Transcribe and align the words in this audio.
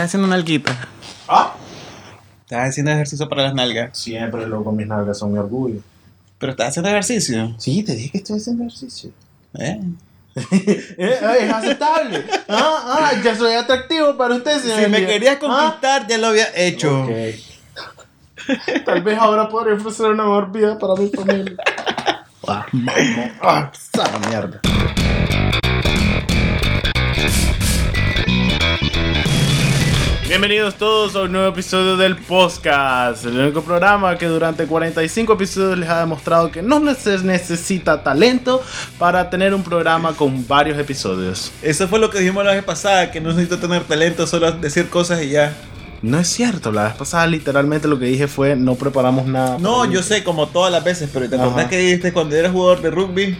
Estás 0.00 0.12
haciendo 0.12 0.28
una 0.28 0.36
alguita. 0.36 0.88
Ah. 1.28 1.54
Estás 2.44 2.70
haciendo 2.70 2.90
ejercicio 2.90 3.28
para 3.28 3.42
las 3.42 3.52
nalgas. 3.52 3.98
Siempre 3.98 4.46
loco, 4.46 4.72
mis 4.72 4.86
nalgas 4.86 5.18
son 5.18 5.30
mi 5.30 5.38
orgullo. 5.38 5.82
Pero 6.38 6.52
estás 6.52 6.68
haciendo 6.68 6.88
ejercicio. 6.88 7.54
Sí, 7.58 7.82
te 7.82 7.94
dije 7.94 8.12
que 8.12 8.16
estoy 8.16 8.38
haciendo 8.38 8.64
ejercicio. 8.64 9.10
¿Eh? 9.58 9.78
Eh, 10.96 11.18
es 11.40 11.52
aceptable. 11.52 12.24
Ah, 12.48 13.10
ah, 13.12 13.12
ya 13.22 13.36
soy 13.36 13.52
atractivo 13.52 14.16
para 14.16 14.36
usted, 14.36 14.62
señor. 14.62 14.84
Si 14.84 14.90
me 14.90 15.04
querías 15.04 15.36
conquistar, 15.36 16.06
ya 16.06 16.16
lo 16.16 16.28
había 16.28 16.46
hecho. 16.56 17.06
Ah, 17.06 17.92
ok. 17.92 18.84
Tal 18.86 19.02
vez 19.02 19.18
ahora 19.18 19.50
podré 19.50 19.74
ofrecer 19.74 20.06
una 20.06 20.24
mejor 20.24 20.50
vida 20.50 20.78
para 20.78 20.94
mi 20.94 21.10
familia. 21.10 21.56
Ah, 22.48 22.66
mamá. 22.72 22.92
Ah, 23.42 23.70
esa 23.70 24.18
mierda. 24.30 24.60
Bienvenidos 30.30 30.76
todos 30.76 31.16
a 31.16 31.22
un 31.22 31.32
nuevo 31.32 31.48
episodio 31.48 31.96
del 31.96 32.16
podcast, 32.16 33.24
el 33.24 33.36
único 33.36 33.62
programa 33.62 34.16
que 34.16 34.26
durante 34.26 34.64
45 34.64 35.32
episodios 35.32 35.76
les 35.76 35.88
ha 35.88 35.98
demostrado 35.98 36.52
que 36.52 36.62
no 36.62 36.94
se 36.94 37.18
necesita 37.18 38.04
talento 38.04 38.62
para 38.96 39.28
tener 39.28 39.52
un 39.52 39.64
programa 39.64 40.12
con 40.12 40.46
varios 40.46 40.78
episodios. 40.78 41.50
Eso 41.62 41.88
fue 41.88 41.98
lo 41.98 42.10
que 42.10 42.20
dijimos 42.20 42.44
la 42.44 42.52
vez 42.52 42.62
pasada, 42.62 43.10
que 43.10 43.20
no 43.20 43.30
necesito 43.30 43.58
tener 43.58 43.82
talento, 43.82 44.24
solo 44.24 44.52
decir 44.52 44.88
cosas 44.88 45.20
y 45.20 45.30
ya. 45.30 45.52
No 46.00 46.20
es 46.20 46.28
cierto, 46.28 46.70
la 46.70 46.84
vez 46.84 46.94
pasada 46.94 47.26
literalmente 47.26 47.88
lo 47.88 47.98
que 47.98 48.04
dije 48.04 48.28
fue 48.28 48.54
no 48.54 48.76
preparamos 48.76 49.26
nada. 49.26 49.58
No, 49.58 49.84
yo 49.84 50.00
sé, 50.00 50.22
como 50.22 50.46
todas 50.46 50.70
las 50.70 50.84
veces, 50.84 51.10
pero 51.12 51.28
¿te 51.28 51.34
acordás 51.34 51.66
que 51.66 51.76
dijiste 51.76 52.12
cuando 52.12 52.36
eras 52.36 52.52
jugador 52.52 52.80
de 52.80 52.90
rugby? 52.92 53.36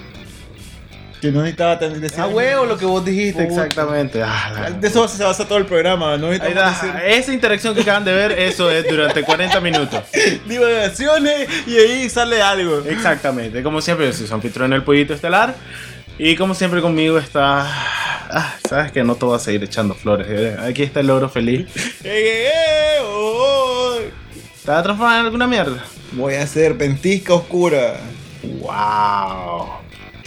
Que 1.21 1.31
no 1.31 1.41
necesitaba 1.41 1.79
tener... 1.79 2.01
decir- 2.01 2.19
Ah, 2.21 2.27
huevo, 2.29 2.65
lo 2.65 2.79
que 2.79 2.87
vos 2.87 3.05
dijiste, 3.05 3.45
Puta. 3.45 3.65
exactamente. 3.67 4.23
Ah, 4.23 4.71
De 4.79 4.89
eso 4.89 5.07
se 5.07 5.23
basa 5.23 5.47
todo 5.47 5.59
el 5.59 5.67
programa, 5.67 6.17
no 6.17 6.33
Esa 6.33 7.33
interacción 7.33 7.75
que 7.75 7.83
acaban 7.83 8.05
de 8.05 8.13
ver, 8.13 8.33
eso 8.33 8.71
es 8.71 8.87
durante 8.89 9.23
40 9.23 9.61
minutos. 9.61 10.03
divagaciones 10.47 11.49
y 11.67 11.77
ahí 11.77 12.09
sale 12.09 12.41
algo. 12.43 12.79
Exactamente. 12.89 13.63
Como 13.63 13.81
siempre, 13.81 14.07
yo 14.07 14.13
soy 14.13 14.27
su 14.27 14.35
anfitrión 14.35 14.73
el 14.73 14.83
pollito 14.83 15.13
estelar. 15.15 15.55
Y 16.19 16.37
como 16.37 16.55
siempre 16.55 16.83
conmigo 16.83 17.19
está. 17.19 17.67
Ah, 18.33 18.55
Sabes 18.69 18.93
que 18.93 19.03
no 19.03 19.15
te 19.15 19.25
voy 19.25 19.37
a 19.37 19.39
seguir 19.39 19.65
echando 19.65 19.95
flores. 19.95 20.27
eh. 20.29 20.57
Aquí 20.69 20.83
está 20.83 21.01
el 21.01 21.07
logro 21.07 21.29
feliz. 21.29 21.67
Eh, 22.05 22.49
eh, 22.53 22.99
oh. 23.05 23.97
¿Te 24.65 24.71
vas 24.71 24.81
a 24.81 24.83
transformar 24.83 25.21
en 25.21 25.25
alguna 25.27 25.47
mierda? 25.47 25.83
Voy 26.13 26.35
a 26.35 26.43
hacer 26.43 26.75
ventisca 26.75 27.33
oscura. 27.35 27.95
¡Wow! 28.43 29.69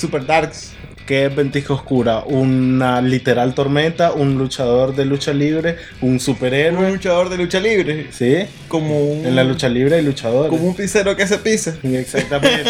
Super 0.04 0.26
darks. 0.26 0.73
¿Qué 1.08 1.28
es 1.28 1.34
Ventisca 1.34 1.73
Oscura? 1.73 2.23
¿Una 2.26 3.00
literal 3.02 3.54
tormenta? 3.56 4.12
¿Un 4.12 4.38
luchador 4.38 4.94
de 4.94 5.06
lucha 5.06 5.32
libre? 5.32 5.78
¿Un 6.02 6.12
Un 6.16 6.20
superhéroe? 6.20 6.92
luchador 6.92 7.30
de 7.30 7.38
lucha 7.38 7.62
libre. 7.62 8.08
¿Sí? 8.12 8.40
Como 8.68 9.00
un. 9.00 9.26
En 9.26 9.34
la 9.34 9.46
lucha 9.46 9.70
libre 9.70 9.96
hay 9.96 10.02
luchadores. 10.02 10.50
Como 10.50 10.68
un 10.68 10.76
pizzero 10.76 11.16
que 11.16 11.26
se 11.26 11.38
pisa. 11.38 11.78
Exactamente. 11.84 12.70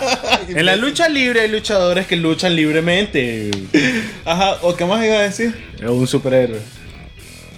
en 0.48 0.64
la 0.64 0.74
lucha 0.76 1.06
libre 1.10 1.42
hay 1.42 1.50
luchadores 1.50 2.06
que 2.06 2.16
luchan 2.16 2.56
libremente. 2.56 3.50
Ajá, 4.24 4.56
¿o 4.62 4.74
qué 4.74 4.86
más 4.86 5.04
iba 5.04 5.16
a 5.16 5.22
decir? 5.24 5.54
Es 5.78 5.90
un 5.90 6.06
superhéroe. 6.06 6.60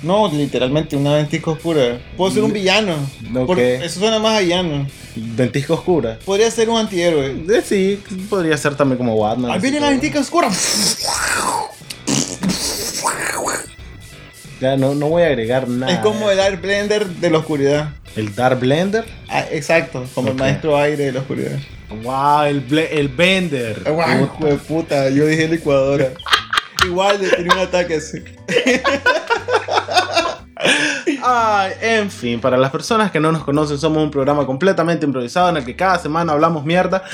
No, 0.02 0.28
literalmente 0.32 0.96
una 0.96 1.14
ventisca 1.14 1.52
oscura. 1.52 2.00
Puedo 2.16 2.32
ser 2.32 2.42
un 2.42 2.52
villano. 2.52 2.94
Ok. 3.36 3.46
Por- 3.46 3.60
eso 3.60 4.00
suena 4.00 4.18
más 4.18 4.38
a 4.38 4.40
villano. 4.40 4.86
Ventisca 5.14 5.74
Oscura. 5.74 6.18
Podría 6.24 6.50
ser 6.50 6.70
un 6.70 6.78
antihéroe. 6.78 7.44
Eh, 7.50 7.62
sí, 7.62 8.02
podría 8.30 8.56
ser 8.56 8.74
también 8.74 8.96
como 8.96 9.18
Batman. 9.18 9.50
Ahí 9.50 9.60
viene 9.60 9.78
la 9.78 9.90
ventisca 9.90 10.20
oscura. 10.20 10.48
Ya 14.60 14.76
no, 14.76 14.94
no 14.94 15.08
voy 15.08 15.22
a 15.22 15.26
agregar 15.26 15.68
nada. 15.68 15.92
Es 15.92 15.98
como 15.98 16.30
el 16.30 16.38
Air 16.38 16.56
Blender 16.58 17.06
de 17.06 17.30
la 17.30 17.38
oscuridad. 17.38 17.90
el 18.16 18.34
Dark 18.34 18.60
Blender. 18.60 19.04
Ah, 19.28 19.44
exacto, 19.50 20.04
como 20.14 20.28
el 20.28 20.34
maestro 20.36 20.76
aire 20.78 21.06
de 21.06 21.12
la 21.12 21.20
oscuridad. 21.20 21.58
Wow, 22.02 22.44
el, 22.44 22.78
el 22.78 23.08
Bender. 23.08 23.82
Guau, 23.84 24.24
hijo 24.24 24.46
de 24.46 24.54
puta, 24.56 25.10
yo 25.10 25.26
dije 25.26 25.48
licuadora. 25.48 26.08
Igual 26.86 27.20
de 27.20 27.28
tenía 27.30 27.52
un 27.54 27.58
ataque 27.60 27.96
así. 27.96 28.18
Ay, 31.24 31.72
en 31.80 32.10
fin, 32.10 32.40
para 32.40 32.56
las 32.56 32.70
personas 32.70 33.10
que 33.10 33.20
no 33.20 33.32
nos 33.32 33.44
conocen, 33.44 33.78
somos 33.78 34.02
un 34.02 34.10
programa 34.10 34.46
completamente 34.46 35.06
improvisado 35.06 35.48
en 35.50 35.56
el 35.58 35.64
que 35.64 35.76
cada 35.76 35.98
semana 35.98 36.32
hablamos 36.32 36.64
mierda 36.64 37.04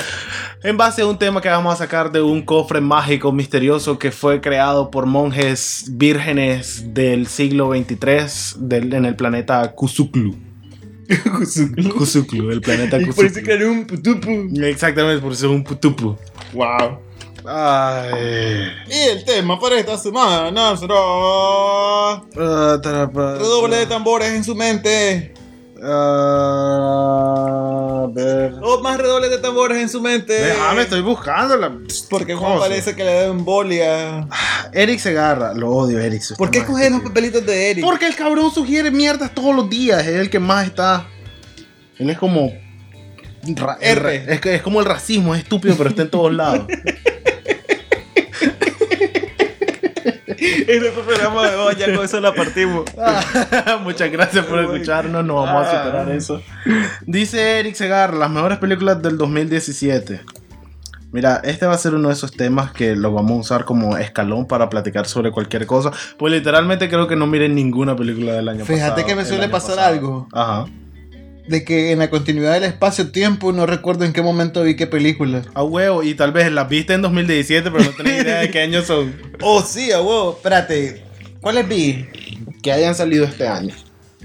en 0.62 0.76
base 0.76 1.02
a 1.02 1.06
un 1.06 1.18
tema 1.18 1.40
que 1.40 1.48
vamos 1.48 1.74
a 1.74 1.76
sacar 1.76 2.10
de 2.12 2.20
un 2.22 2.42
cofre 2.42 2.80
mágico 2.80 3.32
misterioso 3.32 3.98
que 3.98 4.10
fue 4.10 4.40
creado 4.40 4.90
por 4.90 5.06
monjes 5.06 5.86
vírgenes 5.92 6.94
del 6.94 7.26
siglo 7.26 7.68
23 7.68 8.56
del- 8.60 8.92
en 8.92 9.04
el 9.04 9.16
planeta 9.16 9.72
Kusuklu. 9.74 10.36
Kusuklu, 11.96 12.50
el 12.50 12.60
planeta 12.60 12.98
Y 13.00 13.06
por 13.06 13.24
eso 13.24 13.34
Kusuklu. 13.34 13.42
crearon 13.42 13.70
un 13.78 13.86
putupu. 13.86 14.30
Exactamente, 14.62 15.22
por 15.22 15.32
eso 15.32 15.46
es 15.46 15.52
un 15.52 15.64
putupu. 15.64 16.16
Wow. 16.52 16.98
Ay. 17.44 18.72
Y 18.88 19.08
el 19.10 19.24
tema 19.24 19.58
para 19.60 19.78
esta 19.78 19.96
semana 19.98 20.76
será. 20.76 20.94
Ah, 20.98 22.22
Redoble 22.34 23.76
de 23.76 23.86
tambores 23.86 24.30
en 24.30 24.42
su 24.44 24.54
mente. 24.54 25.34
Ah, 25.82 26.94
a 28.04 28.06
ver. 28.12 28.54
O 28.62 28.80
más 28.82 28.98
redobles 28.98 29.30
de 29.30 29.38
tambores 29.38 29.78
en 29.80 29.88
su 29.88 30.00
mente. 30.00 30.32
Déjame, 30.32 30.82
estoy 30.82 31.00
buscándola. 31.02 31.72
Porque 32.10 32.34
Juan 32.34 32.54
Cosa. 32.54 32.68
parece 32.68 32.96
que 32.96 33.04
le 33.04 33.14
da 33.14 33.26
embolia. 33.26 34.26
Eric 34.72 34.98
Segarra, 34.98 35.54
lo 35.54 35.70
odio, 35.70 36.00
Eric. 36.00 36.22
¿Por 36.36 36.50
qué 36.50 36.60
más 36.60 36.68
coges 36.68 36.90
los 36.90 37.02
papelitos 37.02 37.46
de 37.46 37.70
Eric? 37.70 37.84
Porque 37.84 38.06
el 38.06 38.16
cabrón 38.16 38.50
sugiere 38.52 38.90
mierdas 38.90 39.32
todos 39.34 39.54
los 39.54 39.70
días. 39.70 40.00
Es 40.06 40.16
el 40.16 40.30
que 40.30 40.40
más 40.40 40.66
está. 40.66 41.06
Él 41.98 42.10
es 42.10 42.18
como. 42.18 42.52
R. 43.80 44.24
Es, 44.32 44.40
que 44.40 44.54
es 44.54 44.62
como 44.62 44.80
el 44.80 44.86
racismo, 44.86 45.34
es 45.34 45.42
estúpido, 45.42 45.74
pero 45.76 45.90
está 45.90 46.02
en 46.02 46.10
todos 46.10 46.32
lados. 46.32 46.66
Este 50.40 50.90
programa 50.90 51.48
de 51.48 51.56
hoy 51.56 51.74
ya 51.76 51.94
con 51.94 52.04
eso 52.04 52.20
la 52.20 52.34
partimos. 52.34 52.84
Muchas 53.82 54.12
gracias 54.12 54.44
por 54.44 54.60
escucharnos, 54.60 55.24
no 55.24 55.36
vamos 55.36 55.66
a 55.66 55.84
superar 55.84 56.10
eso. 56.10 56.42
Dice 57.06 57.58
Eric 57.58 57.74
Segarra, 57.74 58.16
las 58.16 58.30
mejores 58.30 58.58
películas 58.58 59.02
del 59.02 59.16
2017. 59.16 60.20
Mira, 61.10 61.40
este 61.42 61.66
va 61.66 61.72
a 61.72 61.78
ser 61.78 61.94
uno 61.94 62.08
de 62.08 62.14
esos 62.14 62.32
temas 62.32 62.70
que 62.72 62.94
lo 62.94 63.12
vamos 63.12 63.30
a 63.32 63.40
usar 63.40 63.64
como 63.64 63.96
escalón 63.96 64.46
para 64.46 64.68
platicar 64.68 65.06
sobre 65.06 65.32
cualquier 65.32 65.66
cosa. 65.66 65.90
Pues 66.18 66.32
literalmente 66.34 66.88
creo 66.90 67.08
que 67.08 67.16
no 67.16 67.26
miren 67.26 67.54
ninguna 67.54 67.96
película 67.96 68.34
del 68.34 68.48
año 68.48 68.60
pasado. 68.60 68.76
Fíjate 68.78 69.04
que 69.06 69.14
me 69.14 69.22
el 69.22 69.26
suele 69.26 69.48
pasar 69.48 69.76
pasado. 69.76 69.88
algo. 69.88 70.28
Ajá. 70.32 70.66
De 71.48 71.64
que 71.64 71.92
en 71.92 71.98
la 71.98 72.10
continuidad 72.10 72.52
del 72.52 72.64
espacio-tiempo 72.64 73.52
no 73.52 73.66
recuerdo 73.66 74.04
en 74.04 74.12
qué 74.12 74.22
momento 74.22 74.62
vi 74.62 74.76
qué 74.76 74.86
película. 74.86 75.42
A 75.54 75.62
huevo, 75.62 76.02
y 76.02 76.14
tal 76.14 76.32
vez 76.32 76.52
las 76.52 76.68
viste 76.68 76.92
en 76.92 77.02
2017, 77.02 77.70
pero 77.70 77.84
no 77.84 77.90
tenés 77.90 78.22
idea 78.22 78.40
de 78.40 78.50
qué 78.50 78.60
años 78.60 78.86
son. 78.86 79.14
Oh, 79.40 79.62
sí, 79.62 79.92
a 79.92 80.00
huevo. 80.00 80.32
Espérate. 80.36 81.04
¿Cuáles 81.40 81.68
vi? 81.68 82.06
Que 82.62 82.72
hayan 82.72 82.94
salido 82.94 83.24
este 83.24 83.46
año. 83.46 83.74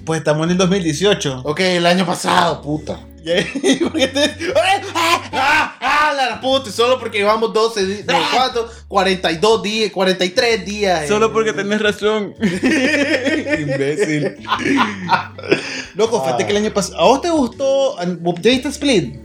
Pues 0.06 0.18
estamos 0.20 0.46
en 0.46 0.52
el 0.52 0.58
2018. 0.58 1.42
Ok, 1.46 1.60
el 1.62 1.86
año 1.86 2.06
pasado, 2.06 2.62
puta. 2.62 3.00
¿Y 3.26 3.32
ahí? 3.32 3.78
¿Por 3.82 3.94
qué 3.94 4.08
te- 4.08 4.36
¡Ah! 4.56 5.24
¡Ah! 5.32 5.78
¡Ah! 5.80 6.14
La 6.16 6.42
puta! 6.42 6.70
Solo 6.72 7.00
porque 7.00 7.20
llevamos 7.20 7.54
12 7.54 7.86
días. 7.86 8.06
No, 8.06 8.16
¿cuánto? 8.34 8.70
42 8.88 9.64
días, 9.64 9.92
43 9.92 10.66
días. 10.66 11.04
eh. 11.04 11.08
Solo 11.08 11.32
porque 11.32 11.54
tenés 11.54 11.82
razón. 11.82 12.34
Imbécil. 12.42 14.36
Loco, 15.96 16.22
fíjate 16.24 16.44
Ah. 16.44 16.48
que 16.48 16.52
el 16.52 16.58
año 16.58 16.74
pasado. 16.74 17.00
¿A 17.00 17.04
vos 17.06 17.22
te 17.22 17.30
gustó? 17.30 17.96
¿Ya 18.00 18.50
viste 18.52 18.68
Split? 18.70 19.16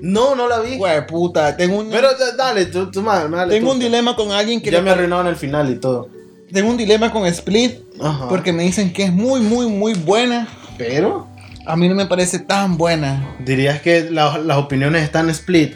No, 0.00 0.34
no 0.34 0.48
la 0.48 0.60
vi. 0.60 0.76
Güey, 0.76 1.06
puta. 1.06 1.56
Tengo 1.56 1.78
un, 1.78 1.90
Pero 1.90 2.08
da- 2.16 2.36
dale, 2.36 2.66
tú, 2.66 2.90
tú 2.90 3.00
mal, 3.02 3.30
dale, 3.30 3.54
tengo 3.54 3.68
tú. 3.70 3.74
un 3.74 3.80
dilema 3.80 4.14
con 4.14 4.32
alguien 4.32 4.60
que 4.60 4.70
Ya 4.70 4.78
le 4.78 4.84
me 4.84 4.90
arruinaron 4.90 5.26
el 5.28 5.36
final 5.36 5.70
y 5.70 5.76
todo. 5.76 6.08
Tengo 6.52 6.70
un 6.70 6.76
dilema 6.76 7.10
con 7.10 7.26
Split. 7.26 7.78
Ajá. 8.00 8.28
Porque 8.28 8.52
me 8.52 8.62
dicen 8.64 8.92
que 8.92 9.04
es 9.04 9.12
muy, 9.12 9.40
muy, 9.40 9.66
muy 9.66 9.94
buena. 9.94 10.46
Pero. 10.76 11.26
A 11.66 11.76
mí 11.76 11.88
no 11.88 11.94
me 11.94 12.06
parece 12.06 12.38
tan 12.40 12.76
buena. 12.76 13.36
Dirías 13.40 13.80
que 13.80 14.08
la- 14.10 14.38
las 14.38 14.56
opiniones 14.58 15.02
están 15.02 15.30
split. 15.30 15.74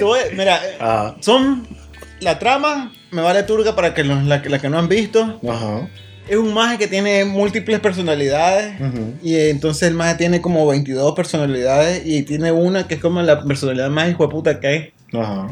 Voy- 0.00 0.18
mira, 0.36 0.60
Ajá. 0.80 1.16
son. 1.20 1.66
La 2.20 2.38
trama 2.38 2.92
me 3.10 3.22
vale 3.22 3.42
turga 3.42 3.74
para 3.76 3.94
que 3.94 4.04
los- 4.04 4.24
la, 4.24 4.42
la 4.44 4.58
que 4.58 4.68
no 4.68 4.78
han 4.78 4.88
visto. 4.88 5.40
Ajá. 5.48 5.88
Es 6.28 6.36
un 6.36 6.54
maje 6.54 6.78
que 6.78 6.88
tiene 6.88 7.24
múltiples 7.24 7.80
personalidades. 7.80 8.80
Ujú. 8.80 9.14
Y 9.22 9.34
eh, 9.34 9.50
entonces 9.50 9.88
el 9.88 9.94
maje 9.94 10.14
tiene 10.14 10.40
como 10.40 10.66
22 10.66 11.14
personalidades. 11.14 12.02
Y 12.04 12.22
tiene 12.22 12.50
una 12.52 12.86
que 12.88 12.94
es 12.94 13.00
como 13.00 13.20
la 13.22 13.42
personalidad 13.44 13.90
más 13.90 14.08
hijo 14.10 14.28
puta 14.28 14.58
que 14.58 14.66
hay. 14.66 14.92
Ajá. 15.18 15.48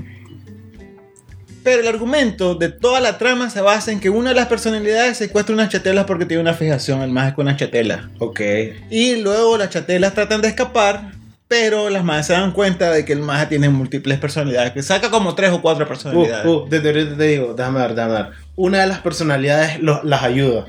Pero 1.65 1.81
el 1.81 1.87
argumento 1.89 2.55
de 2.57 2.71
toda 2.71 3.01
la 3.01 3.19
trama 3.19 3.49
se 3.49 3.61
basa 3.61 3.93
en 3.93 4.01
que 4.01 4.11
una 4.11 4.31
de 4.31 4.35
las 4.37 4.49
personalidades 4.49 5.17
secuestra 5.19 5.55
unas 5.55 5.69
chatelas 5.69 6.07
porque 6.07 6.27
tiene 6.27 6.43
una 6.43 6.55
fijación, 6.55 7.03
el 7.03 7.11
maje 7.13 7.35
con 7.35 7.47
unas 7.47 7.57
chatelas. 7.59 8.01
Ok. 8.19 8.41
Y 8.91 9.17
luego 9.23 9.57
las 9.57 9.71
chatelas 9.71 10.13
tratan 10.13 10.41
de 10.43 10.49
escapar, 10.49 11.13
pero 11.47 11.89
las 11.89 12.03
majes 12.03 12.27
se 12.27 12.33
dan 12.33 12.51
cuenta 12.53 12.91
de 12.91 13.05
que 13.05 13.13
el 13.13 13.21
maje 13.21 13.47
tiene 13.47 13.69
múltiples 13.69 14.19
personalidades, 14.19 14.73
que 14.73 14.83
saca 14.83 15.11
como 15.11 15.35
tres 15.37 15.53
o 15.53 15.63
cuatro 15.63 15.87
personalidades. 15.87 16.47
Uh, 16.47 16.51
uh, 16.65 16.69
desde 16.69 16.89
ahorita 16.89 17.17
te 17.17 17.25
digo, 17.29 17.55
déjame 17.55 17.79
ver, 17.81 17.95
déjame 17.95 18.15
ver. 18.15 18.27
una 18.57 18.81
de 18.81 18.87
las 18.89 18.99
personalidades 18.99 19.81
lo- 19.81 20.03
las 20.03 20.23
ayuda. 20.25 20.67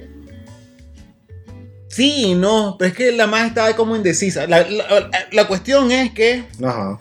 Sí 1.90 2.34
no, 2.36 2.76
pero 2.78 2.90
es 2.90 2.98
que 2.98 3.12
la 3.12 3.28
más 3.28 3.48
estaba 3.48 3.76
como 3.76 3.96
indecisa. 3.96 4.48
La, 4.48 4.68
la- 4.68 5.10
la 5.32 5.48
cuestión 5.48 5.92
es 5.92 6.12
que 6.12 6.44
Ajá. 6.64 7.00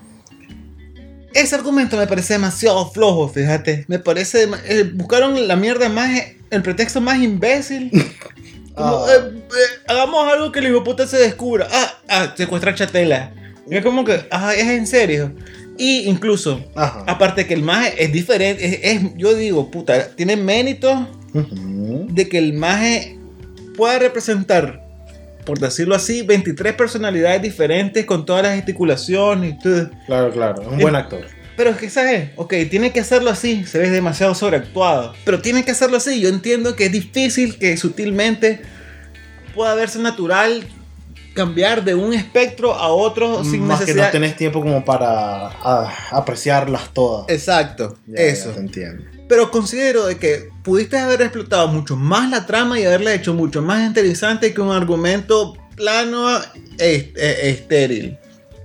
Ese 1.35 1.55
argumento 1.55 1.97
me 1.97 2.07
parece 2.07 2.35
demasiado 2.35 2.91
flojo, 2.91 3.29
fíjate. 3.29 3.85
Me 3.89 3.99
parece. 3.99 4.49
eh, 4.67 4.91
buscaron 4.95 5.47
la 5.49 5.57
mierda 5.57 5.89
más. 5.89 6.11
El 6.51 6.63
pretexto 6.63 7.01
más 7.01 7.19
imbécil. 7.21 7.91
Como, 8.75 9.05
Ah. 9.05 9.07
eh, 9.11 9.33
eh, 9.37 9.83
hagamos 9.89 10.33
algo 10.33 10.51
que 10.51 10.61
el 10.61 10.69
hijo 10.69 10.83
puta 10.83 11.07
se 11.07 11.19
descubra. 11.19 11.69
Ah, 11.71 11.93
ah, 12.09 12.35
secuestrar 12.37 12.75
chatela. 12.75 13.33
Es 13.71 13.83
como 13.85 14.05
que, 14.05 14.27
ah, 14.31 14.55
es 14.55 14.67
en 14.67 14.87
serio. 14.87 15.33
Y 15.79 16.09
incluso, 16.09 16.65
Ajá. 16.75 17.05
aparte 17.07 17.47
que 17.47 17.55
el 17.55 17.63
maje 17.63 18.03
es 18.03 18.13
diferente, 18.13 18.65
es, 18.65 18.79
es- 19.03 19.11
yo 19.17 19.35
digo, 19.35 19.71
puta, 19.71 20.09
tiene 20.17 20.37
mérito 20.37 21.09
de 21.35 22.29
que 22.29 22.39
el 22.39 22.53
maje 22.55 23.19
pueda 23.77 23.99
representar, 23.99 24.82
por 25.45 25.59
decirlo 25.59 25.95
así, 25.95 26.23
23 26.23 26.75
personalidades 26.75 27.43
diferentes 27.43 28.05
con 28.07 28.25
todas 28.25 28.43
las 28.45 28.55
gesticulaciones 28.57 29.55
y 29.55 29.59
todo. 29.59 29.91
Claro, 30.07 30.31
claro. 30.31 30.63
Es 30.63 30.69
un 30.69 30.79
buen 30.79 30.95
actor. 30.97 31.27
Pero 31.57 31.71
es 31.71 31.77
que, 31.77 31.91
¿sabes? 31.91 32.31
Ok, 32.37 32.55
tiene 32.71 32.93
que 32.93 33.01
hacerlo 33.01 33.31
así, 33.31 33.65
se 33.65 33.79
ve 33.79 33.91
demasiado 33.91 34.35
sobreactuado. 34.35 35.15
Pero 35.25 35.41
tiene 35.41 35.65
que 35.65 35.71
hacerlo 35.73 35.99
así. 35.99 36.21
Yo 36.21 36.29
entiendo 36.29 36.75
que 36.77 36.87
es 36.87 36.93
difícil 36.93 37.59
que 37.59 37.77
sutilmente 37.77 38.63
pueda 39.55 39.75
verse 39.75 39.99
natural 39.99 40.65
cambiar 41.35 41.85
de 41.85 41.95
un 41.95 42.13
espectro 42.15 42.75
a 42.75 42.89
otro 42.89 43.45
sin 43.45 43.67
Más 43.67 43.81
que 43.81 43.87
necesidad. 43.87 44.07
no 44.07 44.13
tenés 44.13 44.37
tiempo 44.37 44.61
como 44.61 44.85
para 44.85 45.49
ah, 45.49 45.95
apreciarlas 46.11 46.91
todas. 46.93 47.29
Exacto, 47.29 47.99
Ya, 48.07 48.17
ya 48.17 48.23
eso. 48.23 48.51
te 48.51 48.61
entiendo. 48.61 49.05
Pero 49.33 49.51
considero 49.51 50.05
de 50.05 50.19
que 50.19 50.51
pudiste 50.63 50.99
haber 50.99 51.23
explotado 51.23 51.67
mucho 51.69 51.97
más 51.97 52.29
la 52.29 52.45
trama 52.45 52.79
y 52.79 52.85
haberla 52.85 53.15
hecho 53.15 53.33
mucho 53.33 53.63
más 53.63 53.83
interesante 53.87 54.53
que 54.53 54.61
un 54.61 54.71
argumento 54.71 55.55
plano 55.75 56.29
e, 56.79 57.15
e- 57.17 57.49
estéril. 57.49 58.19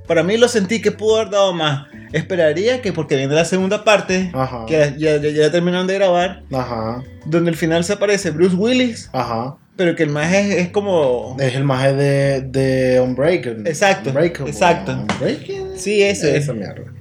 Para 0.07 0.23
mí 0.23 0.35
lo 0.35 0.49
sentí 0.49 0.81
que 0.81 0.91
pudo 0.91 1.21
haber 1.21 1.29
dado 1.31 1.53
más. 1.53 1.87
Esperaría 2.11 2.81
que 2.81 2.91
porque 2.91 3.15
viene 3.15 3.33
la 3.33 3.45
segunda 3.45 3.85
parte, 3.85 4.29
Ajá. 4.33 4.65
que 4.67 4.93
ya, 4.97 5.15
ya, 5.21 5.29
ya 5.29 5.49
terminaron 5.49 5.87
de 5.87 5.93
grabar, 5.93 6.43
Ajá. 6.51 7.01
donde 7.23 7.49
al 7.51 7.55
final 7.55 7.85
se 7.85 7.93
aparece 7.93 8.31
Bruce 8.31 8.57
Willis, 8.57 9.09
Ajá. 9.13 9.55
pero 9.77 9.95
que 9.95 10.03
el 10.03 10.09
más 10.09 10.33
es, 10.33 10.53
es 10.53 10.69
como... 10.71 11.37
Es 11.39 11.55
el 11.55 11.63
maje 11.63 11.93
de, 11.93 12.41
de 12.41 12.99
Unbreakable. 12.99 13.69
Exacto, 13.69 14.09
Unbreakable. 14.09 14.51
exacto. 14.51 14.91
Unbreakable. 14.91 15.77
Sí, 15.79 16.03
ese. 16.03 16.35
Esa 16.35 16.51
mierda. 16.51 16.91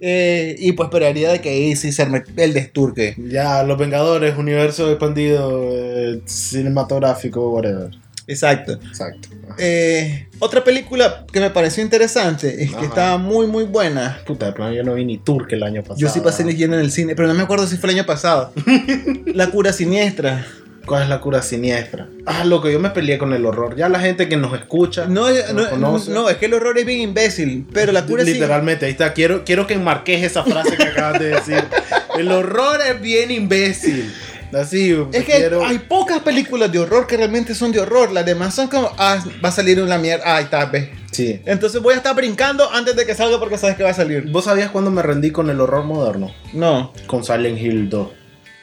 Eh, 0.00 0.56
y 0.58 0.72
pues 0.72 0.88
esperaría 0.88 1.32
de 1.32 1.40
que 1.40 1.50
ahí 1.50 1.76
sí 1.76 1.92
se 1.92 2.06
el 2.36 2.54
desturque. 2.54 3.16
Ya, 3.18 3.62
Los 3.62 3.78
Vengadores, 3.78 4.36
universo 4.36 4.90
expandido, 4.90 5.70
eh, 5.72 6.20
cinematográfico, 6.26 7.50
whatever. 7.50 7.90
Exacto. 8.28 8.72
Exacto. 8.72 9.30
Eh, 9.56 10.28
otra 10.38 10.62
película 10.62 11.24
que 11.32 11.40
me 11.40 11.50
pareció 11.50 11.82
interesante 11.82 12.62
es 12.62 12.74
que 12.74 12.84
estaba 12.84 13.16
muy 13.16 13.46
muy 13.46 13.64
buena. 13.64 14.20
Puta, 14.26 14.46
de 14.46 14.52
plano 14.52 14.72
yo 14.72 14.84
no 14.84 14.94
vi 14.94 15.06
ni 15.06 15.16
Turque 15.16 15.54
el 15.54 15.62
año 15.62 15.80
pasado. 15.82 15.98
Yo 15.98 16.10
sí 16.10 16.20
pasé 16.20 16.44
leyendo 16.44 16.76
en 16.76 16.82
el 16.82 16.92
cine, 16.92 17.16
pero 17.16 17.26
no 17.26 17.34
me 17.34 17.42
acuerdo 17.42 17.66
si 17.66 17.78
fue 17.78 17.90
el 17.90 17.96
año 17.96 18.06
pasado. 18.06 18.52
La 19.26 19.50
cura 19.50 19.72
siniestra. 19.72 20.46
¿Cuál 20.88 21.02
es 21.04 21.08
la 21.08 21.20
cura 21.20 21.42
siniestra? 21.42 22.08
Ah, 22.26 22.44
loco, 22.44 22.68
yo 22.70 22.80
me 22.80 22.90
peleé 22.90 23.18
con 23.18 23.32
el 23.34 23.44
horror. 23.46 23.76
Ya 23.76 23.88
la 23.88 24.00
gente 24.00 24.28
que 24.28 24.36
nos 24.36 24.54
escucha. 24.54 25.06
No, 25.06 25.28
es- 25.28 25.52
no, 25.52 25.68
conoce. 25.68 26.10
no, 26.10 26.28
es 26.30 26.36
que 26.38 26.46
el 26.46 26.54
horror 26.54 26.78
es 26.78 26.86
bien 26.86 27.00
imbécil, 27.02 27.66
pero 27.72 27.92
la 27.92 28.06
cura 28.06 28.24
sí. 28.24 28.32
Literalmente, 28.32 28.86
ahí 28.86 28.92
está. 28.92 29.12
Quiero, 29.12 29.44
quiero 29.44 29.66
que 29.66 29.74
enmarques 29.74 30.22
esa 30.24 30.42
frase 30.44 30.76
que 30.76 30.82
acabas 30.84 31.20
de 31.20 31.28
decir. 31.28 31.62
El 32.18 32.32
horror 32.32 32.78
es 32.88 33.00
bien 33.00 33.30
imbécil. 33.30 34.12
Así, 34.52 34.96
Es 35.12 35.24
que 35.26 35.32
quiero- 35.32 35.62
hay 35.66 35.78
pocas 35.78 36.20
películas 36.20 36.72
de 36.72 36.78
horror 36.78 37.06
que 37.06 37.18
realmente 37.18 37.54
son 37.54 37.70
de 37.70 37.80
horror. 37.80 38.10
Las 38.10 38.24
demás 38.24 38.54
son 38.54 38.68
como, 38.68 38.90
ah, 38.96 39.22
va 39.44 39.50
a 39.50 39.52
salir 39.52 39.80
una 39.82 39.98
mierda. 39.98 40.24
Ah, 40.26 40.36
ahí 40.36 40.44
está, 40.44 40.64
ve. 40.64 40.90
Sí. 41.12 41.40
Entonces 41.44 41.82
voy 41.82 41.92
a 41.92 41.98
estar 41.98 42.14
brincando 42.16 42.70
antes 42.72 42.96
de 42.96 43.04
que 43.04 43.14
salga 43.14 43.38
porque 43.38 43.58
sabes 43.58 43.76
que 43.76 43.82
va 43.82 43.90
a 43.90 43.94
salir. 43.94 44.22
¿Vos 44.30 44.44
sabías 44.46 44.70
cuándo 44.70 44.90
me 44.90 45.02
rendí 45.02 45.32
con 45.32 45.50
el 45.50 45.60
horror 45.60 45.84
moderno? 45.84 46.32
No. 46.54 46.94
Con 47.06 47.24
Silent 47.24 47.58
Hill 47.60 47.90
2. 47.90 48.08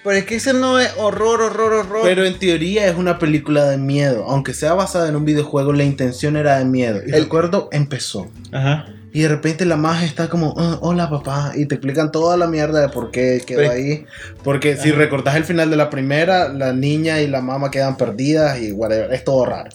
Pero 0.06 0.18
es 0.18 0.26
que 0.26 0.36
ese 0.36 0.54
no 0.54 0.80
es 0.80 0.94
horror, 0.98 1.42
horror, 1.42 1.74
horror. 1.74 2.02
Pero 2.04 2.24
en 2.26 2.40
teoría 2.40 2.88
es 2.88 2.96
una 2.96 3.20
película 3.20 3.66
de 3.66 3.78
miedo. 3.78 4.24
Aunque 4.30 4.54
sea 4.54 4.74
basada 4.74 5.10
en 5.10 5.16
un 5.18 5.26
videojuego, 5.26 5.74
la 5.74 5.84
intención 5.84 6.38
era 6.38 6.58
de 6.60 6.66
miedo. 6.66 7.02
Y 7.06 7.12
El- 7.14 7.24
recuerdo, 7.24 7.68
empezó. 7.74 8.30
Ajá. 8.54 8.86
Y 9.12 9.22
de 9.22 9.30
repente 9.30 9.64
la 9.66 9.78
magia 9.78 10.06
está 10.06 10.28
como, 10.30 10.54
"Ah, 10.58 10.78
hola 10.82 11.10
papá. 11.10 11.54
Y 11.56 11.66
te 11.68 11.76
explican 11.76 12.12
toda 12.12 12.36
la 12.38 12.48
mierda 12.48 12.82
de 12.82 12.90
por 12.90 13.12
qué 13.12 13.42
quedó 13.48 13.60
Pero- 13.60 13.72
ahí. 13.72 14.06
Porque 14.44 14.76
si 14.78 14.90
Ajá. 14.90 14.98
recordás 14.98 15.36
el 15.38 15.46
final 15.46 15.70
de 15.70 15.78
la 15.78 15.90
primera, 15.90 16.50
la 16.50 16.74
niña 16.74 17.22
y 17.22 17.28
la 17.28 17.42
mamá 17.42 17.72
quedan 17.72 17.96
perdidas 17.98 18.60
y 18.62 18.74
whatever. 18.74 19.12
Es 19.14 19.24
todo 19.24 19.46
raro. 19.46 19.70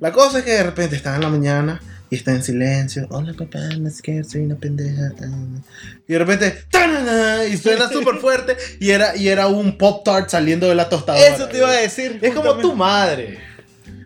La 0.00 0.12
cosa 0.12 0.38
es 0.38 0.44
que 0.44 0.52
de 0.52 0.62
repente 0.62 0.94
están 0.96 1.16
en 1.16 1.22
la 1.22 1.28
mañana 1.28 1.80
y 2.14 2.16
está 2.16 2.30
en 2.30 2.44
silencio. 2.44 3.06
Hola 3.10 3.34
papá, 3.34 3.58
me 3.80 3.90
scared, 3.90 4.24
soy 4.24 4.42
una 4.42 4.54
pendeja. 4.54 5.10
ah". 5.20 5.60
Y 6.06 6.12
de 6.12 6.18
repente, 6.18 6.54
¡tanana! 6.70 7.44
y 7.44 7.56
suena 7.56 7.88
súper 7.92 8.16
fuerte. 8.16 8.56
Y 8.78 8.90
era, 8.90 9.16
y 9.16 9.28
era 9.28 9.48
un 9.48 9.76
Pop 9.76 10.04
Tart 10.04 10.30
saliendo 10.30 10.68
de 10.68 10.76
la 10.76 10.88
tostadora. 10.88 11.26
Eso 11.26 11.48
te 11.48 11.58
iba 11.58 11.68
a 11.68 11.72
decir. 11.72 12.20
Es 12.22 12.32
como 12.34 12.54
tu 12.58 12.74
madre. 12.74 13.38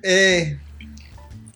Eh, 0.03 0.57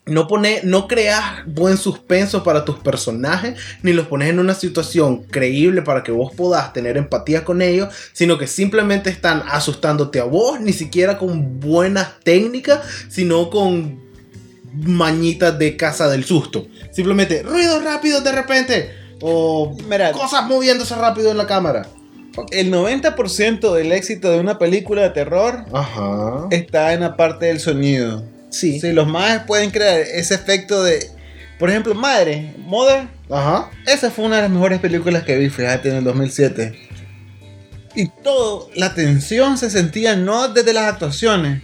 No, 0.05 0.27
pone, 0.27 0.59
no 0.65 0.87
creas 0.89 1.23
buen 1.47 1.77
suspenso 1.77 2.43
para 2.43 2.65
tus 2.65 2.77
personajes, 2.79 3.57
ni 3.83 3.93
los 3.93 4.07
pones 4.07 4.29
en 4.29 4.37
una 4.37 4.53
situación 4.53 5.23
creíble 5.23 5.81
para 5.81 6.03
que 6.03 6.11
vos 6.11 6.33
puedas 6.35 6.73
tener 6.73 6.97
empatía 6.97 7.45
con 7.45 7.61
ellos, 7.61 7.87
sino 8.11 8.37
que 8.37 8.45
simplemente 8.45 9.09
están 9.09 9.43
asustándote 9.49 10.19
a 10.19 10.25
vos, 10.25 10.59
ni 10.59 10.73
siquiera 10.73 11.17
con 11.17 11.61
buenas 11.61 12.19
técnicas, 12.23 12.81
sino 13.07 13.49
con 13.49 14.02
mañitas 14.73 15.57
de 15.59 15.75
casa 15.77 16.07
del 16.09 16.23
susto. 16.25 16.67
Simplemente 16.91 17.43
ruidos 17.43 17.83
rápidos 17.83 18.23
de 18.23 18.31
repente, 18.31 18.91
o 19.21 19.75
mira, 19.89 20.11
cosas 20.11 20.45
moviéndose 20.47 20.95
rápido 20.95 21.31
en 21.31 21.37
la 21.37 21.47
cámara. 21.47 21.87
el 22.51 22.71
90% 22.73 23.73
del 23.73 23.91
éxito 23.91 24.31
de 24.31 24.39
una 24.39 24.57
película 24.57 25.03
de 25.03 25.09
terror 25.11 25.65
Ajá. 25.71 26.47
está 26.51 26.93
en 26.93 27.01
la 27.01 27.15
parte 27.15 27.45
del 27.47 27.59
sonido. 27.59 28.23
Sí. 28.49 28.79
Si 28.79 28.91
los 28.91 29.07
más 29.07 29.43
pueden 29.45 29.71
crear 29.71 29.99
ese 29.99 30.35
efecto 30.35 30.83
de. 30.83 31.09
Por 31.59 31.69
ejemplo, 31.69 31.93
Madre, 31.95 32.53
Mother, 32.57 33.07
Ajá. 33.29 33.69
esa 33.85 34.11
fue 34.11 34.25
una 34.25 34.37
de 34.37 34.41
las 34.43 34.51
mejores 34.51 34.79
películas 34.79 35.23
que 35.23 35.37
vi, 35.37 35.49
fíjate, 35.49 35.89
en 35.89 35.95
el 35.97 36.03
2007. 36.03 36.75
Y 37.95 38.07
todo, 38.23 38.69
la 38.75 38.93
tensión 38.95 39.57
se 39.57 39.69
sentía 39.69 40.15
no 40.15 40.47
desde 40.47 40.73
las 40.73 40.85
actuaciones, 40.93 41.61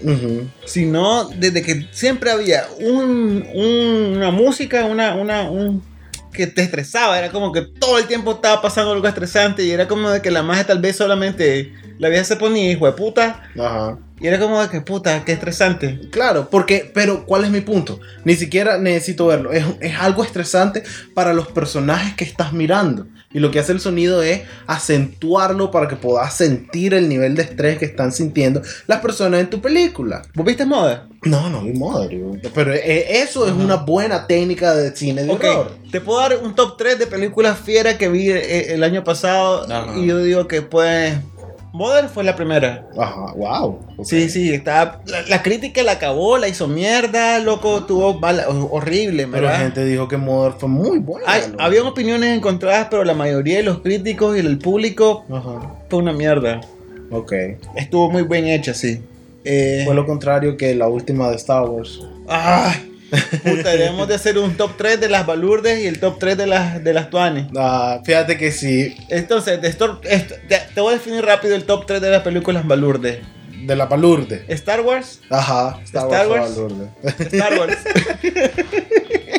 sino 0.66 1.30
desde 1.30 1.62
que 1.64 1.88
siempre 1.92 2.31
había 2.31 2.66
un, 2.80 3.45
un- 3.54 4.14
una 4.18 4.31
música, 4.31 4.86
una, 4.86 5.16
una, 5.16 5.50
un, 5.50 5.83
que 6.31 6.45
te 6.48 6.62
estresaba. 6.62 7.18
Era 7.18 7.31
como 7.31 7.52
que 7.52 7.62
todo 7.64 7.98
el 7.98 8.06
tiempo 8.06 8.33
estaba 8.33 8.62
pasando 8.62 8.92
algo 8.92 9.07
estresante 9.07 9.64
y 9.64 9.71
era 9.71 9.88
como 9.88 10.09
de 10.09 10.21
que 10.21 10.30
la 10.31 10.44
magia 10.44 10.66
tal 10.68 10.80
vez 10.80 10.95
solamente 10.98 11.74
la 11.98 12.09
vieja 12.09 12.24
se 12.24 12.36
ponía 12.36 12.71
hijo 12.71 12.86
de 12.86 12.94
puta. 12.94 13.44
Ajá. 13.59 13.98
Y 14.21 14.28
era 14.28 14.38
como 14.38 14.62
de 14.62 14.69
que 14.69 14.81
puta, 14.81 15.24
qué 15.26 15.31
estresante. 15.31 16.00
Claro, 16.12 16.50
porque, 16.50 16.92
pero 16.94 17.26
¿cuál 17.26 17.45
es 17.45 17.52
mi 17.52 17.62
punto? 17.62 18.00
Ni 18.26 18.36
siquiera 18.36 18.78
necesito 18.78 19.26
verlo. 19.28 19.52
Es, 19.54 19.66
es 19.80 19.95
algo 19.98 20.24
estresante 20.24 20.83
para 21.14 21.33
los 21.33 21.48
personajes 21.48 22.14
que 22.16 22.26
estás 22.26 22.52
mirando. 22.54 23.07
Y 23.31 23.40
lo 23.40 23.52
que 23.52 23.59
hace 23.59 23.71
el 23.74 23.80
sonido 23.80 24.24
es 24.24 24.42
acentuarlo 24.66 25.69
para 25.69 25.88
que 25.88 25.95
puedas 25.95 26.33
sentir 26.36 26.94
el 26.95 27.07
nivel 27.07 27.36
de 27.36 27.44
estrés 27.44 27.78
que 27.78 27.86
están 27.86 28.12
sintiendo 28.12 28.62
las 28.88 29.00
personas 29.02 29.40
en 29.42 29.50
tu 29.50 29.62
película. 29.62 30.24
¿Vos 30.33 30.45
viste 30.45 30.66
moda? 30.66 31.07
No, 31.24 31.50
no, 31.50 31.62
mi 31.62 31.74
madre. 31.74 32.19
Pero 32.56 32.74
eh, 32.74 33.21
eso 33.21 33.45
es 33.45 33.52
una 33.54 33.76
buena 33.76 34.26
técnica 34.26 34.74
de 34.74 34.95
cine 34.95 35.24
de 35.26 35.31
Ok, 35.31 35.44
horror. 35.44 35.71
te 35.92 36.02
puedo 36.02 36.19
dar 36.19 36.38
un 36.42 36.56
top 36.56 36.76
3 36.78 36.98
de 36.98 37.07
películas 37.07 37.59
fieras 37.59 37.95
que 37.95 38.09
vi 38.09 38.30
eh, 38.31 38.74
el 38.74 38.83
año 38.83 39.04
pasado. 39.04 39.68
Y 39.95 40.07
yo 40.07 40.18
digo 40.24 40.48
que 40.48 40.62
pues. 40.62 41.14
Modern 41.71 42.09
fue 42.09 42.23
la 42.23 42.35
primera. 42.35 42.85
Ajá, 42.97 43.33
wow. 43.35 43.80
Sí, 44.04 44.30
sí, 44.30 44.54
está. 44.54 45.02
La, 45.06 45.21
la 45.23 45.44
crítica 45.44 45.83
la 45.83 45.94
acabó, 45.94 46.38
la 46.38 46.47
hizo 46.47 46.68
mierda, 46.68 47.40
loco, 47.40 47.83
tuvo 47.85 48.19
horrible, 48.71 49.28
Pero 49.28 49.44
la 49.47 49.57
gente 49.59 49.85
dijo 49.85 50.07
que 50.07 50.18
Mother 50.18 50.54
fue 50.59 50.69
muy 50.69 50.99
buena. 50.99 51.26
Hay, 51.31 51.44
habían 51.59 51.85
opiniones 51.85 52.35
encontradas, 52.35 52.88
pero 52.90 53.04
la 53.04 53.14
mayoría 53.14 53.57
de 53.57 53.64
los 53.64 53.80
críticos 53.80 54.35
y 54.35 54.40
el 54.40 54.57
público 54.57 55.26
Ajá. 55.31 55.76
fue 55.90 55.99
una 55.99 56.11
mierda. 56.14 56.61
Ok. 57.11 57.33
Estuvo 57.76 58.09
muy 58.11 58.23
bien 58.23 58.47
hecha, 58.47 58.73
sí. 58.73 59.02
Eh, 59.45 59.83
Fue 59.85 59.95
lo 59.95 60.06
contrario 60.06 60.57
que 60.57 60.76
la 60.76 60.88
última 60.88 61.30
de 61.30 61.35
Star 61.38 61.64
Wars. 61.64 62.02
ay, 62.28 62.89
puta, 63.09 63.69
debemos 63.71 64.07
de 64.07 64.16
hacer 64.16 64.37
un 64.37 64.56
top 64.56 64.71
3 64.78 64.99
de 64.99 65.09
las 65.09 65.25
balurdes 65.25 65.80
y 65.83 65.87
el 65.87 65.99
top 65.99 66.19
3 66.19 66.37
de 66.37 66.47
las, 66.47 66.83
de 66.83 66.94
las 66.94 67.09
tuanes. 67.09 67.45
Ah, 67.57 68.01
fíjate 68.04 68.37
que 68.37 68.51
sí, 68.51 68.95
Entonces, 69.09 69.61
de 69.61 69.69
Stor- 69.69 69.99
est- 70.04 70.33
te, 70.47 70.59
te 70.73 70.81
voy 70.81 70.94
a 70.94 70.97
definir 70.97 71.23
rápido 71.25 71.56
el 71.56 71.63
top 71.66 71.85
3 71.85 72.01
de 72.01 72.09
las 72.11 72.21
películas 72.23 72.66
balurde. 72.68 73.21
de 73.66 73.75
la 73.75 73.87
palurde. 73.89 74.45
Star 74.47 74.81
Wars, 74.81 75.19
Ajá, 75.30 75.80
Star, 75.83 76.06
Star 76.06 76.28
Wars. 76.28 76.42
Wars. 76.42 76.56
balurde. 76.56 76.89
Star 77.37 77.59
Wars. 77.59 77.78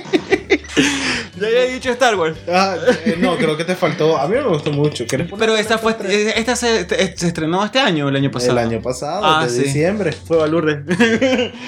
Ya 1.41 1.47
había 1.47 1.65
dicho 1.67 1.91
Star 1.91 2.17
Wars. 2.17 2.37
Ah, 2.49 2.77
eh, 3.07 3.17
no, 3.19 3.37
creo 3.37 3.57
que 3.57 3.65
te 3.65 3.75
faltó. 3.77 4.19
A 4.19 4.27
mí 4.29 4.35
me 4.35 4.43
gustó 4.49 4.73
mucho. 4.73 5.07
¿Quieres 5.07 5.29
poner 5.29 5.47
Pero 5.49 5.57
esta 5.59 5.79
fue 5.79 5.97
esta 6.37 6.57
se, 6.57 6.87
se 6.89 7.27
estrenó 7.29 7.65
este 7.65 7.79
año 7.79 8.09
el 8.09 8.17
año 8.17 8.31
pasado. 8.31 8.53
el 8.53 8.59
año 8.59 8.83
pasado, 8.83 9.25
Ah, 9.25 9.45
de 9.45 9.51
sí. 9.51 9.63
diciembre? 9.63 10.13
Fue 10.13 10.37
Valurde. 10.37 10.83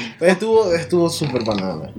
Estuvo 0.20 0.72
estuvo 0.74 1.08
súper 1.10 1.44
banana. 1.44 1.90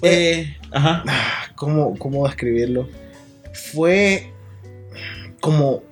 Fue- 0.00 0.10
eh, 0.40 0.56
ajá. 0.72 1.02
Ah, 1.06 1.44
¿Cómo, 1.54 1.96
¿Cómo 1.98 2.26
describirlo? 2.26 2.88
Fue 3.72 4.32
como... 5.40 5.82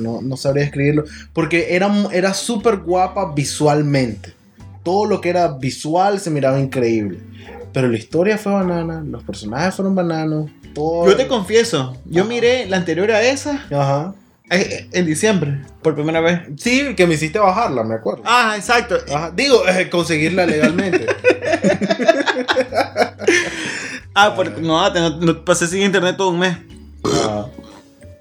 No, 0.00 0.20
no 0.22 0.36
sabría 0.36 0.64
describirlo. 0.64 1.04
Porque 1.32 1.74
era, 1.74 1.92
era 2.12 2.32
súper 2.34 2.78
guapa 2.78 3.32
visualmente. 3.34 4.32
Todo 4.82 5.04
lo 5.06 5.20
que 5.20 5.28
era 5.28 5.48
visual 5.48 6.18
se 6.20 6.30
miraba 6.30 6.58
increíble. 6.58 7.18
Pero 7.76 7.88
la 7.88 7.98
historia 7.98 8.38
fue 8.38 8.52
banana, 8.52 9.02
los 9.06 9.22
personajes 9.22 9.74
fueron 9.74 9.94
bananos. 9.94 10.50
Todo... 10.74 11.10
Yo 11.10 11.14
te 11.14 11.26
confieso, 11.26 11.94
yo 12.06 12.22
Ajá. 12.22 12.28
miré 12.30 12.64
la 12.64 12.78
anterior 12.78 13.10
a 13.10 13.20
esa 13.22 13.66
Ajá. 13.70 14.14
eh, 14.48 14.88
en 14.92 15.04
diciembre, 15.04 15.60
por 15.82 15.94
primera 15.94 16.22
vez. 16.22 16.40
Sí, 16.56 16.94
que 16.96 17.06
me 17.06 17.16
hiciste 17.16 17.38
bajarla, 17.38 17.84
me 17.84 17.96
acuerdo. 17.96 18.22
Ah, 18.24 18.54
exacto. 18.56 18.96
Ajá. 19.14 19.30
Digo, 19.36 19.68
eh, 19.68 19.90
conseguirla 19.90 20.46
legalmente. 20.46 21.04
Ah, 24.18 24.32
porque 24.34 24.62
no, 24.62 24.88
no, 24.94 25.10
no 25.20 25.44
pasé 25.44 25.66
sin 25.66 25.82
internet 25.82 26.16
todo 26.16 26.30
un 26.30 26.38
mes. 26.38 26.56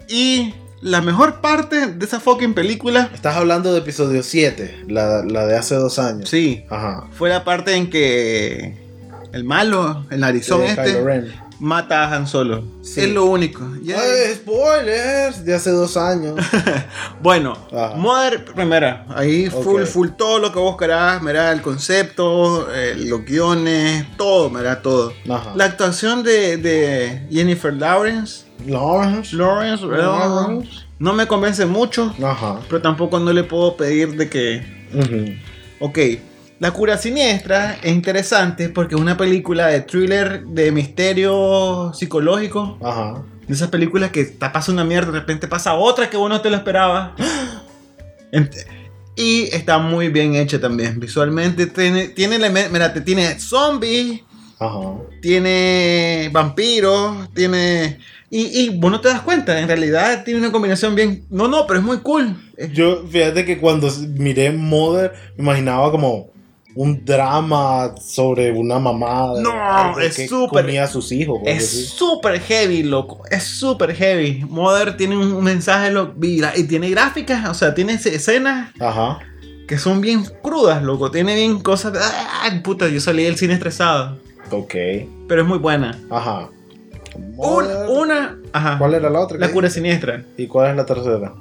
Y 0.10 0.54
la 0.82 1.00
mejor 1.00 1.40
parte 1.40 1.88
de 1.88 2.06
esa 2.06 2.20
fucking 2.20 2.54
película, 2.54 3.10
Estás 3.14 3.38
hablando 3.38 3.72
de 3.72 3.80
episodio 3.80 4.22
7, 4.22 4.84
la, 4.90 5.24
la 5.24 5.46
de 5.46 5.56
hace 5.56 5.76
dos 5.76 5.98
años. 5.98 6.28
sí, 6.30 6.66
Ajá. 6.70 7.08
fue 7.14 7.30
la 7.30 7.46
parte 7.46 7.76
en 7.78 7.90
que 7.90 8.85
el 9.36 9.44
malo, 9.44 10.06
el 10.10 10.22
narizón 10.22 10.64
este, 10.64 11.04
mata 11.60 12.06
a 12.06 12.16
Han 12.16 12.26
Solo. 12.28 12.64
Sí. 12.82 13.02
Es 13.02 13.10
lo 13.12 13.26
único. 13.26 13.62
Ya- 13.84 14.00
Ay, 14.00 14.34
spoilers 14.36 15.44
de 15.44 15.54
hace 15.54 15.72
dos 15.72 15.98
años. 15.98 16.36
Bueno, 17.22 17.58
Ajá. 17.72 17.96
Mother 17.96 18.46
primera, 18.46 19.06
ahí 19.10 19.50
full, 19.50 19.84
full, 19.84 20.10
todo 20.18 20.38
lo 20.40 20.52
que 20.52 20.60
vos 20.60 20.78
querás, 20.78 21.22
mira 21.24 21.52
el 21.52 21.62
concepto, 21.62 22.68
eh, 22.74 22.94
los 22.98 23.26
guiones, 23.26 24.06
todo, 24.16 24.50
mira 24.50 24.82
todo. 24.82 25.12
Ajá. 25.30 25.52
La 25.56 25.66
actuación 25.66 26.24
de, 26.24 26.58
de 26.58 27.28
Jennifer 27.32 27.74
Lawrence, 27.74 28.46
Lawrence. 28.66 29.36
Lawrence, 29.36 29.84
Lawrence. 29.86 30.70
no 31.00 31.14
me 31.14 31.26
convence 31.28 31.66
mucho, 31.66 32.14
Ajá. 32.24 32.60
pero 32.70 32.82
tampoco 32.82 33.20
no 33.20 33.34
le 33.34 33.44
puedo 33.44 33.76
pedir 33.76 34.16
de 34.16 34.30
que, 34.30 34.86
ok, 35.80 35.98
La 36.60 36.72
cura 36.72 36.98
siniestra 36.98 37.78
es 37.84 37.92
interesante 37.92 38.70
porque 38.70 38.96
es 38.96 39.02
una 39.02 39.18
película 39.18 39.68
de 39.68 39.82
thriller 39.82 40.46
de 40.46 40.72
misterio 40.72 41.92
psicológico. 41.94 42.78
Ajá. 42.82 43.24
De 43.46 43.54
esas 43.54 43.70
películas 43.70 44.12
que 44.12 44.24
te 44.24 44.50
pasa 44.50 44.72
una 44.72 44.86
mierda, 44.86 45.12
de 45.12 45.20
repente 45.20 45.48
pasa 45.48 45.74
otra 45.74 46.10
que 46.10 46.18
vos 46.18 46.30
no 46.30 46.42
te 46.42 46.50
lo 46.50 46.56
esperabas. 46.56 47.12
Y 49.18 49.44
está 49.56 49.78
muy 49.78 50.10
bien 50.10 50.36
hecha 50.36 50.60
también. 50.60 51.00
Visualmente 51.00 51.68
tiene, 51.68 52.10
tiene. 52.10 52.38
Mira, 52.70 52.94
te 52.94 53.00
tiene 53.00 53.40
zombies, 53.40 54.22
Ajá. 54.60 54.80
tiene 55.22 56.30
vampiros, 56.34 57.34
tiene. 57.34 58.00
Y, 58.30 58.64
y 58.64 58.78
vos 58.78 58.92
no 58.92 59.00
te 59.00 59.08
das 59.08 59.22
cuenta, 59.22 59.58
en 59.58 59.70
realidad 59.70 60.26
tiene 60.26 60.42
una 60.42 60.52
combinación 60.52 60.96
bien. 60.96 61.26
No, 61.30 61.48
no, 61.48 61.66
pero 61.66 61.80
es 61.80 61.86
muy 61.86 62.00
cool. 62.00 62.36
Yo, 62.74 63.08
fíjate 63.08 63.46
que 63.46 63.58
cuando 63.58 63.90
miré 64.18 64.52
Mother, 64.52 65.14
me 65.38 65.44
imaginaba 65.44 65.90
como 65.92 66.35
un 66.76 67.06
drama 67.06 67.96
sobre 68.02 68.52
una 68.52 68.78
mamá 68.80 69.32
No, 69.40 69.98
es 70.00 70.28
súper- 70.30 70.64
comía 70.64 70.84
a 70.84 70.88
sus 70.88 71.12
hijos. 71.14 71.40
Es 71.46 71.90
súper 71.90 72.40
heavy, 72.42 72.84
loco. 72.84 73.22
Es 73.32 73.44
súper 73.44 73.96
heavy. 73.96 74.44
Mother 74.50 74.98
tiene 74.98 75.18
un, 75.18 75.42
mensaje 75.44 75.90
lo- 75.92 76.14
y, 76.22 76.42
y 76.44 76.64
tiene 76.64 76.90
gráficas, 76.90 77.48
o 77.50 77.54
sea, 77.54 77.74
tiene 77.74 77.94
escenas 77.94 78.72
Ajá. 78.80 79.20
que 79.68 79.78
son 79.78 80.02
bien 80.02 80.26
crudas, 80.42 80.84
loco. 80.84 81.10
Tiene 81.12 81.34
bien 81.36 81.60
cosas. 81.62 81.94
de- 81.94 82.00
¡Ah! 82.02 82.50
Puta, 82.64 82.90
yo 82.90 83.00
salí 83.00 83.24
del 83.24 83.38
cine 83.38 83.54
estresado. 83.54 84.18
Ok. 84.52 84.74
Pero 85.28 85.42
es 85.42 85.48
muy 85.48 85.58
buena. 85.58 85.98
Ajá. 86.10 86.50
Un- 87.38 87.66
una. 87.90 88.38
Ajá. 88.52 88.78
¿Cuál 88.78 88.96
era 88.96 89.10
la 89.10 89.22
otra? 89.22 89.38
La 89.38 89.50
cura 89.52 89.70
siniestra. 89.70 90.24
¿Y 90.38 90.48
cuál 90.48 90.72
es 90.72 90.76
la 90.76 90.86
tercera? 90.86 91.34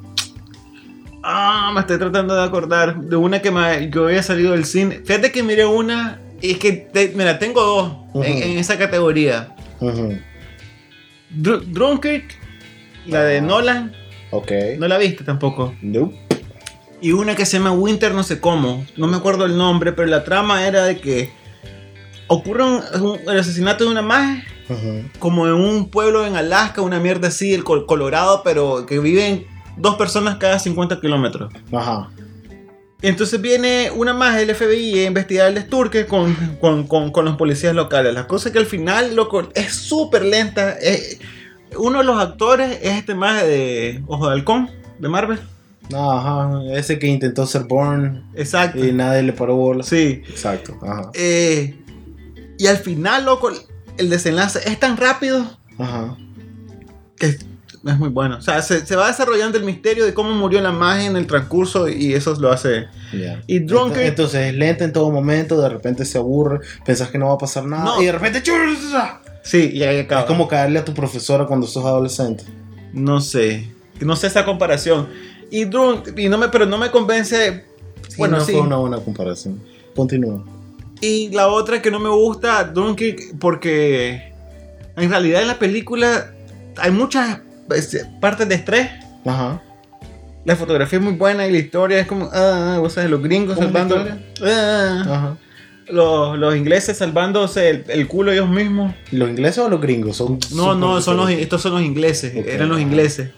Ah, 1.26 1.70
me 1.72 1.80
estoy 1.80 1.98
tratando 1.98 2.34
de 2.36 2.42
acordar 2.44 3.00
de 3.00 3.16
una 3.16 3.40
que, 3.40 3.50
me, 3.50 3.88
que 3.90 3.98
había 3.98 4.22
salido 4.22 4.52
del 4.52 4.64
cine. 4.66 5.00
Fíjate 5.04 5.32
que 5.32 5.42
miré 5.42 5.64
una. 5.64 6.20
Y 6.42 6.52
es 6.52 6.58
que, 6.58 6.72
te- 6.72 7.12
mira, 7.16 7.38
tengo 7.38 7.62
dos 8.12 8.26
en, 8.26 8.42
en 8.42 8.58
esa 8.58 8.76
categoría. 8.76 9.54
Ujú. 9.80 10.18
Dr- 11.34 11.64
Dunkirk, 11.64 12.34
la 13.06 13.22
de 13.24 13.38
Ah. 13.38 13.40
Nolan. 13.40 13.92
Ok. 14.30 14.52
No 14.78 14.86
la 14.86 14.98
viste 14.98 15.24
tampoco. 15.24 15.74
Nope. 15.80 16.14
Y 17.00 17.12
una 17.12 17.34
que 17.34 17.46
se 17.46 17.56
llama 17.58 17.72
Winter 17.72 18.12
no 18.12 18.22
sé 18.22 18.40
cómo. 18.40 18.84
No 18.96 19.06
me 19.06 19.16
acuerdo 19.16 19.46
el 19.46 19.56
nombre, 19.56 19.92
pero 19.92 20.08
la 20.08 20.24
trama 20.24 20.66
era 20.66 20.84
de 20.84 20.98
que 21.00 21.30
ocurre 22.26 22.64
un- 22.64 22.82
un- 23.02 23.18
el 23.28 23.38
asesinato 23.38 23.84
de 23.84 23.90
una 23.90 24.02
magia 24.02 24.44
como 25.18 25.46
en 25.46 25.52
un 25.54 25.90
pueblo 25.90 26.26
en 26.26 26.36
Alaska, 26.36 26.80
una 26.82 26.98
mierda 26.98 27.28
así, 27.28 27.52
el 27.52 27.64
Col- 27.64 27.84
Colorado, 27.86 28.42
pero 28.44 28.86
que 28.86 28.98
viven 28.98 29.46
dos 29.76 29.96
personas 29.96 30.36
cada 30.36 30.58
50 30.58 31.00
kilómetros. 31.00 31.52
Ajá. 31.72 32.10
Entonces 33.02 33.40
viene 33.40 33.90
una 33.94 34.14
más 34.14 34.36
del 34.36 34.54
FBI 34.54 35.00
a 35.00 35.06
investigar 35.06 35.48
el 35.48 35.54
desturque 35.54 36.06
con, 36.06 36.34
con, 36.60 36.86
con, 36.86 37.10
con 37.10 37.26
los 37.26 37.36
policías 37.36 37.74
locales. 37.74 38.14
La 38.14 38.26
cosa 38.26 38.48
es 38.48 38.52
que 38.54 38.58
al 38.58 38.66
final, 38.66 39.14
loco, 39.14 39.46
es 39.54 39.74
súper 39.74 40.24
lenta. 40.24 40.76
Eh, 40.80 41.18
uno 41.76 41.98
de 41.98 42.04
los 42.04 42.18
actores 42.18 42.78
es 42.80 42.92
este 42.96 43.14
más 43.14 43.42
de 43.42 44.02
Ojo 44.06 44.28
de 44.28 44.32
Halcón, 44.32 44.70
de 44.98 45.08
Marvel. 45.08 45.38
Ajá. 45.92 46.62
Ese 46.72 46.98
que 46.98 47.06
intentó 47.06 47.46
ser 47.46 47.64
Born 47.64 48.24
Exacto. 48.34 48.82
y 48.82 48.92
nadie 48.92 49.22
le 49.22 49.34
paró 49.34 49.56
bola. 49.56 49.82
Sí. 49.82 50.22
Exacto. 50.26 50.78
Ajá. 50.82 51.10
Eh, 51.12 51.78
y 52.56 52.66
al 52.68 52.78
final, 52.78 53.26
loco, 53.26 53.50
el 53.98 54.08
desenlace 54.10 54.60
es 54.64 54.80
tan 54.80 54.96
rápido 54.96 55.44
Ajá. 55.78 56.16
que 57.16 57.36
es, 57.86 57.98
muy 57.98 58.08
bueno. 58.08 58.38
O 58.38 58.40
sea, 58.40 58.62
se, 58.62 58.84
se 58.86 58.96
va 58.96 59.08
desarrollando 59.08 59.58
el 59.58 59.64
misterio 59.64 60.04
de 60.04 60.14
cómo 60.14 60.32
murió 60.32 60.60
la 60.60 60.72
magia 60.72 61.06
en 61.06 61.16
el 61.16 61.26
transcurso 61.26 61.88
y 61.88 62.14
eso 62.14 62.34
lo 62.40 62.50
hace. 62.52 62.86
Y 63.46 63.60
Drunkard, 63.60 64.02
Entonces 64.02 64.48
es 64.48 64.54
lenta 64.54 64.84
en 64.84 64.92
todo 64.92 65.10
momento, 65.10 65.60
de 65.60 65.68
repente 65.68 66.04
se 66.04 66.18
aburre, 66.18 66.60
pensás 66.84 67.10
que 67.10 67.18
no 67.18 67.28
va 67.28 67.34
a 67.34 67.38
pasar 67.38 67.64
nada 67.64 67.84
No. 67.84 68.02
y 68.02 68.06
de 68.06 68.12
repente 68.12 68.42
sí, 69.42 69.70
y 69.72 69.82
ahí 69.82 70.00
acaba. 70.00 70.22
es 70.22 70.26
como 70.26 70.48
caerle 70.48 70.78
a 70.78 70.84
tu 70.84 70.94
profesora 70.94 71.46
cuando 71.46 71.66
sos 71.66 71.84
adolescente. 71.84 72.44
No 72.92 73.20
sé. 73.20 73.68
No 74.00 74.16
sé 74.16 74.28
esa 74.28 74.44
comparación. 74.44 75.08
Y 75.50 75.64
Drunk, 75.66 76.18
y 76.18 76.28
no 76.28 76.38
me, 76.38 76.48
pero 76.48 76.66
no 76.66 76.78
me 76.78 76.90
convence. 76.90 77.64
Sí, 78.08 78.16
bueno, 78.18 78.38
no 78.38 78.44
sí. 78.44 78.52
fue 78.52 78.60
una 78.60 78.76
buena 78.76 78.98
comparación. 78.98 79.60
Continúa. 79.94 80.44
Y 81.00 81.28
la 81.30 81.48
otra 81.48 81.82
que 81.82 81.90
no 81.90 82.00
me 82.00 82.08
gusta, 82.08 82.64
Dunkirk, 82.64 83.38
porque 83.38 84.32
en 84.96 85.10
realidad 85.10 85.42
en 85.42 85.48
la 85.48 85.58
película 85.58 86.32
hay 86.76 86.90
muchas 86.90 87.40
partes 88.20 88.48
de 88.48 88.54
estrés. 88.54 88.90
Ajá. 89.24 89.60
La 90.44 90.56
fotografía 90.56 90.98
es 90.98 91.04
muy 91.04 91.14
buena 91.14 91.46
y 91.46 91.52
la 91.52 91.58
historia 91.58 91.98
es 92.00 92.06
como, 92.06 92.28
ah, 92.32 92.76
vos 92.78 92.92
sabes, 92.92 93.08
los 93.10 93.22
gringos 93.22 93.54
¿Cómo 93.56 93.66
es 93.68 93.72
la 93.74 93.88
salvando. 93.88 94.18
Ah, 94.42 95.02
Ajá. 95.06 95.36
los, 95.88 96.38
los 96.38 96.54
ingleses 96.56 96.98
salvándose 96.98 97.70
el, 97.70 97.84
el 97.88 98.06
culo 98.06 98.30
ellos 98.32 98.48
mismos. 98.50 98.94
¿Los 99.10 99.30
ingleses 99.30 99.58
o 99.64 99.68
los 99.70 99.80
gringos? 99.80 100.18
Son 100.18 100.38
No, 100.54 100.74
no, 100.74 101.00
son 101.00 101.16
los, 101.16 101.30
estos 101.30 101.62
son 101.62 101.72
los 101.72 101.82
ingleses, 101.82 102.34
eran 102.46 102.68
los 102.68 102.80
ingleses. 102.80 103.30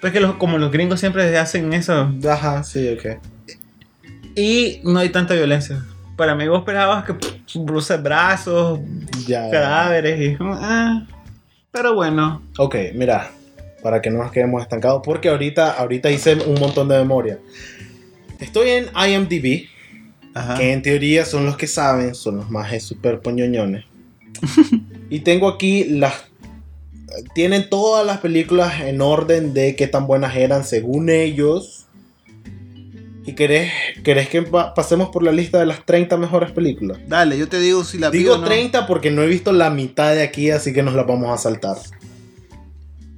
Pero 0.00 0.08
es 0.08 0.12
que 0.12 0.20
los- 0.20 0.34
como 0.36 0.58
los 0.58 0.70
gringos 0.72 0.98
siempre 1.00 1.36
hacen 1.38 1.72
eso, 1.72 2.12
Ajá, 2.28 2.64
sí, 2.64 2.88
ok. 2.88 3.20
Y 4.34 4.80
no 4.84 4.98
hay 4.98 5.08
tanta 5.10 5.34
violencia. 5.34 5.84
Para 6.16 6.34
mí 6.34 6.46
vos 6.48 6.60
esperabas 6.60 7.04
que 7.04 7.14
pff, 7.14 7.56
bruces 7.58 8.02
brazos, 8.02 8.80
Ya. 9.26 9.48
cadáveres 9.50 10.20
y... 10.20 10.36
ah, 10.40 11.06
pero 11.70 11.94
bueno. 11.94 12.42
Ok, 12.58 12.74
mira, 12.94 13.30
para 13.82 14.00
que 14.02 14.10
no 14.10 14.18
nos 14.22 14.32
quedemos 14.32 14.62
estancados, 14.62 15.02
porque 15.04 15.28
ahorita, 15.28 15.72
ahorita 15.72 16.10
hice 16.10 16.34
un 16.34 16.58
montón 16.60 16.88
de 16.88 16.98
memoria. 16.98 17.38
Estoy 18.40 18.70
en 18.70 18.86
IMDb, 18.94 19.66
Ajá. 20.34 20.56
que 20.56 20.72
en 20.72 20.82
teoría 20.82 21.24
son 21.24 21.44
los 21.46 21.56
que 21.56 21.66
saben, 21.66 22.14
son 22.14 22.36
los 22.38 22.50
más 22.50 22.82
super 22.82 23.20
poñoñones. 23.20 23.84
y 25.10 25.20
tengo 25.20 25.48
aquí 25.48 25.84
las. 25.84 26.14
Tienen 27.34 27.68
todas 27.70 28.04
las 28.06 28.18
películas 28.18 28.80
en 28.82 29.00
orden 29.00 29.54
de 29.54 29.74
qué 29.74 29.86
tan 29.88 30.06
buenas 30.06 30.36
eran 30.36 30.64
según 30.64 31.08
ellos. 31.08 31.86
¿Y 33.24 33.32
querés, 33.34 33.70
querés 34.04 34.28
que 34.28 34.42
pa- 34.42 34.72
pasemos 34.74 35.08
por 35.10 35.22
la 35.22 35.32
lista 35.32 35.58
de 35.58 35.66
las 35.66 35.84
30 35.84 36.16
mejores 36.16 36.50
películas? 36.52 36.98
Dale, 37.06 37.36
yo 37.36 37.46
te 37.48 37.58
digo 37.60 37.84
si 37.84 37.98
la 37.98 38.10
Digo 38.10 38.34
o 38.34 38.38
no. 38.38 38.46
30 38.46 38.86
porque 38.86 39.10
no 39.10 39.22
he 39.22 39.26
visto 39.26 39.52
la 39.52 39.68
mitad 39.70 40.14
de 40.14 40.22
aquí, 40.22 40.50
así 40.50 40.72
que 40.72 40.82
nos 40.82 40.94
la 40.94 41.02
vamos 41.02 41.30
a 41.30 41.36
saltar. 41.36 41.76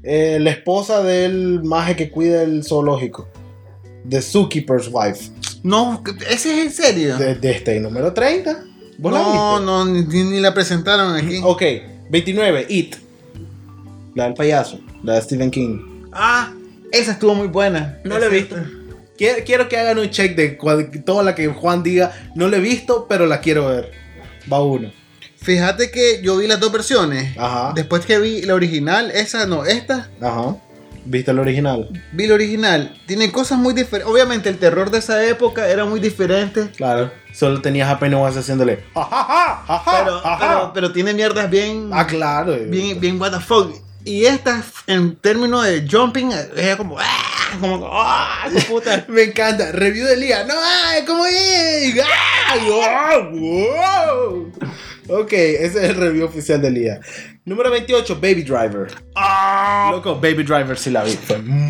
Eh, 0.02 0.38
la 0.40 0.50
esposa 0.50 1.02
del 1.02 1.62
maje 1.62 1.96
que 1.96 2.10
cuida 2.10 2.42
el 2.42 2.64
zoológico. 2.64 3.28
The 4.08 4.22
Zookeeper's 4.22 4.88
Wife. 4.90 5.30
No, 5.62 6.02
ese 6.28 6.52
es 6.54 6.66
en 6.66 6.72
serio. 6.72 7.16
De, 7.18 7.34
de 7.34 7.50
este 7.50 7.78
número 7.80 8.12
30. 8.14 8.64
¿Vos 8.98 9.12
la 9.12 9.18
no, 9.20 9.60
no, 9.60 9.84
ni, 9.84 10.02
ni 10.24 10.40
la 10.40 10.52
presentaron 10.54 11.14
aquí. 11.16 11.40
Ok, 11.42 11.62
29, 12.10 12.66
It. 12.68 12.96
La 14.14 14.24
del 14.24 14.34
payaso, 14.34 14.80
la 15.02 15.14
de 15.14 15.22
Stephen 15.22 15.50
King. 15.50 16.06
Ah, 16.12 16.52
esa 16.92 17.12
estuvo 17.12 17.34
muy 17.34 17.48
buena. 17.48 17.98
No 18.04 18.18
la 18.18 18.26
he 18.26 18.28
visto. 18.28 18.56
Quiero, 19.16 19.44
quiero 19.44 19.68
que 19.68 19.76
hagan 19.76 19.98
un 19.98 20.08
check 20.10 20.34
de 20.34 20.56
cual- 20.56 20.90
toda 21.04 21.22
la 21.22 21.34
que 21.34 21.46
Juan 21.48 21.82
diga. 21.82 22.12
No 22.34 22.48
la 22.48 22.56
he 22.56 22.60
visto, 22.60 23.06
pero 23.08 23.26
la 23.26 23.40
quiero 23.40 23.68
ver. 23.68 23.92
Va 24.50 24.62
uno. 24.62 24.90
Fíjate 25.42 25.90
que 25.90 26.20
yo 26.22 26.36
vi 26.36 26.46
las 26.46 26.60
dos 26.60 26.70
versiones. 26.72 27.36
Ajá. 27.38 27.72
Después 27.74 28.04
que 28.04 28.18
vi 28.18 28.42
la 28.42 28.54
original, 28.54 29.10
esa 29.10 29.46
no, 29.46 29.64
esta, 29.64 30.08
Ajá. 30.20 30.56
¿Viste 31.06 31.30
el 31.30 31.38
original? 31.38 31.88
vi 32.12 32.26
la 32.26 32.34
original. 32.34 33.00
Tiene 33.06 33.32
cosas 33.32 33.58
muy 33.58 33.72
diferentes. 33.72 34.12
Obviamente 34.12 34.50
el 34.50 34.58
terror 34.58 34.90
de 34.90 34.98
esa 34.98 35.24
época 35.24 35.66
era 35.66 35.86
muy 35.86 35.98
diferente. 35.98 36.68
Claro. 36.76 37.10
Solo 37.32 37.62
tenías 37.62 37.88
a 37.88 37.98
Pennywise 37.98 38.38
haciéndole. 38.38 38.84
"Ja, 38.94 39.04
ja, 39.04 39.24
ja, 39.24 39.64
ja, 39.66 39.78
ja, 39.78 40.04
Pero, 40.04 40.20
ja". 40.20 40.38
pero, 40.38 40.72
pero 40.74 40.92
tiene 40.92 41.14
mierdas 41.14 41.48
bien, 41.48 41.88
Ah, 41.92 42.06
claro. 42.06 42.54
bien, 42.66 43.00
bien 43.00 43.18
what 43.20 43.30
the 43.32 43.40
fuck. 43.40 43.74
Y 44.04 44.24
esta, 44.26 44.62
en 44.86 45.16
términos 45.16 45.64
de 45.64 45.86
jumping, 45.90 46.32
es 46.56 46.76
como, 46.76 46.98
¡ah! 46.98 47.04
como, 47.60 47.88
¡ah! 47.92 48.46
puta. 48.68 49.04
Me 49.08 49.22
encanta. 49.24 49.72
Review 49.72 50.06
de 50.06 50.16
Lía. 50.18 50.44
No, 50.44 50.54
ay, 50.86 51.04
¿cómo 51.06 51.24
es? 51.26 51.94
¡Ay, 52.48 52.60
wow, 52.68 53.30
wow! 53.40 54.52
Ok, 55.10 55.32
ese 55.32 55.64
es 55.64 55.90
el 55.90 55.94
review 55.96 56.26
oficial 56.26 56.60
de 56.62 56.70
Lía. 56.70 57.00
Número 57.44 57.70
28, 57.70 58.14
Baby 58.16 58.42
Driver. 58.44 58.88
Loco, 59.90 60.14
Baby 60.16 60.44
Driver 60.44 60.78
sí 60.78 60.90
la 60.90 61.02
vi. 61.04 61.18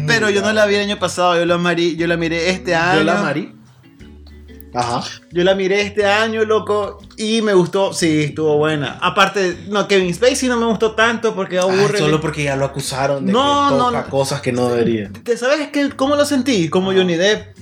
Pero 0.06 0.28
yo 0.30 0.42
no 0.42 0.52
la 0.52 0.66
vi 0.66 0.74
el 0.74 0.82
año 0.82 0.98
pasado, 0.98 1.36
yo 1.38 1.46
la, 1.46 1.56
mari- 1.58 1.96
yo 1.96 2.06
la 2.06 2.16
miré 2.16 2.50
este 2.50 2.74
año. 2.74 2.98
Yo 2.98 3.04
la 3.04 3.22
marí. 3.22 3.54
Ajá. 4.72 5.02
Yo 5.32 5.42
la 5.42 5.54
miré 5.56 5.80
este 5.80 6.06
año, 6.06 6.44
loco, 6.44 6.98
y 7.16 7.42
me 7.42 7.54
gustó. 7.54 7.92
Sí, 7.92 8.24
estuvo 8.24 8.56
buena. 8.56 8.98
Aparte, 9.02 9.56
no, 9.68 9.88
Kevin 9.88 10.14
Spacey 10.14 10.48
no 10.48 10.56
me 10.58 10.66
gustó 10.66 10.92
tanto 10.94 11.34
porque 11.34 11.58
aburre. 11.58 11.98
Solo 11.98 12.20
porque 12.20 12.44
ya 12.44 12.54
lo 12.54 12.66
acusaron 12.66 13.26
de 13.26 13.32
No, 13.32 13.68
que 13.70 13.74
no, 13.76 13.86
toca 13.86 14.02
no. 14.02 14.08
cosas 14.10 14.40
que 14.40 14.52
no 14.52 14.68
debería. 14.68 15.10
¿Te 15.24 15.36
sabes 15.36 15.68
qué, 15.72 15.90
cómo 15.96 16.14
lo 16.14 16.24
sentí? 16.24 16.68
Como 16.68 16.92
Johnny 16.92 17.14
Depp. 17.16 17.56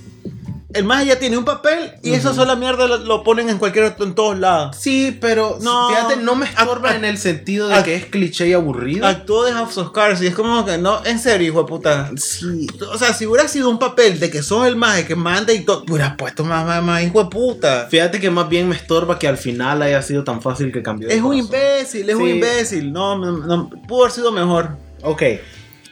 El 0.79 0.85
más 0.85 1.05
ya 1.05 1.19
tiene 1.19 1.37
un 1.37 1.43
papel 1.45 1.91
y 2.01 2.13
esa 2.13 2.33
sola 2.33 2.55
mierda 2.55 2.87
lo, 2.87 2.97
lo 2.99 3.21
ponen 3.23 3.49
en 3.49 3.57
cualquier 3.57 3.95
en 3.99 4.15
todos 4.15 4.37
lados. 4.39 4.77
Sí, 4.79 5.17
pero 5.19 5.57
No. 5.61 5.89
fíjate, 5.89 6.15
no 6.17 6.35
me 6.35 6.45
estorba 6.45 6.95
en 6.95 7.03
el 7.03 7.17
sentido 7.17 7.67
de 7.67 7.83
que 7.83 7.95
es 7.95 8.05
cliché 8.05 8.47
y 8.47 8.53
aburrido. 8.53 9.05
Actuó 9.05 9.43
de 9.43 9.51
House 9.51 9.77
of 9.77 9.91
Cards 9.91 10.21
y 10.21 10.27
es 10.27 10.35
como 10.35 10.65
que 10.65 10.77
no, 10.77 11.03
en 11.05 11.19
serio, 11.19 11.47
hijo 11.49 11.63
de 11.63 11.67
puta. 11.67 12.11
sí. 12.15 12.67
O 12.91 12.97
sea, 12.97 13.13
si 13.13 13.25
hubiera 13.25 13.47
sido 13.47 13.69
un 13.69 13.77
papel 13.77 14.19
de 14.19 14.29
que 14.31 14.41
sos 14.41 14.65
el 14.67 14.75
maje 14.77 15.05
que 15.05 15.15
manda 15.15 15.51
y 15.53 15.65
todo, 15.65 15.83
hubieras 15.89 16.15
puesto 16.15 16.43
más, 16.45 16.65
más, 16.65 16.81
más, 16.81 17.03
hijo 17.03 17.23
de 17.23 17.29
puta. 17.29 17.87
Fíjate 17.89 18.19
que 18.19 18.29
más 18.29 18.47
bien 18.47 18.69
me 18.69 18.75
estorba 18.75 19.19
que 19.19 19.27
al 19.27 19.37
final 19.37 19.81
haya 19.81 20.01
sido 20.01 20.23
tan 20.23 20.41
fácil 20.41 20.71
que 20.71 20.81
cambió. 20.81 21.09
de 21.09 21.15
Es 21.15 21.21
un 21.21 21.35
imbécil, 21.35 22.09
es 22.09 22.15
un 22.15 22.27
imbécil. 22.29 22.93
No, 22.93 23.17
no, 23.17 23.31
no, 23.33 23.69
pudo 23.87 24.03
haber 24.03 24.13
sido 24.13 24.31
mejor. 24.31 24.77
Ok. 25.01 25.23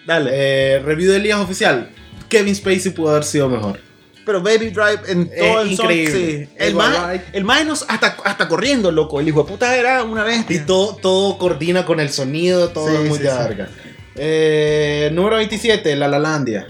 Dale. 0.06 0.29
Eh, 0.34 0.79
review 0.79 1.12
de 1.12 1.17
Elías 1.17 1.39
oficial. 1.39 1.89
Kevin 2.29 2.56
Spacey 2.56 2.91
pudo 2.91 3.10
haber 3.12 3.24
sido 3.25 3.50
mejor. 3.50 3.79
Pero 4.28 4.42
Baby 4.44 4.70
Drive 4.70 5.00
en 5.08 5.32
Es 5.34 5.40
todo 5.40 5.62
el 5.62 5.72
increíble. 5.72 6.46
sí. 6.46 6.50
El 6.58 6.76
más, 6.76 7.20
el 7.34 7.44
más 7.46 7.66
nos- 7.66 7.86
hasta, 7.88 8.18
hasta 8.26 8.48
corriendo, 8.48 8.92
loco. 8.92 9.20
El 9.20 9.28
hijo 9.30 9.42
de 9.44 9.50
puta 9.50 9.76
era 9.76 10.04
una 10.04 10.24
Y 10.24 10.38
bestia. 10.38 10.66
todo, 10.68 10.96
todo 10.98 11.38
coordina 11.40 11.86
con 11.86 12.00
el 12.00 12.10
sonido, 12.12 12.70
todo 12.70 12.90
Sí, 12.90 12.96
es 13.04 13.10
muy 13.10 13.18
verga. 13.20 13.70
Eh, 14.16 15.10
número 15.14 15.38
27, 15.38 15.96
La 15.96 16.08
La 16.08 16.20
Landia. 16.20 16.68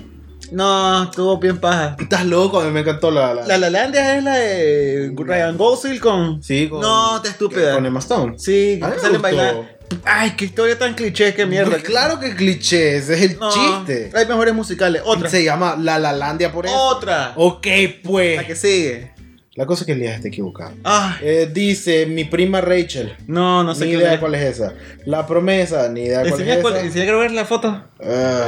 No, 0.51 1.03
estuvo 1.03 1.37
bien 1.37 1.57
paja. 1.59 1.95
Estás 1.99 2.25
loco, 2.25 2.59
a 2.61 2.65
mí 2.65 2.71
me 2.71 2.79
encantó 2.81 3.11
La 3.11 3.33
La 3.33 3.45
La 3.45 3.57
La 3.57 3.69
Landia 3.69 4.17
es 4.17 4.23
la 4.23 4.35
de 4.35 5.13
Ryan 5.15 5.57
Gosling 5.57 5.99
con... 5.99 6.41
Sí, 6.41 6.67
con, 6.69 6.81
No, 6.81 7.21
te 7.21 7.29
estúpida. 7.29 7.73
Con 7.73 7.85
Emma 7.85 7.99
Stone. 7.99 8.35
Sí, 8.39 8.79
que 8.81 8.99
salen 8.99 9.21
bailando. 9.21 9.67
Ay, 10.03 10.31
qué 10.37 10.45
historia 10.45 10.77
tan 10.77 10.93
cliché, 10.95 11.33
qué 11.33 11.45
mierda. 11.45 11.71
Pues 11.71 11.83
claro 11.83 12.19
que 12.19 12.35
cliché, 12.35 12.97
ese 12.97 13.13
es 13.13 13.31
el 13.31 13.39
No, 13.39 13.49
chiste. 13.51 14.11
Hay 14.13 14.25
mejores 14.25 14.53
musicales. 14.53 15.01
Otra. 15.05 15.29
Se 15.29 15.43
llama 15.43 15.77
La 15.79 15.97
La 15.97 16.11
Landia 16.11 16.51
por 16.51 16.65
eso. 16.65 16.75
Otra. 16.75 17.33
Ok, 17.37 17.67
pues. 18.03 18.35
La 18.37 18.45
que 18.45 18.55
sigue. 18.55 19.11
La 19.55 19.65
cosa 19.65 19.81
es 19.81 19.85
que 19.87 19.93
Elías 19.93 20.15
está 20.15 20.27
equivocado. 20.27 20.71
Ah, 20.83 21.17
Eh, 21.21 21.49
dice 21.51 22.05
mi 22.05 22.25
prima 22.25 22.61
Rachel. 22.61 23.15
no, 23.27 23.63
no 23.63 23.73
sé 23.73 23.85
ni 23.85 23.91
qué 23.91 23.97
idea 23.97 24.19
cuál 24.19 24.35
es 24.35 24.43
esa. 24.43 24.73
La 25.05 25.25
promesa, 25.25 25.89
ni 25.89 26.01
idea 26.01 26.21
cuál 26.29 26.41
es 26.41 26.59
cuál- 26.61 26.75
esa. 26.75 26.85
enseña, 26.85 27.05
quiero 27.05 27.19
ver 27.19 27.31
la 27.31 27.45
foto. 27.45 27.83
Ah, 28.03 28.45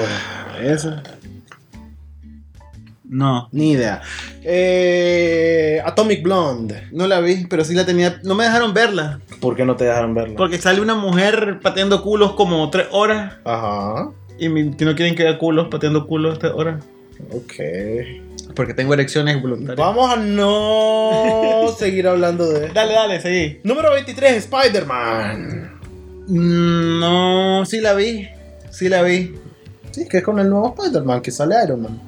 esa. 0.62 1.02
No. 3.10 3.50
Ni 3.52 3.72
idea. 3.72 4.02
Eh, 4.44 5.82
Atomic 5.84 6.22
Blonde. 6.24 6.88
No 6.92 7.08
la 7.08 7.20
vi, 7.20 7.46
pero 7.50 7.66
sí 7.66 7.74
la 7.74 7.86
tenía. 7.86 8.20
No 8.24 8.36
me 8.36 8.44
dejaron 8.44 8.74
verla. 8.74 9.20
¿Por 9.42 9.56
qué 9.56 9.66
no 9.66 9.76
te 9.76 9.86
dejaron 9.86 10.14
verla? 10.14 10.36
Porque 10.38 10.58
sale 10.60 10.80
una 10.80 10.96
mujer 10.96 11.60
pateando 11.62 12.02
culos 12.04 12.34
como 12.34 12.70
tres 12.70 12.88
horas. 12.92 13.34
Ajá. 13.44 14.12
Y 14.38 14.72
que 14.72 14.86
no 14.86 14.96
quieren 14.96 15.16
que 15.16 15.24
vea 15.24 15.38
culos 15.38 15.68
pateando 15.70 16.06
culos 16.08 16.40
tres 16.40 16.52
horas. 16.56 16.84
Ok. 17.32 17.54
Porque 18.56 18.74
tengo 18.74 18.94
erecciones 18.94 19.42
voluntarias. 19.42 19.78
Vamos 19.86 20.12
a 20.12 20.16
no 20.18 21.68
seguir 21.78 22.08
hablando 22.08 22.48
de. 22.48 22.70
Dale, 22.74 22.94
dale, 22.94 23.22
seguí. 23.22 23.60
Número 23.64 23.92
23, 23.92 24.38
Spider-Man. 24.38 25.80
Mm, 26.28 27.00
No, 27.00 27.66
sí 27.66 27.80
la 27.82 27.94
vi. 27.94 28.28
Sí 28.70 28.88
la 28.88 29.02
vi. 29.02 29.34
Sí, 29.92 30.08
que 30.08 30.18
es 30.20 30.24
con 30.24 30.40
el 30.40 30.50
nuevo 30.50 30.76
Spider-Man 30.78 31.22
que 31.22 31.32
sale 31.32 31.56
Iron 31.64 31.82
Man. 31.82 32.02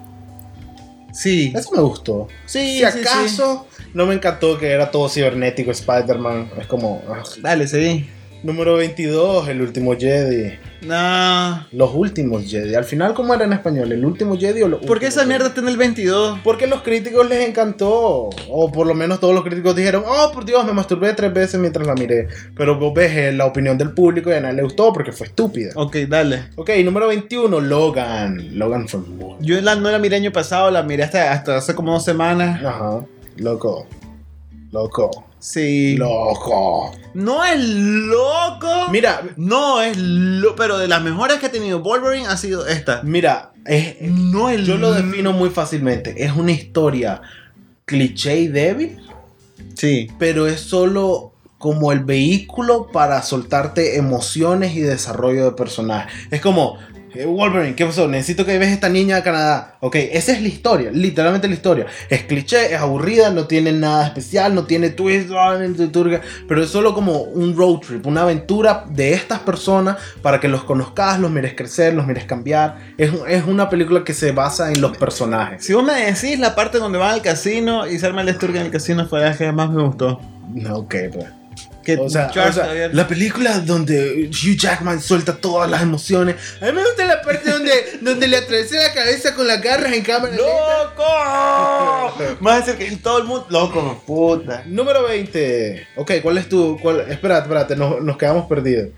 Sí. 1.13 1.53
Eso 1.55 1.71
me 1.71 1.81
gustó. 1.81 2.27
Sí, 2.45 2.59
si 2.59 2.77
sí, 2.77 2.83
acaso, 2.83 3.67
no 3.93 4.05
me 4.05 4.13
encantó 4.13 4.57
que 4.57 4.69
era 4.69 4.91
todo 4.91 5.09
cibernético 5.09 5.71
Spider-Man. 5.71 6.51
Es 6.59 6.67
como. 6.67 7.01
ah. 7.07 7.23
Dale, 7.41 7.67
seguí. 7.67 8.09
Número 8.43 8.75
22, 8.75 9.47
el 9.49 9.61
último 9.61 9.95
Jedi. 9.95 10.57
No. 10.81 11.65
Los 11.71 11.93
últimos 11.93 12.49
Jedi. 12.49 12.75
Al 12.75 12.85
final, 12.85 13.13
¿cómo 13.13 13.33
era 13.33 13.45
en 13.45 13.53
español? 13.53 13.91
¿El 13.91 14.03
último 14.03 14.37
Jedi 14.37 14.63
o 14.63 14.67
los 14.67 14.81
¿Por 14.81 14.99
qué 14.99 15.07
esa 15.07 15.25
mierda 15.25 15.47
está 15.47 15.61
en 15.61 15.67
el 15.67 15.77
22? 15.77 16.39
Porque 16.43 16.67
los 16.67 16.81
críticos 16.81 17.27
les 17.29 17.47
encantó. 17.47 18.29
O 18.49 18.71
por 18.71 18.87
lo 18.87 18.93
menos 18.93 19.19
todos 19.19 19.35
los 19.35 19.43
críticos 19.43 19.75
dijeron, 19.75 20.03
oh, 20.07 20.31
por 20.31 20.45
Dios, 20.45 20.65
me 20.65 20.73
masturbé 20.73 21.13
tres 21.13 21.33
veces 21.33 21.59
mientras 21.59 21.85
la 21.85 21.93
miré. 21.93 22.27
Pero 22.55 22.79
vos 22.79 22.93
ves 22.93 23.11
eh, 23.15 23.31
la 23.31 23.45
opinión 23.45 23.77
del 23.77 23.91
público 23.91 24.29
y 24.29 24.33
a 24.33 24.41
nadie 24.41 24.55
le 24.55 24.63
gustó 24.63 24.91
porque 24.91 25.11
fue 25.11 25.27
estúpida. 25.27 25.71
Ok, 25.75 25.97
dale. 26.07 26.49
Ok, 26.55 26.71
número 26.83 27.07
21, 27.07 27.59
Logan. 27.61 28.57
Logan 28.57 28.87
fue 28.87 29.01
muy... 29.01 29.35
Yo 29.39 29.61
la, 29.61 29.75
no 29.75 29.91
la 29.91 29.99
miré 29.99 30.15
año 30.15 30.31
pasado, 30.31 30.71
la 30.71 30.83
miré 30.83 31.03
hasta, 31.03 31.31
hasta 31.31 31.57
hace 31.57 31.75
como 31.75 31.93
dos 31.93 32.03
semanas. 32.03 32.63
Ajá. 32.63 33.05
Loco. 33.37 33.87
Loco. 34.71 35.30
Sí. 35.41 35.97
Loco. 35.97 36.91
No 37.15 37.43
es 37.43 37.59
loco. 37.59 38.89
Mira, 38.91 39.23
No 39.37 39.81
es 39.81 39.97
lo. 39.97 40.55
Pero 40.55 40.77
de 40.77 40.87
las 40.87 41.01
mejores 41.01 41.39
que 41.39 41.47
ha 41.47 41.51
tenido 41.51 41.79
Wolverine 41.81 42.27
ha 42.27 42.37
sido 42.37 42.65
esta. 42.67 43.01
mira, 43.03 43.51
es, 43.65 43.99
No 44.01 44.49
es 44.49 44.65
yo 44.65 44.77
lo 44.77 44.93
defino 44.93 45.33
muy 45.33 45.49
fácilmente. 45.49 46.23
Es 46.23 46.31
una 46.35 46.51
historia 46.51 47.21
cliché 47.85 48.39
y 48.39 48.47
débil, 48.47 48.99
Sí. 49.75 50.07
pero 50.19 50.47
es 50.47 50.61
solo 50.61 51.33
como 51.57 51.91
el 51.91 51.99
vehículo 51.99 52.87
para 52.91 53.21
soltarte 53.21 53.97
emociones 53.97 54.75
y 54.75 54.79
desarrollo 54.81 55.45
de 55.45 55.51
personaje. 55.51 56.09
Es 56.31 56.39
como, 56.41 56.77
Wolverine, 57.13 57.75
¿qué 57.75 57.85
pasó? 57.85 58.07
Necesito 58.07 58.45
que 58.45 58.57
veas 58.57 58.71
esta 58.71 58.89
niña 58.89 59.17
de 59.17 59.23
Canadá. 59.23 59.77
Ok, 59.81 59.95
esa 59.95 60.31
es 60.31 60.41
la 60.41 60.47
historia, 60.47 60.91
literalmente 60.91 61.47
la 61.47 61.53
historia. 61.53 61.85
Es 62.09 62.23
cliché, 62.23 62.73
es 62.73 62.79
aburrida, 62.79 63.29
no 63.31 63.47
tiene 63.47 63.71
nada 63.71 64.05
especial, 64.07 64.55
no 64.55 64.65
tiene 64.65 64.89
twist, 64.91 65.29
ah, 65.35 65.59
pero 66.47 66.63
es 66.63 66.69
solo 66.69 66.93
como 66.93 67.21
un 67.21 67.55
road 67.55 67.79
trip, 67.79 68.05
una 68.05 68.21
aventura 68.21 68.85
de 68.89 69.13
estas 69.13 69.39
personas 69.39 69.97
para 70.21 70.39
que 70.39 70.47
los 70.47 70.63
conozcas, 70.63 71.19
los 71.19 71.31
mires 71.31 71.53
crecer, 71.55 71.93
los 71.93 72.07
mires 72.07 72.25
cambiar. 72.25 72.77
Es, 72.97 73.11
es 73.27 73.45
una 73.45 73.69
película 73.69 74.03
que 74.03 74.13
se 74.13 74.31
basa 74.31 74.71
en 74.71 74.79
los 74.79 74.95
personajes. 74.97 75.65
Si 75.65 75.73
vos 75.73 75.83
me 75.83 75.93
decís 75.93 76.39
la 76.39 76.55
parte 76.55 76.77
donde 76.77 76.97
van 76.97 77.11
al 77.11 77.21
casino 77.21 77.87
y 77.87 77.99
se 77.99 78.05
arma 78.05 78.21
el 78.21 78.29
esturga 78.29 78.59
en 78.59 78.67
el 78.67 78.71
casino 78.71 79.05
fue 79.07 79.21
la 79.21 79.35
que 79.35 79.51
más 79.51 79.69
me 79.69 79.83
gustó. 79.83 80.21
Ok, 80.69 80.95
pues. 81.13 81.40
Que 81.83 81.97
O 81.97 82.09
sea, 82.09 82.27
o 82.27 82.53
sea, 82.53 82.89
la 82.91 83.07
película 83.07 83.59
donde 83.59 84.29
Hugh 84.29 84.57
Jackman 84.57 85.01
suelta 85.01 85.37
todas 85.37 85.69
las 85.69 85.81
emociones. 85.81 86.35
A 86.61 86.65
mí 86.65 86.73
me 86.73 86.83
gusta 86.83 87.05
la 87.05 87.21
parte 87.21 87.49
donde, 87.49 87.71
donde 88.01 88.27
le 88.27 88.37
atravesé 88.37 88.77
la 88.77 88.93
cabeza 88.93 89.33
con 89.33 89.47
las 89.47 89.61
garras 89.61 89.91
en 89.93 90.03
cámara. 90.03 90.35
¡Loco! 90.35 91.03
Más 92.39 92.65
decir 92.65 92.89
que 92.89 92.95
todo 92.97 93.19
el 93.19 93.23
mundo. 93.25 93.45
Loco, 93.49 94.03
puta. 94.05 94.63
Número 94.67 95.03
20. 95.03 95.87
Ok, 95.95 96.11
¿cuál 96.21 96.37
es 96.37 96.47
tu. 96.47 96.77
Cuál, 96.81 97.01
espérate, 97.09 97.43
espérate, 97.43 97.75
nos, 97.75 98.01
nos 98.01 98.17
quedamos 98.17 98.45
perdidos. 98.47 98.89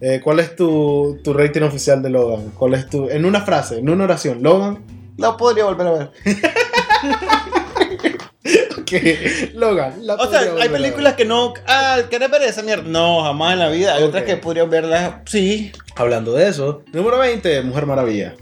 Eh, 0.00 0.20
¿Cuál 0.22 0.40
es 0.40 0.56
tu, 0.56 1.20
tu 1.22 1.34
rating 1.34 1.60
oficial 1.62 2.02
de 2.02 2.08
Logan? 2.08 2.50
¿Cuál 2.50 2.74
es 2.74 2.88
tu. 2.88 3.08
En 3.10 3.24
una 3.26 3.42
frase, 3.42 3.78
en 3.78 3.90
una 3.90 4.04
oración. 4.04 4.42
Logan. 4.42 4.82
La 5.18 5.36
podría 5.36 5.64
volver 5.66 5.86
a 5.86 5.90
ver. 5.92 6.10
Logan. 9.54 9.94
la 10.06 10.14
O 10.14 10.30
sea, 10.30 10.40
hay 10.60 10.68
películas 10.68 11.14
que 11.14 11.24
no. 11.24 11.54
Ah, 11.66 11.98
¿querés 12.10 12.30
ver 12.30 12.42
esa 12.42 12.62
mierda? 12.62 12.84
No, 12.86 13.22
jamás 13.22 13.52
en 13.54 13.58
la 13.60 13.68
vida. 13.68 13.94
Hay 13.94 14.02
otras 14.02 14.24
que 14.24 14.36
podrían 14.36 14.68
verlas. 14.70 15.14
Sí. 15.26 15.72
Hablando 15.96 16.32
de 16.34 16.48
eso. 16.48 16.82
Número 16.92 17.18
20, 17.18 17.62
Mujer 17.62 17.86
Maravilla. 17.86 18.34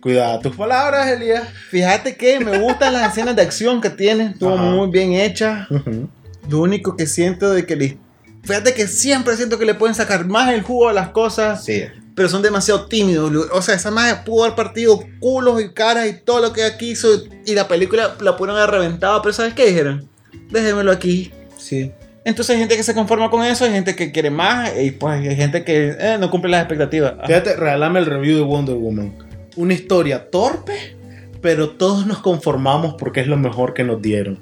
Cuidado 0.00 0.40
tus 0.40 0.54
palabras, 0.54 1.08
Elías. 1.08 1.48
Fíjate 1.70 2.16
que 2.16 2.38
me 2.38 2.58
gustan 2.58 2.92
las 2.92 3.10
escenas 3.12 3.34
de 3.36 3.42
acción 3.42 3.80
que 3.80 3.88
tiene. 3.90 4.26
Estuvo 4.32 4.52
Ajá. 4.54 4.62
muy 4.62 4.90
bien 4.90 5.14
hecha. 5.14 5.66
Lo 6.48 6.58
único 6.60 6.94
que 6.94 7.06
siento 7.06 7.52
de 7.52 7.64
que 7.64 7.96
fíjate 8.42 8.74
que 8.74 8.86
siempre 8.86 9.34
siento 9.36 9.58
que 9.58 9.64
le 9.64 9.74
pueden 9.74 9.94
sacar 9.94 10.26
más 10.26 10.52
el 10.52 10.60
jugo 10.62 10.90
a 10.90 10.92
las 10.92 11.08
cosas, 11.08 11.64
Sí. 11.64 11.84
Pero 12.14 12.28
son 12.28 12.42
demasiado 12.42 12.86
tímidos. 12.86 13.32
O 13.52 13.62
sea, 13.62 13.74
esa 13.74 13.90
más 13.90 14.20
pudo 14.24 14.44
haber 14.44 14.56
partido 14.56 15.00
culos 15.20 15.62
y 15.62 15.70
caras 15.70 16.08
y 16.08 16.12
todo 16.14 16.40
lo 16.40 16.52
que 16.52 16.64
aquí 16.64 16.90
hizo 16.90 17.08
y 17.44 17.54
la 17.54 17.68
película 17.68 18.16
la 18.20 18.36
pudieron 18.36 18.56
haber 18.56 18.70
reventado, 18.70 19.20
pero 19.22 19.32
¿sabes 19.32 19.54
qué 19.54 19.66
dijeron? 19.66 20.08
Déjenmelo 20.50 20.92
aquí. 20.92 21.32
Sí. 21.56 21.92
Entonces 22.24 22.54
hay 22.54 22.60
gente 22.60 22.76
que 22.76 22.82
se 22.82 22.94
conforma 22.94 23.30
con 23.30 23.44
eso, 23.44 23.64
hay 23.64 23.72
gente 23.72 23.94
que 23.94 24.10
quiere 24.10 24.30
más 24.30 24.72
y 24.80 24.92
pues 24.92 25.28
hay 25.28 25.36
gente 25.36 25.62
que 25.64 25.94
eh, 25.98 26.16
no 26.18 26.30
cumple 26.30 26.50
las 26.50 26.62
expectativas. 26.62 27.14
Ajá. 27.18 27.26
Fíjate, 27.26 27.56
regálame 27.56 27.98
el 28.00 28.06
review 28.06 28.38
de 28.38 28.44
Wonder 28.44 28.76
Woman. 28.76 29.14
Una 29.56 29.74
historia 29.74 30.30
torpe, 30.30 30.96
pero 31.42 31.70
todos 31.70 32.06
nos 32.06 32.18
conformamos 32.18 32.94
porque 32.98 33.20
es 33.20 33.26
lo 33.26 33.36
mejor 33.36 33.74
que 33.74 33.84
nos 33.84 34.00
dieron. 34.00 34.38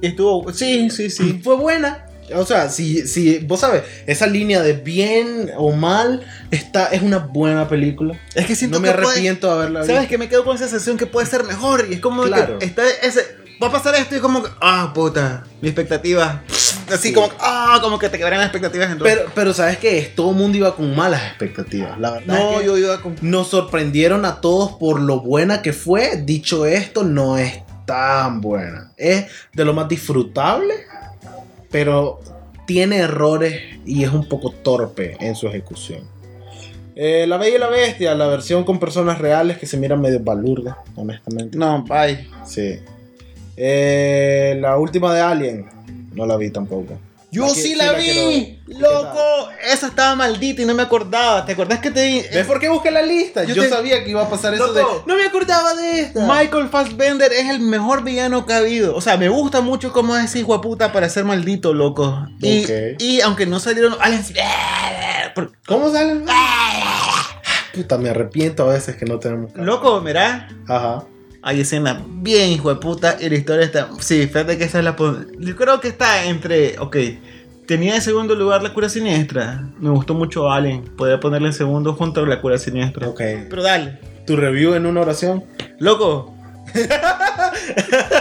Y 0.00 0.06
estuvo, 0.06 0.52
sí, 0.52 0.88
sí, 0.90 1.10
sí. 1.10 1.40
Fue 1.42 1.56
buena. 1.56 2.06
O 2.34 2.44
sea, 2.44 2.68
si, 2.70 3.06
si 3.06 3.38
vos 3.38 3.60
sabes, 3.60 3.82
esa 4.06 4.26
línea 4.26 4.62
de 4.62 4.74
bien 4.74 5.50
o 5.56 5.72
mal 5.72 6.26
está, 6.50 6.86
es 6.86 7.02
una 7.02 7.18
buena 7.18 7.68
película. 7.68 8.18
Es 8.34 8.46
que 8.46 8.54
siento 8.54 8.78
No 8.78 8.82
me 8.82 8.88
que 8.88 8.94
puede- 8.98 9.08
arrepiento 9.12 9.46
de 9.48 9.52
haberla 9.54 9.80
visto. 9.80 9.94
¿Sabes 9.94 10.08
que 10.08 10.18
me 10.18 10.28
quedo 10.28 10.44
con 10.44 10.56
esa 10.56 10.68
sensación 10.68 10.96
que 10.96 11.06
puede 11.06 11.26
ser 11.26 11.44
mejor? 11.44 11.86
Y 11.90 11.94
es 11.94 12.00
como 12.00 12.22
Claro. 12.24 12.58
que 12.58 12.64
está 12.66 12.82
ese. 13.02 13.24
Va 13.62 13.68
a 13.68 13.72
pasar 13.72 13.94
esto 13.96 14.14
y 14.16 14.20
como 14.20 14.42
que. 14.42 14.50
Ah, 14.60 14.92
puta. 14.94 15.42
Mi 15.60 15.68
expectativa. 15.68 16.42
Así 16.92 17.08
Sí. 17.08 17.12
como. 17.12 17.28
Ah, 17.40 17.78
como 17.82 17.98
que 17.98 18.08
te 18.08 18.16
quedaron 18.16 18.38
las 18.38 18.46
expectativas 18.46 18.90
en. 18.92 18.98
Pero, 18.98 19.22
pero 19.34 19.52
sabes 19.52 19.78
que 19.78 20.00
todo 20.14 20.30
el 20.30 20.36
mundo 20.36 20.58
iba 20.58 20.76
con 20.76 20.94
malas 20.94 21.22
expectativas. 21.24 21.98
La 21.98 22.12
verdad 22.12 22.26
no, 22.38 22.52
es 22.52 22.60
que 22.60 22.66
yo 22.66 22.78
iba 22.78 23.00
con. 23.02 23.16
nos 23.20 23.48
sorprendieron 23.48 24.24
a 24.24 24.40
todos 24.40 24.72
por 24.78 25.00
lo 25.00 25.20
buena 25.20 25.60
que 25.60 25.72
fue. 25.72 26.22
Dicho 26.24 26.66
esto, 26.66 27.02
no 27.02 27.36
es 27.36 27.62
tan 27.84 28.40
buena. 28.40 28.92
Es 28.96 29.26
de 29.54 29.64
lo 29.64 29.72
más 29.74 29.88
disfrutable, 29.88 30.74
pero 31.70 32.20
tiene 32.66 32.98
errores 32.98 33.60
y 33.86 34.04
es 34.04 34.12
un 34.12 34.28
poco 34.28 34.50
torpe 34.50 35.16
en 35.20 35.34
su 35.34 35.48
ejecución. 35.48 36.02
Eh, 36.94 37.26
la 37.28 37.36
Bella 37.36 37.56
y 37.56 37.58
la 37.60 37.68
Bestia, 37.68 38.14
la 38.14 38.26
versión 38.26 38.64
con 38.64 38.80
personas 38.80 39.18
reales 39.18 39.56
que 39.56 39.66
se 39.66 39.76
miran 39.76 40.00
medio 40.00 40.20
balurdas, 40.20 40.76
honestamente. 40.96 41.56
No, 41.56 41.84
bye. 41.84 42.26
Sí. 42.44 42.80
Eh, 43.56 44.58
la 44.60 44.76
última 44.76 45.14
de 45.14 45.20
Alien, 45.20 45.66
no 46.12 46.26
la 46.26 46.36
vi 46.36 46.50
tampoco. 46.50 46.98
Yo 47.30 47.48
sí 47.50 47.74
la 47.74 47.92
vi. 47.92 48.60
Loco. 48.66 49.50
Esa 49.70 49.88
estaba 49.88 50.14
maldita 50.14 50.62
y 50.62 50.64
no 50.64 50.74
me 50.74 50.82
acordaba. 50.82 51.44
¿Te 51.44 51.52
acordás 51.52 51.80
que 51.80 51.90
te? 51.90 52.28
¿Ves 52.32 52.46
por 52.46 52.58
qué 52.60 52.68
busqué 52.68 52.90
la 52.90 53.02
lista? 53.02 53.44
Yo 53.44 53.68
sabía 53.68 54.02
que 54.04 54.10
iba 54.10 54.22
a 54.22 54.30
pasar 54.30 54.54
eso 54.54 54.72
de. 54.72 54.82
No 55.06 55.16
me 55.16 55.24
acordaba 55.24 55.74
de 55.74 56.00
esta. 56.00 56.26
Michael 56.26 56.68
Fassbender 56.68 57.32
es 57.32 57.50
el 57.50 57.60
mejor 57.60 58.02
villano 58.02 58.46
que 58.46 58.52
ha 58.52 58.58
habido. 58.58 58.94
O 58.94 59.00
sea, 59.00 59.16
me 59.16 59.28
gusta 59.28 59.60
mucho 59.60 59.92
cómo 59.92 60.16
es 60.16 60.24
ese 60.24 60.40
hijo 60.40 60.58
puta 60.60 60.92
para 60.92 61.08
ser 61.08 61.24
maldito, 61.24 61.74
loco. 61.74 62.26
Y, 62.40 62.64
y 62.98 63.20
aunque 63.20 63.46
no 63.46 63.60
salieron 63.60 63.96
¿Cómo 65.66 65.92
sale? 65.92 66.24
Puta, 67.74 67.98
me 67.98 68.10
arrepiento 68.10 68.68
a 68.68 68.72
veces 68.72 68.96
que 68.96 69.04
no 69.04 69.18
tenemos. 69.18 69.54
Loco, 69.54 70.00
mirá. 70.00 70.48
Ajá. 70.66 71.04
Hay 71.48 71.60
escena 71.62 72.04
bien 72.06 72.50
hijo 72.50 72.68
de 72.68 72.78
puta 72.78 73.16
y 73.18 73.26
la 73.30 73.36
historia 73.36 73.64
está... 73.64 73.88
Sí, 74.00 74.26
fíjate 74.26 74.58
que 74.58 74.64
esa 74.64 74.78
es 74.80 74.84
la... 74.84 74.94
pon- 74.96 75.28
Yo 75.38 75.56
creo 75.56 75.80
que 75.80 75.88
está 75.88 76.26
entre... 76.26 76.78
Ok, 76.78 76.96
tenía 77.66 77.94
en 77.94 78.02
segundo 78.02 78.34
lugar 78.34 78.62
la 78.62 78.74
cura 78.74 78.90
siniestra. 78.90 79.66
Me 79.80 79.88
gustó 79.88 80.12
mucho 80.12 80.50
Alien. 80.52 80.82
Podría 80.84 81.18
ponerle 81.20 81.48
en 81.48 81.54
segundo 81.54 81.94
junto 81.94 82.20
a 82.22 82.26
la 82.26 82.42
cura 82.42 82.58
siniestra. 82.58 83.08
Ok. 83.08 83.22
Pero 83.48 83.62
dale. 83.62 83.98
Tu 84.26 84.36
review 84.36 84.74
en 84.74 84.84
una 84.84 85.00
oración. 85.00 85.42
Loco. 85.78 86.34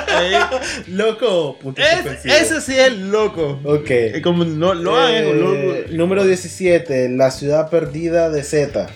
Ahí. 0.08 0.34
Loco. 0.88 1.58
Es- 1.76 2.24
ese 2.26 2.62
sí 2.62 2.80
es 2.80 2.98
loco. 2.98 3.60
Ok. 3.66 4.22
Como 4.24 4.46
no 4.46 4.74
lo 4.74 4.98
Eh, 5.06 5.18
hago, 5.20 5.34
loco. 5.34 5.92
Número 5.92 6.24
17. 6.26 7.10
La 7.10 7.32
ciudad 7.32 7.70
perdida 7.70 8.30
de 8.30 8.44
Z. 8.44 8.88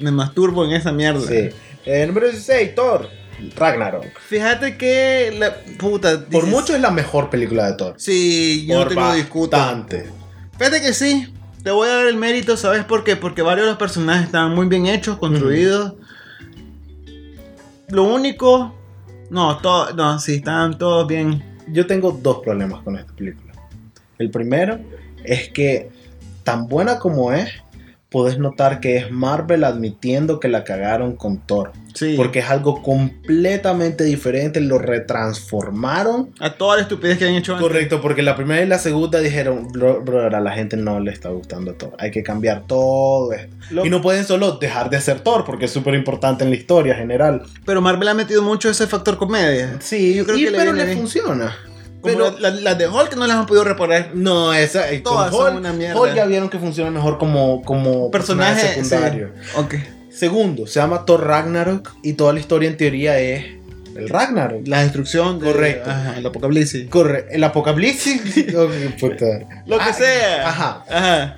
Me 0.00 0.12
masturbo 0.12 0.64
en 0.64 0.72
esa 0.72 0.92
mierda. 0.92 1.26
Sí. 1.26 1.48
Eh, 1.86 2.06
número 2.06 2.28
16. 2.28 2.74
Thor. 2.76 3.08
Ragnarok. 3.56 4.18
Fíjate 4.20 4.76
que 4.76 5.34
la 5.38 5.54
puta. 5.78 6.26
Por 6.26 6.46
mucho 6.46 6.74
es 6.74 6.80
la 6.80 6.90
mejor 6.90 7.30
película 7.30 7.66
de 7.66 7.74
Thor. 7.74 7.94
Sí, 7.96 8.66
yo 8.66 8.80
no 8.80 8.86
te 8.86 8.94
lo 8.94 9.12
discuto. 9.14 9.56
bastante. 9.56 10.10
Fíjate 10.58 10.80
que 10.80 10.92
sí. 10.92 11.32
Te 11.62 11.70
voy 11.70 11.88
a 11.88 11.96
dar 11.96 12.06
el 12.06 12.16
mérito, 12.16 12.56
¿sabes 12.56 12.84
por 12.84 13.04
qué? 13.04 13.16
Porque 13.16 13.42
varios 13.42 13.66
de 13.66 13.72
los 13.72 13.78
personajes 13.78 14.26
estaban 14.26 14.54
muy 14.54 14.66
bien 14.66 14.86
hechos, 14.86 15.18
construidos. 15.18 15.94
Lo 17.88 18.04
único. 18.04 18.74
No, 19.28 19.58
todo, 19.58 19.92
no, 19.92 20.18
sí, 20.18 20.36
estaban 20.36 20.78
todos 20.78 21.06
bien. 21.06 21.42
Yo 21.68 21.86
tengo 21.86 22.12
dos 22.12 22.40
problemas 22.42 22.82
con 22.82 22.96
esta 22.96 23.12
película. 23.12 23.52
El 24.18 24.30
primero 24.30 24.80
es 25.22 25.50
que, 25.50 25.90
tan 26.44 26.66
buena 26.66 26.98
como 26.98 27.32
es, 27.32 27.50
puedes 28.10 28.38
notar 28.38 28.80
que 28.80 28.96
es 28.96 29.10
Marvel 29.10 29.64
admitiendo 29.64 30.40
que 30.40 30.48
la 30.48 30.64
cagaron 30.64 31.16
con 31.16 31.38
Thor. 31.38 31.72
Sí. 31.94 32.14
Porque 32.16 32.40
es 32.40 32.50
algo 32.50 32.82
completamente 32.82 34.04
diferente, 34.04 34.60
lo 34.60 34.78
retransformaron. 34.78 36.30
A 36.40 36.54
toda 36.54 36.76
la 36.76 36.82
estupidez 36.82 37.18
que 37.18 37.26
han 37.26 37.34
hecho 37.34 37.52
antes. 37.54 37.66
Correcto, 37.66 38.00
porque 38.00 38.22
la 38.22 38.36
primera 38.36 38.62
y 38.62 38.66
la 38.66 38.78
segunda 38.78 39.20
dijeron, 39.20 39.68
bro, 39.72 40.00
brother, 40.02 40.34
a 40.34 40.40
la 40.40 40.52
gente 40.52 40.76
no 40.76 41.00
le 41.00 41.10
está 41.10 41.28
gustando 41.30 41.74
Thor. 41.74 41.92
Hay 41.98 42.10
que 42.10 42.22
cambiar 42.22 42.64
todo 42.66 43.32
esto. 43.32 43.54
Lo- 43.70 43.86
Y 43.86 43.90
no 43.90 44.00
pueden 44.02 44.24
solo 44.24 44.52
dejar 44.58 44.90
de 44.90 44.96
hacer 44.96 45.20
Thor, 45.20 45.44
porque 45.44 45.64
es 45.66 45.70
súper 45.70 45.94
importante 45.94 46.44
en 46.44 46.50
la 46.50 46.56
historia 46.56 46.94
general. 46.94 47.42
Pero 47.64 47.80
Marvel 47.80 48.08
ha 48.08 48.14
metido 48.14 48.42
mucho 48.42 48.68
ese 48.70 48.86
factor 48.86 49.16
comedia. 49.16 49.76
Sí, 49.80 50.14
yo 50.14 50.24
creo 50.24 50.36
y- 50.38 50.44
que 50.44 50.50
le 50.50 50.58
pero 50.58 50.72
viene 50.72 50.78
le 50.80 50.86
bien. 50.94 50.98
funciona. 50.98 51.56
Pero 52.02 52.30
la- 52.38 52.50
la- 52.50 52.60
las 52.60 52.78
de 52.78 52.88
Hulk 52.88 53.14
no 53.16 53.26
las 53.26 53.36
han 53.36 53.46
podido 53.46 53.64
reparar. 53.64 54.10
No, 54.14 54.52
esa 54.54 54.90
eh, 54.90 55.00
Todas 55.00 55.30
son 55.32 55.46
Hulk, 55.48 55.56
una 55.58 55.72
mierda. 55.72 56.00
Hulk 56.00 56.14
ya 56.14 56.24
vieron 56.26 56.48
que 56.48 56.58
funciona 56.58 56.90
mejor 56.90 57.18
como, 57.18 57.62
como 57.62 58.10
personaje, 58.10 58.54
Personaje 58.74 58.74
secundario. 58.74 59.30
sí. 59.42 59.50
Ok. 59.56 59.74
Segundo, 60.10 60.66
se 60.66 60.80
llama 60.80 61.04
Thor 61.04 61.26
Ragnarok 61.26 61.90
y 62.02 62.14
toda 62.14 62.32
la 62.32 62.40
historia 62.40 62.68
en 62.68 62.76
teoría 62.76 63.18
es 63.18 63.44
el 63.96 64.08
Ragnarok. 64.08 64.66
La 64.66 64.82
destrucción. 64.82 65.38
de- 65.38 65.46
Correcto. 65.46 65.90
Ajá, 65.90 66.16
el 66.18 66.26
apocalipsis. 66.26 66.88
Corre, 66.88 67.26
el 67.30 67.42
apocalipsis. 67.44 68.20
Puta. 69.00 69.26
Lo 69.66 69.78
que 69.78 69.84
Ah, 69.84 69.92
sea. 69.92 70.48
Ajá. 70.48 70.84
Ajá. 70.90 71.36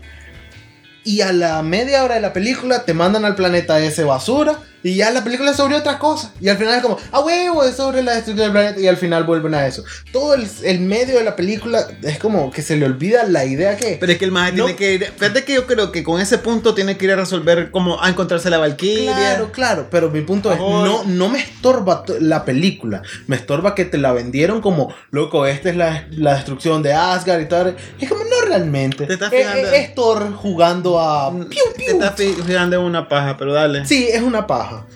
Y 1.05 1.21
a 1.23 1.33
la 1.33 1.63
media 1.63 2.05
hora 2.05 2.15
de 2.17 2.21
la 2.21 2.33
película 2.33 2.85
te 2.85 2.95
mandan 2.95 3.25
al 3.25 3.35
planeta 3.35 3.79
ese 3.81 4.05
basura 4.05 4.59
y 4.85 4.97
ya 4.97 5.13
la 5.13 5.23
película 5.23 5.53
es 5.53 5.57
sobre 5.57 5.77
otra 5.77 5.99
cosa. 5.99 6.33
Y 6.41 6.49
al 6.49 6.57
final 6.59 6.75
es 6.77 6.83
como, 6.83 6.97
ah, 7.13 7.21
huevo, 7.21 7.63
es 7.65 7.77
sobre 7.77 8.03
la 8.03 8.15
destrucción 8.15 8.47
del 8.47 8.53
planeta 8.53 8.81
y 8.81 8.89
al 8.89 8.97
final 8.97 9.23
vuelven 9.25 9.55
a 9.55 9.65
eso. 9.67 9.85
Todo 10.13 10.35
el, 10.35 10.47
el 10.65 10.81
medio 10.81 11.19
de 11.19 11.25
la 11.25 11.37
película 11.37 11.87
es 12.03 12.19
como 12.19 12.51
que 12.51 12.63
se 12.63 12.77
le 12.77 12.87
olvida 12.87 13.23
la 13.25 13.45
idea 13.45 13.77
que... 13.77 13.97
Pero 14.01 14.11
es 14.13 14.19
que 14.19 14.25
el 14.25 14.33
mago 14.33 14.57
No. 14.57 14.65
tiene 14.65 14.77
que 14.79 14.95
ir. 14.95 15.05
Fíjate 15.17 15.45
que 15.45 15.55
yo 15.55 15.67
creo 15.69 15.93
que 15.93 16.03
con 16.03 16.21
ese 16.21 16.39
punto 16.39 16.75
tiene 16.75 16.97
que 16.97 17.05
ir 17.05 17.13
a 17.13 17.17
resolver 17.17 17.71
cómo 17.71 18.03
a 18.03 18.09
encontrarse 18.09 18.51
la 18.51 18.59
Valkyria. 18.59 19.15
Claro, 19.15 19.53
claro, 19.53 19.89
pero 19.91 20.11
mi 20.11 20.21
punto 20.23 20.53
es, 20.53 20.59
no, 20.59 21.05
no 21.05 21.29
me 21.29 21.41
estorba 21.41 22.03
to- 22.05 22.19
la 22.19 22.45
película, 22.45 23.03
me 23.29 23.37
estorba 23.37 23.77
que 23.77 23.85
te 23.85 23.99
la 23.99 24.13
vendieron 24.13 24.61
como, 24.61 24.93
loco, 25.13 25.47
esta 25.47 25.71
es 25.71 25.77
la, 25.77 26.07
la 26.11 26.35
destrucción 26.35 26.83
de 26.83 26.93
Asgard 26.93 27.41
y 27.41 27.47
tal. 27.47 27.77
Es 28.01 28.09
como, 28.09 28.25
no 28.25 28.32
realmente. 28.59 29.07
Te 29.07 29.13
estás 29.15 29.33
Es- 29.33 29.39
fijando- 29.47 29.69
es, 29.69 29.73
es 29.89 29.95
Thor 29.95 30.33
jugando 30.35 30.99
a... 31.01 31.31
Mm, 31.31 31.49
piu, 31.49 31.63
Te 31.77 31.79
piu. 31.85 31.93
estás 31.95 32.15
fi- 32.17 32.35
fijando 32.47 32.77
en 32.77 32.83
una 32.83 33.09
paja, 33.09 33.37
pero 33.37 33.53
dale. 33.53 33.85
Sí, 33.87 34.09
es 34.11 34.23
una 34.23 34.47
paja. 34.47 34.87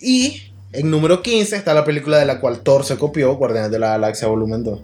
Y 0.00 0.42
en 0.72 0.90
número 0.90 1.22
15 1.22 1.56
está 1.56 1.72
la 1.74 1.84
película 1.84 2.18
de 2.18 2.26
la 2.26 2.40
cual 2.40 2.60
Thor 2.60 2.84
se 2.84 2.96
copió, 2.98 3.34
Guardianes 3.36 3.70
de 3.70 3.78
la 3.78 3.88
Galaxia 3.90 4.28
Volumen 4.28 4.62
2. 4.64 4.80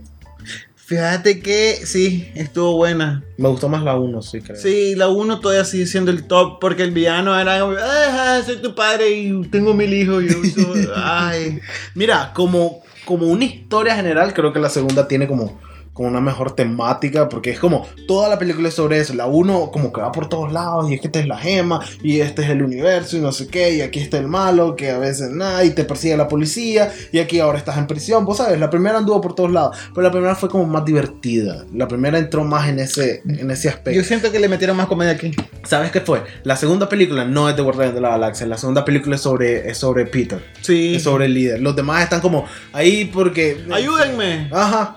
Fíjate 0.75 1.41
que 1.41 1.81
sí, 1.87 2.31
estuvo 2.35 2.77
buena. 2.77 3.25
Me 3.39 3.49
gustó 3.49 3.69
más 3.69 3.83
la 3.83 3.97
1, 3.97 4.21
sí, 4.21 4.41
creo. 4.43 4.57
Sí, 4.61 4.95
la 4.95 5.09
1 5.09 5.41
todavía 5.41 5.65
sigue 5.65 5.87
siendo 5.87 6.11
el 6.11 6.25
top 6.25 6.59
porque 6.61 6.83
el 6.83 6.91
villano 6.91 7.39
era 7.39 7.61
como, 7.61 7.77
"Ah, 7.81 8.41
soy 8.45 8.57
tu 8.57 8.75
padre 8.75 9.11
y 9.11 9.43
tengo 9.49 9.73
mil 9.73 9.93
hijos. 9.95 10.23
Y 10.25 10.29
yo 10.29 10.35
soy- 10.65 10.89
ay. 10.95 11.61
Mira, 11.95 12.33
como, 12.35 12.83
como 13.07 13.27
una 13.29 13.45
historia 13.45 13.95
general, 13.97 14.35
creo 14.35 14.53
que 14.53 14.59
la 14.59 14.69
segunda 14.69 15.09
tiene 15.09 15.27
como, 15.27 15.59
como 15.93 16.09
una 16.09 16.21
mejor 16.21 16.55
temática, 16.55 17.29
porque 17.29 17.51
es 17.51 17.59
como 17.59 17.87
toda 18.07 18.29
la 18.29 18.39
película 18.39 18.69
es 18.69 18.75
sobre 18.75 18.99
eso. 18.99 19.15
La 19.15 19.27
uno 19.27 19.71
como 19.71 19.93
que 19.93 20.01
va 20.01 20.13
por 20.13 20.29
todos 20.29 20.53
lados, 20.53 20.91
y 20.91 20.95
es 20.95 21.01
que 21.01 21.09
esta 21.09 21.21
es 21.21 21.27
la 21.27 21.39
gema, 21.39 21.85
y 22.03 22.21
este 22.21 22.43
es 22.43 22.51
el 22.51 22.63
universo, 22.63 23.17
y 23.17 23.21
no 23.21 23.33
sé 23.33 23.49
qué, 23.49 23.75
y 23.75 23.81
aquí 23.81 24.01
está 24.01 24.19
el 24.19 24.29
malo, 24.29 24.77
que 24.77 24.91
a 24.91 24.99
veces 24.99 25.31
nada, 25.31 25.65
y 25.65 25.71
te 25.71 25.85
persigue 25.85 26.17
la 26.17 26.29
policía, 26.29 26.93
y 27.13 27.19
aquí 27.19 27.41
ahora 27.41 27.59
estás 27.59 27.77
en 27.79 27.87
prisión. 27.87 28.25
Vos 28.25 28.39
sabes, 28.39 28.59
la 28.59 28.71
primera 28.71 28.99
anduvo 28.99 29.21
por 29.21 29.35
todos 29.35 29.51
lados, 29.51 29.77
pero 29.95 30.03
la 30.03 30.11
primera 30.11 30.35
fue 30.35 30.49
como 30.49 30.65
más 30.65 30.85
divertida. 30.85 31.65
La 31.75 31.89
primera 31.89 32.19
entró 32.19 32.45
más 32.45 32.69
en 32.69 32.79
ese, 32.79 33.23
en 33.27 33.51
ese 33.51 33.69
aspecto. 33.69 33.93
Yo 33.93 34.05
siento 34.05 34.33
que 34.33 34.39
le 34.39 34.49
metieron 34.49 34.77
más 34.77 34.87
comedia 34.87 35.13
aquí. 35.13 35.33
¿Sabes 35.65 35.91
qué 35.91 36.01
fue? 36.01 36.23
La 36.45 36.57
segunda 36.57 36.89
película 36.89 37.25
no 37.25 37.49
es 37.49 37.57
de 37.57 37.63
Guardianes 37.63 37.95
de 37.95 38.01
la 38.01 38.11
Galaxia, 38.11 38.47
la 38.47 38.57
segunda 38.57 38.85
película 38.85 39.17
es 39.17 39.23
sobre, 39.23 39.69
es 39.69 39.79
sobre 39.79 40.07
Peter. 40.07 40.43
Sí. 40.63 40.97
Es 40.97 41.03
sobre 41.03 41.27
el 41.27 41.35
líder. 41.35 41.61
Los 41.61 41.77
demás 41.77 42.03
están 42.03 42.21
como 42.21 42.47
ahí 42.73 43.11
porque. 43.13 43.65
Ayúdenme. 43.71 44.49
Ajá. 44.53 44.97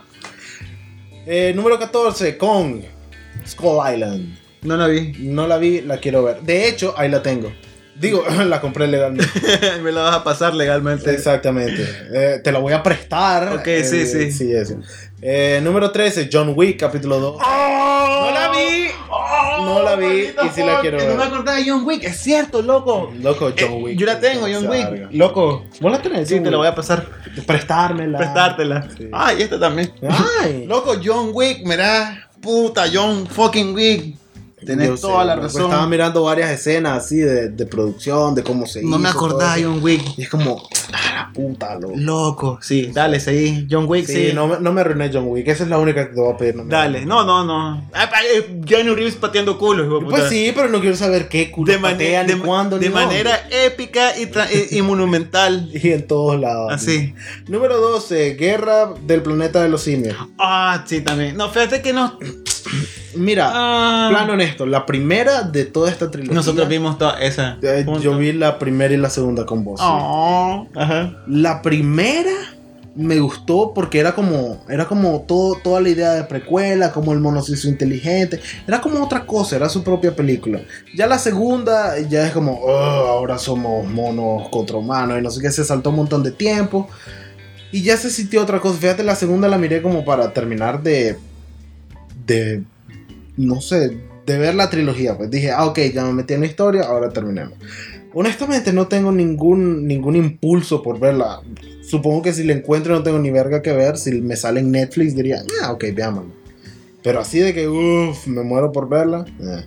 Eh, 1.26 1.52
número 1.54 1.78
14, 1.78 2.36
Kong. 2.38 2.82
Skull 3.46 3.78
Island. 3.92 4.38
No 4.62 4.76
la 4.76 4.86
vi. 4.86 5.12
No 5.18 5.46
la 5.46 5.58
vi, 5.58 5.80
la 5.80 5.98
quiero 5.98 6.22
ver. 6.24 6.40
De 6.42 6.68
hecho, 6.68 6.94
ahí 6.96 7.08
la 7.08 7.22
tengo. 7.22 7.52
Digo, 7.94 8.24
la 8.46 8.60
compré 8.60 8.86
legalmente. 8.86 9.30
Me 9.82 9.90
la 9.92 10.02
vas 10.02 10.16
a 10.16 10.24
pasar 10.24 10.54
legalmente. 10.54 11.10
Exactamente. 11.12 11.82
Eh, 12.12 12.40
te 12.42 12.52
la 12.52 12.58
voy 12.58 12.72
a 12.72 12.82
prestar. 12.82 13.54
Ok, 13.54 13.66
Eh, 13.66 13.84
sí, 13.84 14.06
sí. 14.06 14.30
Sí, 14.32 14.52
eso. 14.52 14.78
Eh, 15.22 15.60
número 15.62 15.90
13, 15.90 16.28
John 16.32 16.52
Wick, 16.54 16.78
capítulo 16.78 17.18
2. 17.18 17.36
¡Oh! 17.44 18.26
¡No 18.26 18.30
la 18.32 18.50
vi! 18.50 18.88
No 19.64 19.82
la 19.82 19.96
vi 19.96 20.06
y 20.06 20.48
sí 20.54 20.62
la 20.62 20.80
quiero 20.80 20.98
No 20.98 21.04
me 21.10 21.14
ver. 21.16 21.26
acordaba 21.26 21.56
de 21.58 21.68
John 21.70 21.84
Wick, 21.86 22.04
es 22.04 22.16
cierto, 22.18 22.62
loco. 22.62 23.12
Loco, 23.20 23.52
John 23.58 23.72
Eh, 23.72 23.80
Wick. 23.82 23.98
yo 23.98 24.06
la 24.06 24.20
tengo, 24.20 24.46
John 24.52 24.68
Wick. 24.68 25.08
Loco. 25.12 25.64
¿Vos 25.80 25.92
la 25.92 26.00
tenés? 26.02 26.28
Sí, 26.28 26.40
te 26.40 26.50
la 26.50 26.56
voy 26.58 26.66
a 26.66 26.74
pasar. 26.74 27.06
Prestármela. 27.46 28.18
Prestártela. 28.18 28.88
Ay, 29.12 29.42
esta 29.42 29.58
también. 29.58 29.92
Ay. 30.42 30.64
Loco, 30.68 30.94
John 31.02 31.30
Wick, 31.32 31.66
mira. 31.66 32.28
Puta, 32.40 32.84
John 32.92 33.26
fucking 33.26 33.74
Wick. 33.74 34.16
Tenés 34.64 34.88
Yo 34.88 34.96
toda 34.98 35.20
sé, 35.22 35.26
la 35.26 35.36
razón. 35.36 35.62
Estaba 35.64 35.86
mirando 35.86 36.22
varias 36.24 36.50
escenas 36.50 37.04
así 37.04 37.16
de, 37.18 37.50
de 37.50 37.66
producción, 37.66 38.34
de 38.34 38.42
cómo 38.42 38.66
se 38.66 38.82
No 38.82 38.98
me 38.98 39.08
hizo, 39.08 39.18
acordaba 39.18 39.54
de 39.54 39.62
todo 39.62 39.70
eso. 39.72 39.74
John 39.74 39.84
Wick. 39.84 40.18
Y 40.18 40.22
es 40.22 40.28
como, 40.28 40.68
la 41.16 41.32
puta, 41.32 41.74
loco. 41.78 41.94
Loco, 41.96 42.58
sí, 42.62 42.90
dale, 42.92 43.20
seguí. 43.20 43.66
John 43.70 43.86
Wick, 43.88 44.06
sí. 44.06 44.28
Sí, 44.28 44.30
no, 44.34 44.46
me- 44.48 44.60
no 44.60 44.72
me 44.72 44.80
arruiné 44.82 45.10
John 45.12 45.24
Wick. 45.26 45.48
Esa 45.48 45.64
es 45.64 45.68
la 45.70 45.78
única 45.78 46.08
que 46.08 46.14
te 46.14 46.20
voy 46.20 46.32
a 46.34 46.36
pedir. 46.36 46.56
no 46.56 46.64
Dale, 46.64 47.04
no, 47.06 47.24
no, 47.24 47.44
no. 47.44 47.88
Ah, 47.94 48.10
eh, 48.34 48.60
Keanu 48.66 48.94
Reeves 48.94 49.16
pateando 49.16 49.58
culos, 49.58 49.86
hijo. 49.86 50.00
Pues 50.08 50.28
sí, 50.28 50.52
pero 50.54 50.68
no 50.68 50.80
quiero 50.80 50.96
saber 50.96 51.28
qué 51.28 51.50
culo 51.50 51.72
de, 51.72 51.78
patean, 51.78 52.26
de, 52.26 52.34
ni 52.34 52.40
cuándo, 52.40 52.78
de 52.78 52.88
ni 52.88 52.94
manera 52.94 53.48
épica 53.50 54.16
y, 54.18 54.24
y- 54.24 54.78
y 54.78 54.82
monumental. 54.82 55.70
Y 55.86 55.90
en 55.92 56.06
todos 56.06 56.40
lados. 56.40 56.72
Así. 56.72 57.14
Número 57.48 57.78
12, 57.80 58.34
Guerra 58.34 58.92
del 59.06 59.22
planeta 59.22 59.62
de 59.62 59.68
los 59.68 59.82
simios. 59.82 60.16
Ah, 60.38 60.84
sí, 60.86 61.00
también. 61.00 61.36
No, 61.36 61.48
fíjate 61.50 61.80
que 61.82 61.92
no. 61.92 62.18
Mira, 63.16 63.50
Ah. 63.52 64.08
plan 64.10 64.28
honesto, 64.30 64.66
la 64.66 64.86
primera 64.86 65.42
de 65.42 65.64
toda 65.64 65.90
esta 65.90 66.10
trilogía. 66.10 66.34
Nosotros 66.34 66.68
vimos 66.68 66.98
toda 66.98 67.20
esa. 67.20 67.58
eh. 67.62 67.84
Yo 68.00 68.16
vi 68.16 68.32
la 68.32 68.58
primera 68.58 68.92
y 68.94 68.96
la 68.96 69.10
segunda 69.10 69.44
con 69.46 69.64
vos. 69.64 69.80
sí. 69.80 69.86
Oh, 69.88 70.66
ajá. 70.74 71.16
La 71.26 71.62
primera 71.62 72.30
me 72.94 73.18
gustó 73.20 73.72
porque 73.74 73.98
era 73.98 74.14
como 74.14 74.64
era 74.70 74.86
como 74.86 75.20
todo, 75.28 75.58
toda 75.62 75.82
la 75.82 75.90
idea 75.90 76.12
de 76.14 76.24
precuela, 76.24 76.92
como 76.92 77.12
el 77.12 77.20
mono 77.20 77.42
se 77.42 77.52
hizo 77.52 77.68
inteligente, 77.68 78.40
era 78.66 78.80
como 78.80 79.04
otra 79.04 79.26
cosa, 79.26 79.56
era 79.56 79.68
su 79.68 79.84
propia 79.84 80.16
película. 80.16 80.60
Ya 80.94 81.06
la 81.06 81.18
segunda 81.18 81.98
ya 82.00 82.26
es 82.26 82.32
como, 82.32 82.52
"Oh, 82.62 82.70
ahora 82.70 83.36
somos 83.36 83.86
monos 83.86 84.48
contra 84.48 84.78
humanos 84.78 85.18
y 85.18 85.22
no 85.22 85.30
sé 85.30 85.42
qué, 85.42 85.50
se 85.50 85.62
saltó 85.64 85.90
un 85.90 85.96
montón 85.96 86.22
de 86.22 86.30
tiempo 86.30 86.88
y 87.70 87.82
ya 87.82 87.98
se 87.98 88.08
sintió 88.08 88.40
otra 88.42 88.60
cosa. 88.60 88.78
Fíjate, 88.78 89.02
la 89.02 89.14
segunda 89.14 89.46
la 89.46 89.58
miré 89.58 89.82
como 89.82 90.02
para 90.02 90.32
terminar 90.32 90.82
de 90.82 91.18
de 92.24 92.62
no 93.36 93.60
sé, 93.60 93.96
de 94.26 94.38
ver 94.38 94.54
la 94.54 94.70
trilogía, 94.70 95.16
pues 95.16 95.30
dije, 95.30 95.50
ah, 95.52 95.66
ok, 95.66 95.78
ya 95.94 96.04
me 96.04 96.12
metí 96.12 96.34
en 96.34 96.40
la 96.40 96.46
historia, 96.46 96.82
ahora 96.82 97.10
terminemos. 97.10 97.54
Honestamente 98.12 98.72
no 98.72 98.88
tengo 98.88 99.12
ningún, 99.12 99.86
ningún 99.86 100.16
impulso 100.16 100.82
por 100.82 100.98
verla. 100.98 101.40
Supongo 101.82 102.22
que 102.22 102.32
si 102.32 102.44
la 102.44 102.54
encuentro 102.54 102.94
no 102.94 103.02
tengo 103.02 103.18
ni 103.18 103.30
verga 103.30 103.60
que 103.60 103.72
ver. 103.72 103.98
Si 103.98 104.10
me 104.22 104.36
sale 104.36 104.60
en 104.60 104.72
Netflix 104.72 105.14
diría, 105.14 105.42
ah, 105.62 105.72
ok, 105.72 105.84
veámoslo. 105.94 106.32
Pero 107.02 107.20
así 107.20 107.38
de 107.38 107.52
que, 107.52 107.68
uff, 107.68 108.26
me 108.26 108.42
muero 108.42 108.72
por 108.72 108.88
verla. 108.88 109.26
eh. 109.38 109.64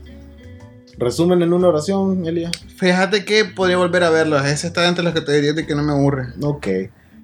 Resumen 0.98 1.42
en 1.44 1.54
una 1.54 1.70
oración, 1.70 2.26
Elia. 2.26 2.52
Fíjate 2.78 3.24
que 3.24 3.46
podría 3.46 3.78
volver 3.78 4.04
a 4.04 4.10
verlo. 4.10 4.38
Ese 4.44 4.68
está 4.68 4.88
entre 4.88 5.04
los 5.04 5.14
que 5.14 5.22
te 5.22 5.32
diría 5.32 5.54
de 5.54 5.66
que 5.66 5.76
no 5.76 5.84
me 5.84 5.94
aburre. 5.94 6.30
Ok. 6.42 6.68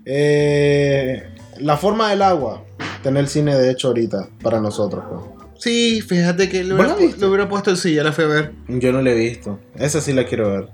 Eh, 0.05 1.23
la 1.59 1.75
forma 1.75 2.09
del 2.11 2.21
agua. 2.21 2.63
Tener 3.03 3.23
el 3.23 3.27
cine 3.27 3.55
de 3.55 3.71
hecho 3.71 3.89
ahorita 3.89 4.29
para 4.41 4.61
nosotros. 4.61 5.03
pues. 5.09 5.44
Sí, 5.57 6.01
fíjate 6.01 6.49
que 6.49 6.63
lo 6.63 6.75
¿Vos 6.77 6.85
hubiera, 6.97 7.43
lo 7.43 7.49
puesto 7.49 7.75
sí, 7.75 7.93
ya 7.93 8.03
la 8.03 8.11
fui 8.11 8.25
a 8.25 8.27
ver. 8.27 8.51
Yo 8.67 8.91
no 8.91 9.01
la 9.01 9.11
he 9.11 9.15
visto. 9.15 9.59
Esa 9.77 10.01
sí 10.01 10.13
la 10.13 10.25
quiero 10.25 10.51
ver. 10.51 10.67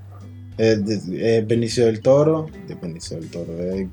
Eh, 0.57 0.77
de- 0.77 1.37
eh, 1.37 1.45
Benicio 1.47 1.85
del 1.85 2.01
Toro. 2.01 2.47
De 2.67 2.75
Benicio 2.75 3.17
del 3.17 3.29
Toro. 3.29 3.53
eh, 3.57 3.87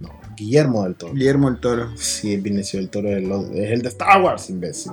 no, 0.00 0.10
Guillermo 0.36 0.84
del 0.84 0.94
Toro. 0.96 1.12
Guillermo 1.14 1.48
el 1.48 1.60
Toro. 1.60 1.90
Sí, 1.96 2.36
Benicio 2.38 2.78
del 2.80 2.88
Toro 2.88 3.08
es 3.10 3.18
el, 3.18 3.30
es 3.56 3.70
el 3.72 3.82
de 3.82 3.88
Star 3.88 4.20
Wars, 4.22 4.48
imbécil. 4.50 4.92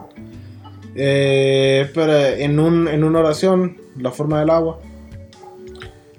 Eh, 0.95 1.89
pero 1.93 2.13
en, 2.17 2.60
un, 2.60 2.88
en 2.88 3.04
una 3.04 3.19
oración, 3.19 3.78
la 3.97 4.12
forma 4.12 4.39
del 4.41 4.49
agua. 4.49 4.80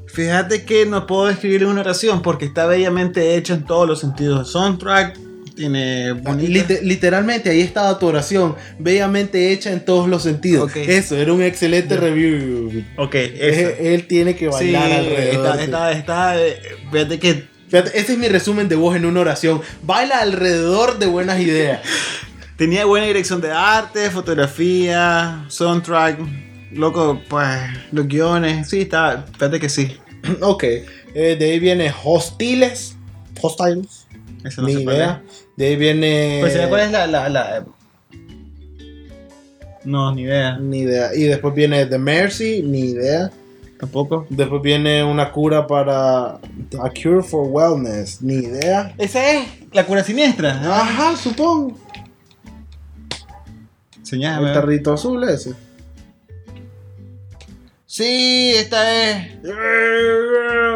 Fíjate 0.07 0.65
que 0.65 0.87
no 0.87 1.07
puedo 1.07 1.27
describirle 1.27 1.69
una 1.69 1.83
oración 1.83 2.21
porque 2.23 2.47
está 2.47 2.67
bellamente 2.67 3.37
hecha 3.37 3.55
en 3.55 3.65
todos 3.65 3.87
los 3.87 4.01
sentidos. 4.01 4.51
Soundtrack 4.51 5.17
tiene 5.61 6.13
bonita. 6.13 6.49
Lite- 6.51 6.81
literalmente 6.83 7.51
ahí 7.51 7.61
estaba 7.61 7.99
tu 7.99 8.07
oración, 8.07 8.57
bellamente 8.79 9.53
hecha 9.53 9.71
en 9.73 9.85
todos 9.85 10.09
los 10.09 10.23
sentidos. 10.23 10.75
Eso, 10.75 11.19
era 11.19 11.35
un 11.35 11.43
excelente 11.43 11.99
review. 11.99 12.83
Ok, 12.97 13.15
eso. 13.15 13.71
Él 13.79 14.07
tiene 14.07 14.35
que 14.35 14.47
Sí, 14.47 14.73
bailar 14.73 14.91
alrededor. 14.91 15.47
está, 15.61 15.63
está, 15.63 15.93
está, 15.93 16.41
eh, 16.43 16.59
fíjate 16.91 17.19
que 17.19 17.51
Fíjate, 17.69 17.91
ese 18.01 18.15
es 18.15 18.19
mi 18.19 18.27
resumen 18.29 18.69
de 18.69 18.75
voz 18.77 18.97
en 18.97 19.05
una 19.05 19.21
oración. 19.21 19.61
Baila 19.83 20.21
alrededor 20.21 20.99
de 20.99 21.07
buenas 21.07 21.39
ideas. 21.47 21.81
tenía 22.57 22.85
buena 22.87 23.07
dirección 23.07 23.41
de 23.43 23.53
arte, 23.53 24.11
fotografía, 24.11 25.45
soundtrack, 25.49 26.19
loco, 26.73 27.21
pues 27.29 27.59
los 27.93 28.09
guiones, 28.09 28.69
sí, 28.69 28.81
está, 28.81 29.25
fíjate 29.35 29.61
que 29.61 29.69
sí. 29.69 29.97
ok, 30.41 30.65
eh, 30.65 31.37
de 31.39 31.45
ahí 31.53 31.59
viene 31.61 31.93
Hostiles. 32.03 32.97
Hostiles. 33.41 34.07
Eso 34.45 34.63
no 34.63 34.69
ni 34.69 34.83
idea. 34.83 35.23
De 35.57 35.67
ahí 35.67 35.77
viene. 35.77 36.37
es. 36.37 36.41
Pues 36.41 36.53
¿sabes 36.55 36.69
cuál 36.69 36.81
es 36.83 36.91
la, 36.93 37.07
la, 37.07 37.29
la- 37.29 37.65
No, 39.85 40.15
ni 40.15 40.23
idea, 40.23 40.59
Ni 40.59 40.79
idea. 40.81 41.15
Y 41.15 41.25
después 41.25 41.55
viene 41.55 41.87
The 41.87 41.99
Mercy, 41.99 42.63
ni 42.63 42.81
idea. 42.91 43.31
tampoco. 43.79 44.27
Después 44.31 44.61
viene 44.63 45.03
una 45.05 45.33
cura 45.33 45.67
para. 45.67 46.35
A 46.35 46.91
Cure 47.03 47.23
for 47.23 47.47
Wellness, 47.49 48.21
ni 48.23 48.35
idea. 48.35 48.95
Esa 48.99 49.33
es 49.33 49.49
la 49.73 49.85
cura 49.87 50.05
siniestra. 50.05 50.55
¿no? 50.61 50.73
Ajá, 50.73 51.17
supongo. 51.17 51.79
Señálame. 54.03 54.49
El 54.49 54.55
tarrito 54.55 54.93
azul 54.93 55.23
ese. 55.29 55.55
Sí, 57.93 58.53
esta 58.55 59.11
es. 59.11 59.39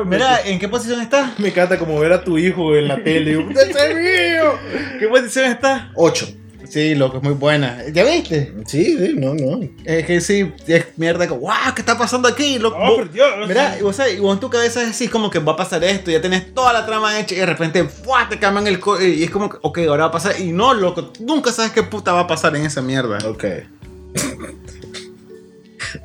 Mira, 0.05 0.41
¿en 0.45 0.59
qué 0.59 0.69
posición 0.69 1.01
está? 1.01 1.33
Me 1.39 1.51
encanta 1.51 1.79
como 1.79 2.01
ver 2.01 2.13
a 2.13 2.25
tu 2.25 2.37
hijo 2.39 2.75
en 2.75 2.89
la 2.89 3.05
tele. 3.05 3.39
¡Ese 3.51 3.71
es 3.71 3.95
mío! 3.95 4.59
¿Qué 4.99 5.07
posición 5.07 5.45
está? 5.45 5.93
8. 5.95 6.27
Sí, 6.69 6.97
loco, 6.97 7.19
es 7.19 7.23
muy 7.23 7.35
buena. 7.35 7.85
¿Ya 7.93 8.03
viste? 8.03 8.53
Sí, 8.67 8.99
sí, 8.99 9.15
no, 9.17 9.33
no. 9.33 9.61
Es 9.85 10.05
que 10.07 10.21
sí, 10.21 10.53
es 10.67 10.87
mierda, 10.97 11.29
como, 11.29 11.43
wow, 11.43 11.73
¿qué 11.73 11.83
está 11.83 11.97
pasando 11.97 12.27
aquí? 12.27 12.59
Loco, 12.59 12.79
Oh, 12.81 12.97
por 12.97 13.13
Dios. 13.13 13.29
Mira, 13.47 13.77
y 13.79 13.83
vos, 13.83 13.95
sabes, 13.95 14.17
y 14.17 14.19
vos 14.19 14.35
en 14.35 14.41
tu 14.41 14.51
cabeza 14.51 14.81
así 14.81 15.07
como 15.07 15.31
que 15.31 15.39
va 15.39 15.53
a 15.53 15.57
pasar 15.57 15.85
esto, 15.85 16.11
ya 16.11 16.21
tenés 16.21 16.53
toda 16.53 16.73
la 16.73 16.85
trama 16.85 17.21
hecha 17.21 17.37
y 17.37 17.39
de 17.39 17.47
repente 17.47 17.85
¡fua! 17.85 18.29
te 18.29 18.41
cambian 18.41 18.67
el 18.67 18.81
co 18.81 19.01
y 19.01 19.23
es 19.23 19.31
como 19.31 19.53
ok, 19.63 19.79
ahora 19.87 20.03
va 20.07 20.09
a 20.09 20.13
pasar. 20.13 20.41
Y 20.41 20.51
no, 20.51 20.75
loco, 20.75 21.13
nunca 21.21 21.53
sabes 21.53 21.71
qué 21.71 21.85
puta 21.85 22.13
va 22.13 22.23
a 22.23 22.27
pasar 22.27 22.57
en 22.57 22.67
esa 22.67 22.83
mierda. 22.83 23.19
Ok. 23.29 23.45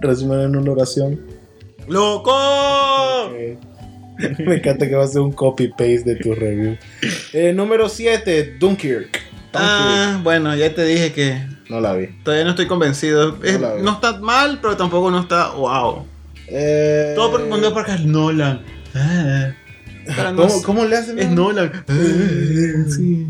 Resumen 0.01 0.39
en 0.41 0.55
una 0.55 0.71
oración. 0.71 1.19
¡Loco! 1.87 2.31
Me 4.39 4.55
encanta 4.55 4.87
que 4.87 4.95
va 4.95 5.03
a 5.05 5.07
ser 5.07 5.21
un 5.21 5.31
copy-paste 5.31 6.03
de 6.03 6.15
tu 6.17 6.33
review. 6.35 6.77
Eh, 7.33 7.53
número 7.53 7.87
7, 7.89 8.57
Dunkirk. 8.59 9.21
Ah, 9.53 10.19
bueno, 10.23 10.55
ya 10.55 10.73
te 10.73 10.83
dije 10.85 11.11
que 11.11 11.41
No 11.69 11.79
la 11.79 11.93
vi. 11.95 12.07
todavía 12.23 12.43
no 12.43 12.51
estoy 12.51 12.67
convencido. 12.67 13.37
No 13.81 13.91
está 13.93 14.19
mal, 14.19 14.59
pero 14.61 14.77
tampoco 14.77 15.09
no 15.09 15.21
está 15.21 15.51
wow. 15.51 16.05
Eh, 16.47 17.13
Todo 17.15 17.31
por, 17.31 17.47
cuando 17.47 17.73
porque 17.73 17.93
es 17.93 18.05
Nolan. 18.05 18.61
Ah, 18.93 19.51
pero 20.15 20.31
no 20.31 20.37
¿Cómo, 20.43 20.49
sé. 20.59 20.63
cómo 20.65 20.85
le 20.85 20.97
hacen? 20.97 21.19
Es 21.19 21.29
Nolan. 21.29 21.71
Ah, 21.87 21.93
sí. 22.95 23.27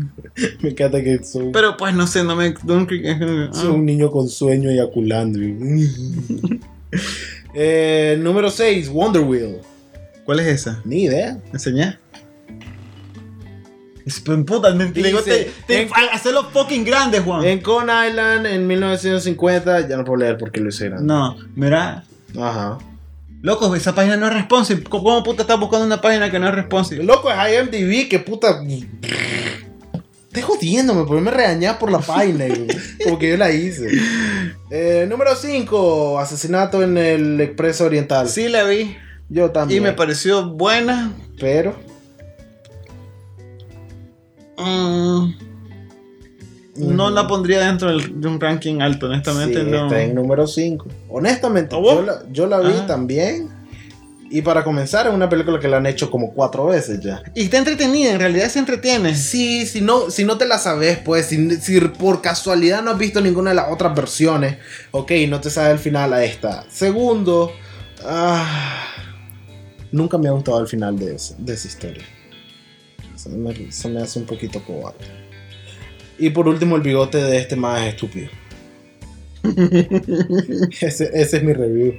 Me 0.62 0.70
encanta 0.70 1.02
que 1.02 1.22
soy, 1.24 1.50
Pero 1.52 1.76
pues 1.76 1.94
no 1.94 2.06
sé, 2.06 2.24
no 2.24 2.36
me. 2.36 2.48
Es- 2.48 2.54
soy 2.60 3.68
ah. 3.68 3.70
un 3.72 3.84
niño 3.84 4.10
con 4.10 4.28
sueño 4.28 4.70
eyaculando. 4.70 5.38
eh, 7.54 8.18
número 8.20 8.50
6, 8.50 8.88
Wonder 8.90 9.22
Wheel. 9.22 9.58
¿Cuál 10.24 10.40
es 10.40 10.46
esa? 10.46 10.80
Ni 10.84 11.04
idea. 11.04 11.38
Pues, 14.24 14.44
puta, 14.46 14.74
me 14.74 14.86
Dice, 14.86 15.08
digo, 15.08 15.22
te, 15.22 15.50
te, 15.66 15.82
en- 15.82 15.90
hacerlo 16.12 16.44
fucking 16.50 16.84
grande, 16.84 17.20
Juan. 17.20 17.44
En 17.44 17.60
Con 17.60 17.84
Island 17.84 18.46
en 18.46 18.66
1950, 18.66 19.88
ya 19.88 19.96
no 19.96 20.04
puedo 20.04 20.18
leer 20.18 20.36
porque 20.38 20.60
lo 20.60 20.68
hicieron. 20.68 21.06
No, 21.06 21.36
mira. 21.54 22.04
Ajá. 22.38 22.78
Loco, 23.42 23.74
esa 23.74 23.94
página 23.94 24.16
no 24.16 24.26
es 24.26 24.34
responsive. 24.34 24.82
¿Cómo 24.84 25.22
puta 25.22 25.42
estás 25.42 25.58
buscando 25.58 25.86
una 25.86 26.00
página 26.00 26.30
que 26.30 26.38
no 26.38 26.48
es 26.48 26.54
responsive? 26.54 27.02
Loco, 27.04 27.30
es 27.30 27.36
IMDb, 27.54 28.08
que 28.08 28.18
puta. 28.18 28.60
Estoy 30.26 30.42
jodiéndome, 30.42 31.04
por 31.06 31.20
me 31.20 31.30
regañar 31.30 31.78
por 31.78 31.90
la 31.90 31.98
página, 32.00 32.46
güey. 32.46 32.66
como 33.02 33.18
que 33.18 33.30
yo 33.30 33.36
la 33.36 33.50
hice. 33.50 33.88
Eh, 34.70 35.06
número 35.08 35.34
5, 35.34 36.18
asesinato 36.18 36.82
en 36.82 36.98
el 36.98 37.40
Expreso 37.40 37.86
Oriental. 37.86 38.28
Sí, 38.28 38.48
la 38.48 38.64
vi. 38.64 38.96
Yo 39.28 39.46
Y 39.46 39.52
también. 39.52 39.82
me 39.82 39.92
pareció 39.92 40.48
buena. 40.50 41.12
Pero. 41.38 41.74
Mm, 44.58 45.32
no 46.86 47.10
la 47.10 47.26
pondría 47.26 47.60
dentro 47.66 47.88
del- 47.90 48.20
de 48.20 48.28
un 48.28 48.40
ranking 48.40 48.80
alto, 48.80 49.06
honestamente. 49.06 49.62
sí, 49.64 49.70
no. 49.70 49.86
está 49.86 50.02
en 50.02 50.14
número 50.14 50.46
5. 50.46 50.86
Honestamente, 51.08 51.76
yo 51.76 52.02
la, 52.02 52.22
yo 52.30 52.46
la 52.46 52.60
vi 52.60 52.72
Ah. 52.76 52.86
también. 52.86 53.48
Y 54.32 54.42
para 54.42 54.62
comenzar, 54.62 55.08
es 55.08 55.12
una 55.12 55.28
película 55.28 55.58
que 55.58 55.66
la 55.66 55.78
han 55.78 55.86
hecho 55.86 56.08
como 56.08 56.32
cuatro 56.32 56.66
veces 56.66 57.00
ya. 57.00 57.20
Y 57.34 57.42
está 57.42 57.58
entretenida, 57.58 58.12
en 58.12 58.20
realidad 58.20 58.48
se 58.48 58.60
entretiene. 58.60 59.16
Sí, 59.16 59.66
si 59.66 59.80
no, 59.80 60.08
si 60.08 60.24
no 60.24 60.38
te 60.38 60.46
la 60.46 60.58
sabes, 60.58 60.98
pues, 60.98 61.26
si, 61.26 61.56
si 61.56 61.80
por 61.80 62.22
casualidad 62.22 62.80
no 62.84 62.92
has 62.92 62.98
visto 62.98 63.20
ninguna 63.20 63.50
de 63.50 63.56
las 63.56 63.72
otras 63.72 63.92
versiones, 63.92 64.58
ok, 64.92 65.10
no 65.28 65.40
te 65.40 65.50
sabes 65.50 65.72
el 65.72 65.78
final 65.80 66.12
a 66.12 66.22
esta. 66.24 66.64
Segundo, 66.70 67.50
ah, 68.04 68.84
nunca 69.90 70.16
me 70.16 70.28
ha 70.28 70.30
gustado 70.30 70.60
el 70.60 70.68
final 70.68 70.96
de, 70.96 71.16
ese- 71.16 71.34
de 71.36 71.52
esa 71.54 71.66
historia. 71.66 72.04
Se 73.16 73.30
me, 73.30 73.72
se 73.72 73.88
me 73.88 74.00
hace 74.00 74.20
un 74.20 74.26
poquito 74.26 74.62
cobarde. 74.64 75.04
Y 76.20 76.30
por 76.30 76.46
último, 76.46 76.76
el 76.76 76.82
bigote 76.82 77.18
de 77.18 77.38
este 77.38 77.56
más 77.56 77.82
es 77.82 77.94
estúpido. 77.94 78.28
ese, 80.80 81.10
ese 81.14 81.36
es 81.38 81.42
mi 81.42 81.52
review. 81.52 81.94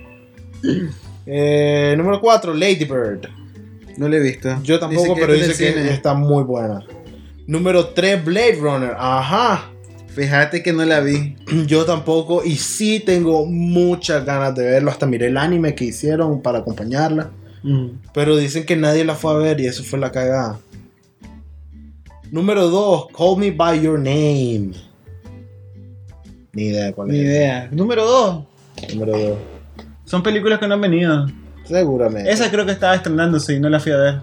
Eh, 1.25 1.95
número 1.97 2.21
4, 2.21 2.53
Lady 2.53 2.86
Bird. 2.86 3.27
No 3.97 4.07
lo 4.07 4.15
he 4.15 4.19
visto. 4.19 4.62
Yo 4.63 4.79
tampoco, 4.79 5.15
Dice 5.15 5.19
pero 5.19 5.34
dice 5.34 5.47
que 5.49 5.73
cine. 5.73 5.91
está 5.91 6.13
muy 6.13 6.43
buena. 6.43 6.84
Número 7.47 7.88
3, 7.88 8.23
Blade 8.23 8.57
Runner. 8.60 8.95
Ajá. 8.97 9.71
Fíjate 10.07 10.62
que 10.62 10.73
no 10.73 10.86
la 10.86 10.99
vi. 10.99 11.36
Yo 11.67 11.86
tampoco. 11.86 12.43
Y 12.45 12.57
sí 12.57 12.99
tengo 12.99 13.45
muchas 13.45 14.25
ganas 14.25 14.55
de 14.55 14.63
verlo. 14.65 14.91
Hasta 14.91 15.05
miré 15.05 15.27
el 15.27 15.38
anime 15.38 15.75
que 15.75 15.86
hicieron 15.86 16.41
para 16.41 16.60
acompañarla. 16.60 17.31
Pero 18.13 18.38
dicen 18.38 18.65
que 18.65 18.75
nadie 18.75 19.05
la 19.05 19.13
fue 19.13 19.34
a 19.34 19.36
ver 19.36 19.62
y 19.62 19.67
eso 19.67 19.84
fue 19.84 19.99
la 19.99 20.12
cagada. 20.12 20.60
Número 22.32 22.70
2, 22.70 23.08
Call 23.15 23.38
Me 23.38 23.52
By 23.52 23.82
Your 23.82 24.00
Name. 24.00 24.72
Ni 26.54 26.63
idea 26.63 26.94
cuál 26.94 27.10
Ni 27.10 27.20
es. 27.20 27.26
idea. 27.26 27.67
Número 27.72 28.06
2. 28.06 28.44
Número 28.94 29.17
2. 29.17 29.38
Son 30.06 30.24
películas 30.24 30.58
que 30.60 30.67
no 30.67 30.76
han 30.76 30.82
venido. 30.82 31.28
Seguramente. 31.65 32.32
Esa 32.32 32.50
creo 32.50 32.65
que 32.65 32.72
estaba 32.72 32.96
estrenándose 32.96 33.54
y 33.56 33.60
no 33.60 33.70
la 33.70 33.80
fui 33.80 33.91
a 33.91 33.98
ver. 33.98 34.22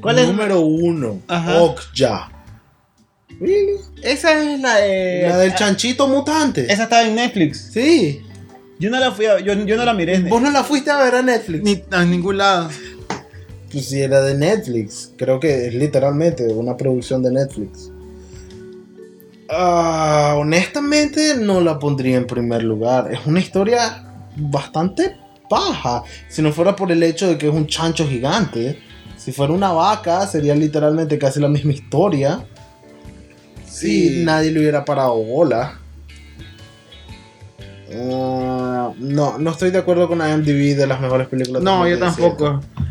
¿Cuál 0.00 0.18
es? 0.20 0.28
Número 0.28 0.60
1, 0.60 1.20
Ajá. 1.26 1.62
Okja. 1.62 2.30
Really? 3.40 3.74
Esa 4.02 4.40
es 4.40 4.60
la 4.60 4.76
de. 4.76 5.26
La 5.28 5.38
del 5.38 5.54
chanchito 5.54 6.06
mutante. 6.08 6.72
Esa 6.72 6.84
estaba 6.84 7.02
en 7.02 7.16
Netflix. 7.16 7.70
Sí. 7.72 8.22
Yo 8.78 8.88
no 8.90 9.00
la 9.00 9.10
fui 9.10 9.26
a 9.26 9.40
yo, 9.40 9.52
yo 9.54 9.76
no 9.76 9.84
la 9.84 9.94
miré. 9.94 10.20
¿Vos 10.20 10.40
no 10.40 10.50
la 10.50 10.62
fuiste 10.62 10.90
a 10.90 11.02
ver 11.02 11.14
a 11.16 11.22
Netflix? 11.22 11.62
Ni 11.64 11.82
a 11.90 12.04
ningún 12.04 12.38
lado. 12.38 12.70
Pues 13.76 13.90
sí, 13.90 14.00
era 14.00 14.22
de 14.22 14.34
Netflix. 14.34 15.12
Creo 15.18 15.38
que 15.38 15.66
es 15.66 15.74
literalmente 15.74 16.46
una 16.46 16.78
producción 16.78 17.22
de 17.22 17.30
Netflix. 17.30 17.90
Ah, 19.50 20.34
honestamente, 20.38 21.36
no 21.36 21.60
la 21.60 21.78
pondría 21.78 22.16
en 22.16 22.26
primer 22.26 22.62
lugar. 22.62 23.12
Es 23.12 23.26
una 23.26 23.38
historia 23.38 24.02
bastante 24.34 25.14
paja. 25.50 26.04
Si 26.30 26.40
no 26.40 26.54
fuera 26.54 26.74
por 26.74 26.90
el 26.90 27.02
hecho 27.02 27.28
de 27.28 27.36
que 27.36 27.48
es 27.48 27.52
un 27.54 27.66
chancho 27.66 28.08
gigante. 28.08 28.78
Si 29.18 29.30
fuera 29.30 29.52
una 29.52 29.72
vaca, 29.72 30.26
sería 30.26 30.54
literalmente 30.54 31.18
casi 31.18 31.38
la 31.38 31.48
misma 31.48 31.74
historia. 31.74 32.46
Si 33.68 34.22
nadie 34.24 34.52
le 34.52 34.60
hubiera 34.60 34.86
parado 34.86 35.22
bola. 35.22 35.78
Ah, 37.94 38.90
no, 38.98 39.36
no 39.36 39.50
estoy 39.50 39.70
de 39.70 39.76
acuerdo 39.76 40.08
con 40.08 40.26
IMDb 40.26 40.74
de 40.78 40.86
las 40.86 40.98
mejores 40.98 41.28
películas. 41.28 41.60
de 41.60 41.64
No, 41.66 41.86
yo 41.86 41.98
2017. 41.98 42.36
tampoco. 42.36 42.86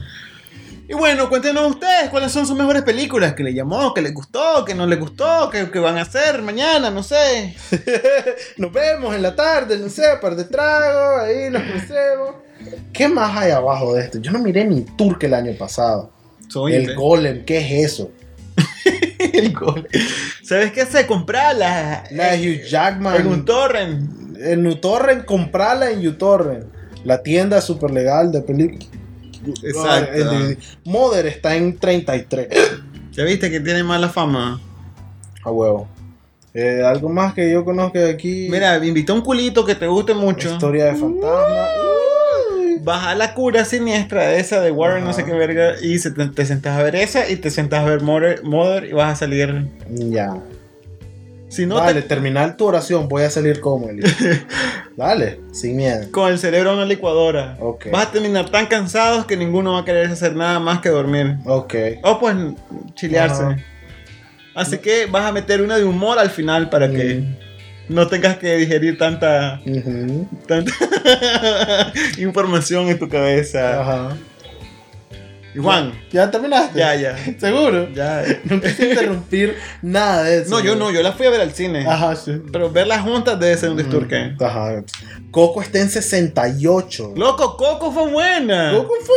Y 0.88 0.94
bueno, 0.94 1.30
cuéntenos 1.30 1.72
ustedes 1.72 2.10
cuáles 2.12 2.32
son 2.32 2.46
sus 2.46 2.56
mejores 2.56 2.84
películas 2.84 3.34
que 3.34 3.44
les 3.44 3.56
llamó, 3.56 3.94
que 3.94 4.02
les 4.02 4.14
gustó, 4.14 4.64
que 4.64 4.76
no 4.76 4.86
les 4.86 5.00
gustó, 5.00 5.50
que, 5.50 5.72
que 5.72 5.80
van 5.80 5.98
a 5.98 6.04
hacer 6.04 6.42
mañana, 6.44 6.92
no 6.92 7.02
sé. 7.02 7.56
Nos 8.58 8.72
vemos 8.72 9.16
en 9.16 9.24
la 9.24 9.36
tarde, 9.36 9.78
no 9.80 9.90
sé, 9.90 10.04
par 10.22 10.36
de 10.36 10.44
tragos, 10.44 11.24
ahí 11.24 11.50
nos 11.50 11.64
crucemos. 11.64 12.36
¿Qué 12.94 13.08
más 13.08 13.36
hay 13.36 13.52
abajo 13.52 13.96
de 13.96 14.04
esto? 14.04 14.20
Yo 14.20 14.32
no 14.32 14.40
miré 14.40 14.64
ni 14.66 14.82
Turque 14.82 15.26
el 15.26 15.34
año 15.34 15.54
pasado. 15.58 16.12
Soy 16.48 16.74
el 16.74 16.96
Golem, 16.96 17.44
¿qué 17.46 17.58
es 17.58 17.92
eso? 17.92 18.12
el 19.34 19.54
gol. 19.54 19.88
¿Sabes 20.44 20.72
qué 20.72 20.82
hace? 20.82 21.06
Comprar 21.08 21.56
la, 21.56 22.04
La 22.12 22.32
de 22.34 22.38
Hugh 22.38 22.68
Jackman. 22.68 23.18
en 23.18 23.28
un 23.28 23.46
torrent. 23.46 24.38
En 24.40 24.68
uTorrent, 24.68 25.26
comprala 25.26 25.90
en 25.92 26.06
uTorrent. 26.06 26.66
La 27.04 27.24
tienda 27.24 27.62
super 27.62 27.92
legal 27.92 28.32
de 28.32 28.42
películas. 28.42 28.90
Exacto. 29.64 30.14
El. 30.14 30.58
Mother 30.84 31.26
está 31.28 31.56
en 31.56 31.78
33. 31.78 32.48
¿Ya 33.12 33.24
viste 33.24 33.50
que 33.50 33.60
tiene 33.60 33.84
mala 33.84 34.10
fama? 34.10 34.60
A 35.44 35.52
huevo. 35.52 35.88
Eh, 36.54 36.84
Algo 36.86 37.10
más 37.10 37.34
que 37.34 37.52
yo 37.52 37.66
conozca 37.66 38.00
de 38.00 38.12
aquí. 38.12 38.48
Mira, 38.50 38.80
me 38.80 38.88
invitó 38.88 39.14
a 39.14 39.18
un 39.18 39.22
culito 39.22 39.66
que 39.66 39.76
te 39.76 39.88
guste 39.88 40.14
mucho. 40.14 40.54
Historia 40.54 40.86
de 40.86 40.96
fantasma. 40.96 41.68
Uy. 42.56 42.80
Baja 42.82 43.16
la 43.16 43.34
cura 43.34 43.66
siniestra 43.66 44.36
esa 44.36 44.62
de 44.62 44.72
Warren, 44.72 45.04
no 45.04 45.12
sé 45.14 45.26
qué 45.26 45.34
verga, 45.34 45.74
y 45.82 45.98
se 46.00 46.12
te, 46.12 46.28
te 46.28 46.46
sentás 46.46 46.78
a 46.78 46.84
ver 46.84 46.96
esa 46.96 47.30
y 47.30 47.36
te 47.38 47.50
sentás 47.50 47.82
a 47.82 47.86
ver 47.90 48.02
Mother, 48.02 48.44
Mother 48.44 48.86
y 48.86 48.94
vas 48.94 49.14
a 49.14 49.16
salir. 49.16 49.68
Ya. 49.90 50.38
Si 51.56 51.66
no, 51.66 51.76
Dale, 51.76 52.02
te, 52.02 52.08
terminar 52.10 52.58
tu 52.58 52.66
oración. 52.66 53.08
Voy 53.08 53.24
a 53.24 53.30
salir 53.30 53.60
como 53.62 53.90
Eli. 53.90 54.04
Dale, 54.98 55.40
sin 55.52 55.76
miedo. 55.78 56.08
con 56.12 56.32
el 56.32 56.40
cerebro 56.40 56.72
en 56.72 56.78
una 56.78 56.86
licuadora. 56.86 57.56
Ok. 57.60 57.88
Vas 57.92 58.08
a 58.08 58.12
terminar 58.12 58.50
tan 58.50 58.66
cansados 58.68 59.26
que 59.26 59.38
ninguno 59.38 59.74
va 59.74 59.80
a 59.82 59.86
querer 59.86 60.08
hacer 60.08 60.36
nada 60.36 60.60
más 60.60 60.80
que 60.82 60.90
dormir. 60.90 61.38
Ok. 61.46 61.76
O 62.04 62.20
pues 62.20 62.36
chilearse. 62.94 63.44
Así 64.54 64.78
que 64.80 65.06
vas 65.06 65.26
a 65.26 65.32
meter 65.32 65.62
una 65.62 65.78
de 65.78 65.84
humor 65.84 66.18
al 66.20 66.30
final 66.30 66.70
para 66.70 66.90
que 66.90 67.24
no 67.90 68.08
tengas 68.08 68.38
que 68.38 68.56
digerir 68.56 68.98
tanta, 68.98 69.62
Ujú. 69.66 70.28
tanta 70.48 70.72
información 72.18 72.88
en 72.88 72.98
tu 73.00 73.08
cabeza. 73.10 73.82
Ajá. 73.82 74.18
Y 75.56 75.60
Juan, 75.60 75.94
¿Ya 76.12 76.30
terminaste? 76.30 76.78
ya, 76.80 76.96
ya. 76.96 77.16
¿Seguro? 77.40 77.88
Ya. 77.94 78.24
No 78.44 78.60
quise 78.60 78.90
interrumpir 78.90 79.56
nada 79.82 80.24
de 80.24 80.40
eso. 80.42 80.50
No, 80.50 80.60
yo 80.60 80.76
no, 80.76 80.92
yo 80.92 81.02
la 81.02 81.14
fui 81.14 81.26
a 81.26 81.30
ver 81.30 81.40
al 81.42 81.52
cine. 81.54 81.86
Ajá, 81.88 82.16
sí. 82.16 82.42
Pero 82.52 82.70
verlas 82.70 83.02
juntas 83.04 83.40
debe 83.40 83.56
ser 83.58 83.70
un 83.70 83.78
disturque. 83.78 84.36
Ajá. 84.40 84.84
Coco 85.32 85.62
está 85.62 85.80
en 85.80 85.90
68. 85.90 87.14
Loco, 87.16 87.56
Coco 87.58 87.92
fue 87.92 88.12
buena. 88.12 88.72
Coco 88.76 88.94
fue 89.02 89.16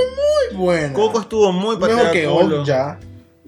muy 0.55 0.65
buena. 0.65 0.93
Coco 0.93 1.21
estuvo 1.21 1.53
muy 1.53 1.77
mejor 1.77 1.91
pateada 1.91 2.11
que 2.13 2.25
culo. 2.27 2.59
Old 2.61 2.67
ya. 2.67 2.99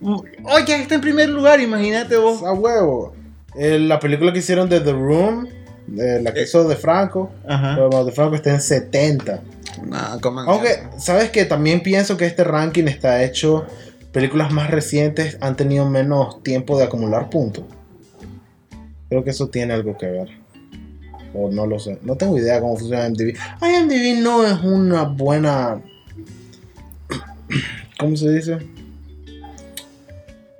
Oye, 0.02 0.74
está 0.82 0.94
en 0.96 1.00
primer 1.00 1.28
lugar, 1.28 1.60
imagínate 1.60 2.16
vos. 2.16 2.42
A 2.42 2.52
huevo. 2.52 3.14
Eh, 3.56 3.78
la 3.78 3.98
película 4.00 4.32
que 4.32 4.38
hicieron 4.38 4.68
de 4.68 4.80
The 4.80 4.92
Room, 4.92 5.48
de 5.86 6.22
la 6.22 6.32
que 6.32 6.40
Eh. 6.40 6.44
hizo 6.44 6.66
de 6.66 6.76
Franco, 6.76 7.30
Ajá. 7.46 7.74
pero 7.76 8.04
de 8.04 8.12
Franco 8.12 8.34
está 8.34 8.50
en 8.50 8.60
70. 8.60 9.42
No, 9.84 10.20
coman 10.20 10.48
Aunque. 10.48 10.78
¿sabes 10.98 11.30
que 11.30 11.44
También 11.44 11.82
pienso 11.82 12.16
que 12.16 12.26
este 12.26 12.44
ranking 12.44 12.84
está 12.84 13.22
hecho. 13.22 13.66
Películas 14.12 14.52
más 14.52 14.70
recientes 14.70 15.38
han 15.40 15.56
tenido 15.56 15.88
menos 15.88 16.42
tiempo 16.42 16.76
de 16.78 16.84
acumular 16.84 17.30
puntos. 17.30 17.64
Creo 19.08 19.24
que 19.24 19.30
eso 19.30 19.48
tiene 19.48 19.74
algo 19.74 19.96
que 19.96 20.06
ver. 20.06 20.28
O 21.34 21.50
no 21.50 21.66
lo 21.66 21.78
sé. 21.78 21.98
No 22.02 22.16
tengo 22.16 22.36
idea 22.36 22.60
cómo 22.60 22.76
funciona 22.76 23.06
IMDb. 23.06 23.36
IMDb 23.62 24.22
no 24.22 24.44
es 24.44 24.60
una 24.62 25.04
buena. 25.04 25.80
¿Cómo 27.98 28.16
se 28.16 28.30
dice? 28.30 28.58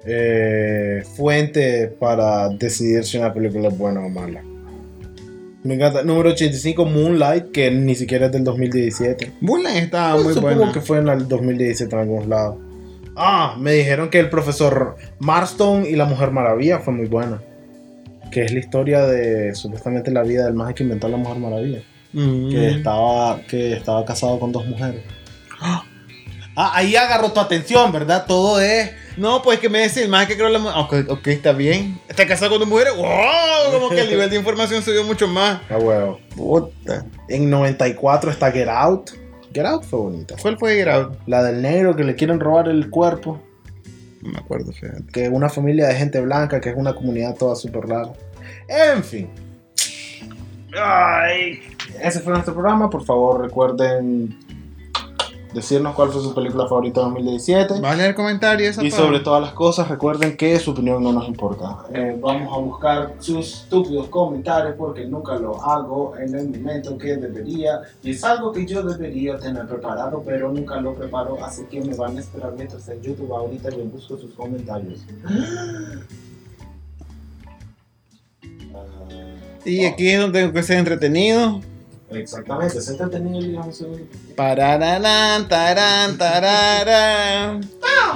Eh, 0.05 1.03
fuente 1.16 1.88
para 1.88 2.49
decidir 2.49 3.05
si 3.05 3.18
una 3.18 3.35
película 3.35 3.68
es 3.68 3.77
buena 3.77 4.01
o 4.01 4.09
mala. 4.09 4.42
Me 5.62 5.75
encanta. 5.75 6.03
Número 6.03 6.31
85, 6.31 6.85
Moonlight, 6.87 7.51
que 7.53 7.70
ni 7.70 7.94
siquiera 7.94 8.27
es 8.27 8.33
del 8.33 8.44
2017. 8.44 9.33
Mulan 9.40 9.77
estaba 9.77 10.14
muy 10.14 10.35
supongo 10.35 10.57
buena. 10.57 10.73
que 10.73 10.81
fue 10.81 10.99
en 10.99 11.09
el 11.09 11.29
2017 11.29 11.94
en 11.94 12.01
algunos 12.01 12.27
lados. 12.27 12.57
Ah, 13.16 13.57
me 13.59 13.73
dijeron 13.73 14.09
que 14.09 14.18
el 14.18 14.31
profesor 14.31 14.96
Marston 15.18 15.85
y 15.85 15.96
la 15.96 16.07
Mujer 16.07 16.31
Maravilla 16.31 16.79
fue 16.79 16.94
muy 16.94 17.07
buena. 17.07 17.42
Que 18.31 18.44
es 18.44 18.53
la 18.53 18.61
historia 18.61 19.07
de 19.07 19.55
supuestamente 19.55 20.11
la 20.11 20.23
vida 20.23 20.44
del 20.44 20.55
más 20.55 20.73
que 20.75 20.85
inventó 20.85 21.09
la 21.09 21.18
Mujer 21.18 21.38
Maravilla. 21.38 21.83
Mm. 22.12 22.51
Que, 22.51 22.68
estaba, 22.70 23.40
que 23.42 23.73
estaba 23.75 24.05
casado 24.05 24.38
con 24.40 24.53
dos 24.53 24.66
mujeres. 24.66 25.03
Ah, 25.61 25.85
ahí 26.75 26.96
agarró 26.96 27.33
tu 27.33 27.40
atención, 27.40 27.92
¿verdad? 27.92 28.25
Todo 28.27 28.61
es. 28.61 28.90
No, 29.20 29.42
pues 29.42 29.59
que 29.59 29.68
me 29.68 29.80
decís, 29.80 30.09
más 30.09 30.26
que 30.26 30.35
creo 30.35 30.48
la 30.48 30.59
mujer. 30.59 31.04
Ok, 31.04 31.11
ok, 31.11 31.26
está 31.26 31.52
bien. 31.52 32.00
Está 32.09 32.26
casado 32.26 32.52
con 32.52 32.61
dos 32.61 32.68
mujeres. 32.68 32.94
¡Wow! 32.96 33.70
Como 33.70 33.90
que 33.90 34.00
el 34.00 34.09
nivel 34.11 34.30
de 34.30 34.37
información 34.37 34.83
subió 34.83 35.04
mucho 35.04 35.28
más. 35.28 35.61
A 35.70 35.76
huevo. 35.76 36.18
Puta. 36.35 37.04
En 37.28 37.50
94 37.50 38.30
está 38.30 38.50
Get 38.50 38.66
Out. 38.66 39.11
Get 39.52 39.66
Out 39.66 39.85
fue 39.85 39.98
bonita. 39.98 40.37
¿Cuál 40.40 40.56
fue 40.56 40.75
Get 40.75 40.88
Out? 40.88 41.18
La 41.27 41.42
del 41.42 41.60
negro 41.60 41.94
que 41.94 42.02
le 42.02 42.14
quieren 42.14 42.40
robar 42.40 42.68
el 42.68 42.88
cuerpo. 42.88 43.38
No 44.23 44.31
me 44.31 44.38
acuerdo, 44.38 44.73
fíjate. 44.73 45.04
que 45.12 45.25
es 45.27 45.31
una 45.31 45.50
familia 45.50 45.88
de 45.88 45.96
gente 45.96 46.18
blanca, 46.23 46.58
que 46.58 46.71
es 46.71 46.77
una 46.77 46.94
comunidad 46.94 47.35
toda 47.37 47.56
súper 47.56 47.88
rara. 47.88 48.12
En 48.68 49.04
fin. 49.04 49.29
Ay, 50.75 51.60
ese 52.02 52.21
fue 52.21 52.33
nuestro 52.33 52.54
programa. 52.54 52.88
Por 52.88 53.04
favor, 53.04 53.42
recuerden 53.42 54.35
decirnos 55.53 55.94
cuál 55.94 56.11
fue 56.11 56.23
su 56.23 56.35
película 56.35 56.67
favorita 56.67 57.01
de 57.01 57.07
2017. 57.07 57.81
¿Vas 57.81 57.92
a 57.92 57.96
leer 57.96 58.15
comentarios? 58.15 58.83
Y 58.83 58.90
sobre 58.90 59.21
todas 59.21 59.42
las 59.42 59.53
cosas, 59.53 59.88
recuerden 59.88 60.37
que 60.37 60.59
su 60.59 60.73
opinión 60.73 61.03
no 61.03 61.13
nos 61.13 61.29
importa. 61.29 61.79
Eh, 61.92 62.17
vamos 62.21 62.53
a 62.53 62.61
buscar 62.61 63.15
sus 63.19 63.63
estúpidos 63.63 64.09
comentarios 64.09 64.75
porque 64.77 65.07
nunca 65.07 65.37
lo 65.37 65.63
hago 65.63 66.15
en 66.19 66.35
el 66.35 66.48
momento 66.48 66.96
que 66.96 67.17
debería. 67.17 67.81
Y 68.03 68.11
es 68.11 68.25
algo 68.25 68.53
que 68.53 68.67
yo 68.67 68.83
debería 68.83 69.38
tener 69.38 69.67
preparado, 69.67 70.23
pero 70.25 70.53
nunca 70.53 70.81
lo 70.81 70.94
preparo. 70.94 71.42
Así 71.44 71.65
que 71.65 71.81
me 71.81 71.94
van 71.94 72.17
a 72.17 72.21
esperar 72.21 72.53
mientras 72.57 72.88
en 72.88 73.01
YouTube 73.03 73.33
ahorita 73.33 73.71
yo 73.71 73.85
busco 73.85 74.17
sus 74.17 74.33
comentarios. 74.35 75.01
Y 79.63 79.85
aquí 79.85 80.09
es 80.09 80.19
donde 80.19 80.40
tengo 80.40 80.55
que 80.55 80.63
ser 80.63 80.79
entretenido. 80.79 81.61
Exactamente, 82.11 82.79
es 82.79 82.88
entretenido 82.88 83.63
eh, 83.63 84.06
Parararán, 84.37 85.48
tarán, 85.48 86.19
tararán. 86.19 87.61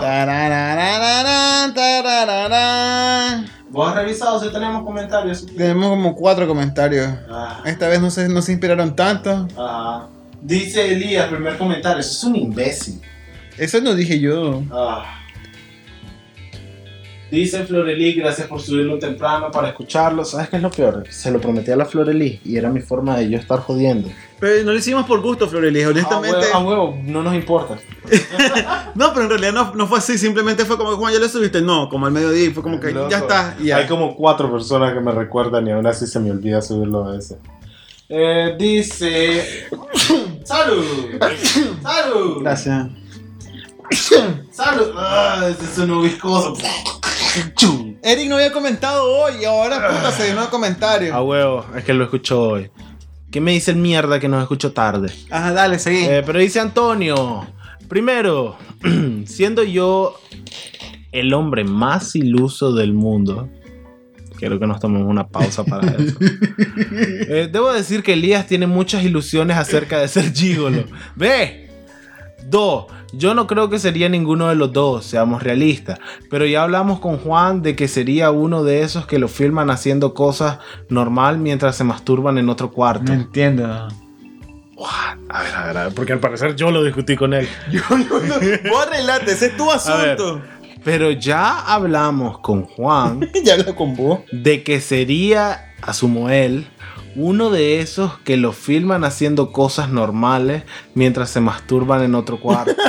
Tararararán, 0.01 1.75
tarararán. 1.75 3.47
¿Vos 3.71 3.89
has 3.89 3.95
revisado 3.95 4.41
si 4.41 4.51
tenemos 4.53 4.85
comentarios? 4.85 5.47
Tenemos 5.47 5.91
como 5.91 6.15
cuatro 6.15 6.47
comentarios. 6.47 7.09
Ah, 7.31 7.63
Esta 7.65 7.89
vez 7.89 8.01
no 8.01 8.11
se, 8.11 8.29
no 8.29 8.43
se 8.43 8.53
inspiraron 8.53 8.95
tanto. 8.97 9.49
ah. 9.57 10.09
Dice 10.41 10.93
Elías, 10.93 11.29
primer 11.29 11.57
comentario, 11.57 12.01
eso 12.01 12.11
es 12.11 12.25
un 12.25 12.37
imbécil. 12.37 13.01
Eso 13.57 13.81
no 13.81 13.95
dije 13.95 14.21
yo. 14.21 14.63
Ah. 14.71 15.21
Dice 17.31 17.65
Florelí, 17.65 18.13
gracias 18.15 18.47
por 18.47 18.61
subirlo 18.61 18.99
temprano 18.99 19.51
para 19.51 19.69
escucharlo. 19.69 20.25
¿Sabes 20.25 20.49
qué 20.51 20.57
es 20.57 20.63
lo 20.63 20.71
peor? 20.71 21.05
Se 21.11 21.31
lo 21.31 21.41
prometí 21.41 21.71
a 21.71 21.77
la 21.77 21.85
Florelí 21.85 22.41
y 22.45 22.57
era 22.57 22.69
mi 22.71 22.81
forma 22.81 23.17
de 23.17 23.29
yo 23.31 23.39
estar 23.39 23.59
jodiendo. 23.61 24.09
Pero 24.39 24.63
no 24.65 24.73
lo 24.73 24.79
hicimos 24.79 25.07
por 25.07 25.21
gusto, 25.21 25.49
Florelis. 25.49 25.87
Honestamente. 25.87 26.37
A 26.53 26.59
huevo, 26.59 26.83
a 26.83 26.91
huevo, 26.91 26.99
no 27.05 27.23
nos 27.23 27.35
importa. 27.35 27.79
No, 28.95 29.13
pero 29.13 29.25
en 29.25 29.31
realidad 29.31 29.53
no, 29.53 29.75
no 29.75 29.89
fue 29.89 29.99
así. 29.99 30.17
Simplemente 30.19 30.65
fue 30.65 30.77
como 30.77 30.91
que 30.91 30.97
Juan, 30.97 31.13
ya 31.13 31.19
lo 31.19 31.29
subiste. 31.29 31.61
No, 31.61 31.89
como 31.89 32.07
al 32.07 32.13
mediodía. 32.13 32.45
y 32.45 32.51
Fue 32.51 32.63
como 32.63 32.79
que 32.79 32.93
Loco. 32.93 33.11
ya 33.11 33.19
está. 33.19 33.57
y 33.59 33.67
ya. 33.67 33.79
Hay 33.79 33.87
como 33.89 34.15
cuatro 34.15 34.53
personas 34.53 34.95
que 34.95 35.01
me 35.01 35.11
recuerdan 35.11 35.67
y 35.67 35.73
aún 35.73 35.85
así 35.87 36.07
se 36.07 36.21
me 36.21 36.31
olvida 36.31 36.63
subirlo 36.63 37.05
a 37.09 37.13
veces. 37.13 37.39
Eh, 38.09 38.55
dice. 38.57 39.67
¡Salud! 40.45 40.85
¡Salud! 41.83 42.43
Gracias. 42.43 42.87
¡Salud! 44.51 44.93
¡Ah! 44.97 45.49
Ese 45.51 45.67
sonó 45.75 46.01
viscoso. 46.03 46.57
Eric 48.03 48.29
no 48.29 48.37
había 48.37 48.53
comentado 48.53 49.05
hoy 49.05 49.35
y 49.41 49.45
ahora 49.45 49.89
puta 49.89 50.13
se 50.13 50.29
llenó 50.29 50.43
de 50.43 50.49
comentarios. 50.49 51.15
A 51.15 51.23
huevo, 51.23 51.65
es 51.77 51.85
que 51.85 51.95
lo 51.95 52.05
escucho 52.05 52.41
hoy. 52.41 52.71
¿Qué 53.31 53.41
me 53.41 53.53
dice 53.53 53.73
el 53.73 53.79
mierda 53.79 54.21
que 54.21 54.29
nos 54.29 54.43
escucho 54.43 54.73
tarde? 54.73 55.13
Ajá, 55.31 55.53
dale, 55.53 55.79
seguí. 55.79 56.05
Eh, 56.05 56.23
pero 56.25 56.39
dice 56.39 56.61
Antonio, 56.61 57.47
primero, 57.89 58.57
siendo 59.27 59.65
yo 59.65 60.21
el 61.11 61.35
hombre 61.35 61.65
más 61.65 62.15
iluso 62.15 62.73
del 62.73 62.93
mundo, 62.93 63.49
quiero 64.39 64.61
que 64.61 64.67
nos 64.67 64.79
tomemos 64.79 65.09
una 65.09 65.27
pausa 65.27 65.65
para 65.65 65.91
eso. 65.93 66.17
Eh, 67.27 67.49
debo 67.51 67.73
decir 67.73 68.03
que 68.03 68.13
Elías 68.13 68.47
tiene 68.47 68.67
muchas 68.67 69.03
ilusiones 69.03 69.57
acerca 69.57 69.99
de 69.99 70.09
ser 70.09 70.33
gigolo. 70.33 70.85
Ve. 71.17 71.64
Dos, 72.49 72.87
yo 73.13 73.35
no 73.35 73.47
creo 73.47 73.71
que 73.71 73.79
sería 73.79 74.09
ninguno 74.09 74.49
de 74.49 74.55
los 74.55 74.73
dos, 74.73 75.05
seamos 75.05 75.43
realistas. 75.43 75.99
Pero 76.31 76.47
ya 76.47 76.63
hablamos 76.63 77.01
con 77.01 77.19
Juan 77.19 77.63
de 77.63 77.77
que 77.77 77.89
sería 77.89 78.31
uno 78.31 78.65
de 78.65 78.83
esos 78.83 79.07
que 79.07 79.19
lo 79.19 79.29
filman 79.29 79.71
haciendo 79.71 80.15
cosas 80.15 80.59
normal 80.89 81.39
mientras 81.39 81.77
se 81.77 81.85
masturban 81.85 82.39
en 82.39 82.49
otro 82.49 82.71
cuarto. 82.71 83.05
No 83.05 83.15
entiendo. 83.15 83.89
A 85.29 85.43
ver, 85.43 85.55
a 85.55 85.67
ver, 85.67 85.77
a 85.77 85.85
ver, 85.85 85.95
porque 85.95 86.13
al 86.13 86.21
parecer 86.21 86.57
yo 86.57 86.71
lo 86.71 86.83
discutí 86.83 87.17
con 87.17 87.33
él. 87.33 87.49
Yo 87.71 87.81
no, 87.91 88.21
no, 88.21 88.35
vos 88.71 88.87
arreglate, 88.87 89.33
ese 89.33 89.47
es 89.47 89.57
tu 89.57 89.71
asunto. 89.71 90.43
Pero 90.85 91.11
ya 91.13 91.61
hablamos 91.61 92.39
con 92.41 92.65
Juan 92.65 93.31
ya 93.45 93.55
hablo 93.55 93.75
con 93.75 93.97
vos. 93.97 94.21
de 94.33 94.63
que 94.63 94.81
sería, 94.81 95.73
asumo 95.81 96.29
él, 96.29 96.67
uno 97.17 97.51
de 97.51 97.81
esos 97.81 98.19
que 98.21 98.37
lo 98.37 98.53
filman 98.53 99.05
haciendo 99.05 99.53
cosas 99.53 99.91
normales 99.91 100.65
mientras 100.95 101.31
se 101.31 101.41
masturban 101.41 102.03
en 102.03 102.15
otro 102.15 102.41
cuarto. 102.41 102.75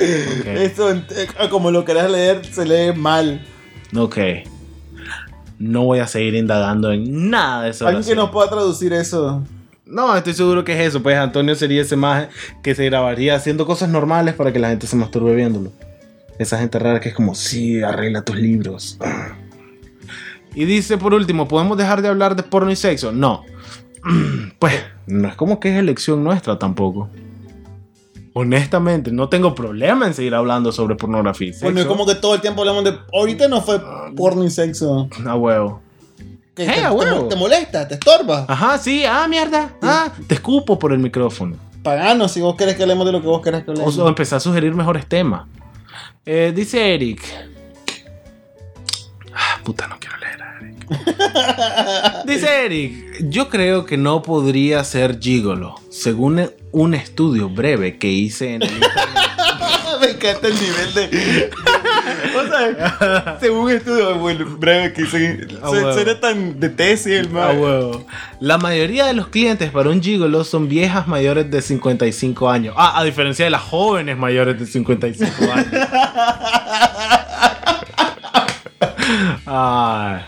Ok. 0.00 0.46
Eso, 0.46 0.92
eh, 0.92 1.26
como 1.50 1.72
lo 1.72 1.84
querás 1.84 2.08
leer, 2.08 2.44
se 2.46 2.64
lee 2.64 2.96
mal. 2.96 3.44
Ok. 3.96 4.16
No 5.58 5.84
voy 5.84 5.98
a 5.98 6.06
seguir 6.06 6.36
indagando 6.36 6.92
en 6.92 7.30
nada 7.30 7.64
de 7.64 7.70
eso. 7.70 7.86
Alguien 7.86 8.04
que 8.04 8.14
nos 8.14 8.30
pueda 8.30 8.48
traducir 8.48 8.92
eso. 8.92 9.42
No, 9.84 10.16
estoy 10.16 10.34
seguro 10.34 10.64
que 10.64 10.74
es 10.74 10.88
eso. 10.88 11.02
Pues 11.02 11.16
Antonio 11.16 11.54
sería 11.56 11.82
ese 11.82 11.96
maje 11.96 12.28
que 12.62 12.74
se 12.74 12.84
grabaría 12.84 13.34
haciendo 13.34 13.66
cosas 13.66 13.88
normales 13.88 14.34
para 14.34 14.52
que 14.52 14.58
la 14.58 14.68
gente 14.68 14.86
se 14.86 14.94
masturbe 14.94 15.34
viéndolo. 15.34 15.72
Esa 16.38 16.58
gente 16.58 16.78
rara 16.78 17.00
que 17.00 17.08
es 17.08 17.14
como, 17.14 17.34
sí, 17.34 17.82
arregla 17.82 18.22
tus 18.22 18.36
libros. 18.36 18.98
Y 20.58 20.64
dice 20.64 20.98
por 20.98 21.14
último, 21.14 21.46
¿podemos 21.46 21.78
dejar 21.78 22.02
de 22.02 22.08
hablar 22.08 22.34
de 22.34 22.42
porno 22.42 22.70
y 22.72 22.76
sexo? 22.76 23.12
No. 23.12 23.44
Pues 24.58 24.74
no 25.06 25.28
es 25.28 25.36
como 25.36 25.60
que 25.60 25.70
es 25.70 25.76
elección 25.78 26.24
nuestra 26.24 26.58
tampoco. 26.58 27.08
Honestamente, 28.34 29.12
no 29.12 29.28
tengo 29.28 29.54
problema 29.54 30.06
en 30.06 30.14
seguir 30.14 30.34
hablando 30.34 30.72
sobre 30.72 30.96
pornografía. 30.96 31.48
y 31.48 31.52
Bueno, 31.60 31.78
es 31.78 31.84
sexo. 31.84 31.88
como 31.88 32.06
que 32.06 32.14
todo 32.16 32.34
el 32.34 32.40
tiempo 32.40 32.62
hablamos 32.62 32.82
de. 32.84 32.98
Ahorita 33.12 33.46
no 33.46 33.60
fue 33.60 33.80
porno 34.16 34.44
y 34.44 34.50
sexo. 34.50 35.08
A 35.26 35.36
huevo. 35.36 35.80
¿Qué, 36.56 36.64
Eh, 36.64 36.72
te, 36.74 36.84
a 36.84 36.92
huevo. 36.92 37.28
te 37.28 37.36
molesta? 37.36 37.86
¿Te 37.86 37.94
estorba? 37.94 38.44
Ajá, 38.48 38.78
sí, 38.78 39.04
ah, 39.04 39.26
mierda. 39.28 39.76
Ah, 39.80 40.10
te 40.26 40.34
escupo 40.34 40.76
por 40.78 40.92
el 40.92 40.98
micrófono. 40.98 41.56
Paganos 41.84 42.32
si 42.32 42.40
vos 42.40 42.56
querés 42.56 42.74
que 42.74 42.82
hablemos 42.82 43.06
de 43.06 43.12
lo 43.12 43.20
que 43.20 43.28
vos 43.28 43.40
querés 43.42 43.62
que 43.62 43.70
O, 43.70 43.74
hablemos. 43.74 43.96
o 43.98 44.08
empezar 44.08 44.38
a 44.38 44.40
sugerir 44.40 44.74
mejores 44.74 45.06
temas. 45.06 45.46
Eh, 46.26 46.52
dice 46.54 46.94
Eric. 46.94 47.22
Ah, 49.34 49.60
puta, 49.64 49.86
no 49.86 49.96
quiero. 50.00 50.17
dice 52.26 52.64
Eric, 52.64 53.16
yo 53.28 53.48
creo 53.48 53.84
que 53.84 53.96
no 53.96 54.22
podría 54.22 54.82
ser 54.84 55.18
gigolo, 55.20 55.74
según 55.90 56.50
un 56.72 56.94
estudio 56.94 57.48
breve 57.48 57.98
que 57.98 58.08
hice 58.08 58.54
en 58.54 58.62
el. 58.62 58.80
Me 60.00 60.10
encanta 60.10 60.46
el 60.46 60.54
nivel 60.54 60.94
de. 60.94 61.50
o 62.36 62.46
sea, 62.46 63.36
según 63.40 63.64
un 63.64 63.70
estudio 63.72 64.14
bueno, 64.16 64.46
breve 64.58 64.92
que 64.92 65.02
hice. 65.02 65.48
Ah, 65.60 65.70
se-. 65.70 65.92
Suena 65.92 66.20
tan 66.20 66.60
de 66.60 66.68
tesis 66.68 67.06
el 67.14 67.28
Ah, 67.36 67.50
huevo. 67.50 68.06
La 68.38 68.58
mayoría 68.58 69.06
de 69.06 69.14
los 69.14 69.28
clientes 69.28 69.70
para 69.72 69.90
un 69.90 70.00
gigolo 70.00 70.44
son 70.44 70.68
viejas 70.68 71.08
mayores 71.08 71.50
de 71.50 71.60
55 71.60 72.48
años. 72.48 72.74
Ah, 72.78 72.98
a 73.00 73.04
diferencia 73.04 73.44
de 73.44 73.50
las 73.50 73.62
jóvenes 73.62 74.16
mayores 74.16 74.58
de 74.58 74.66
55 74.66 75.52
años. 75.52 75.88
Ay, 79.46 80.20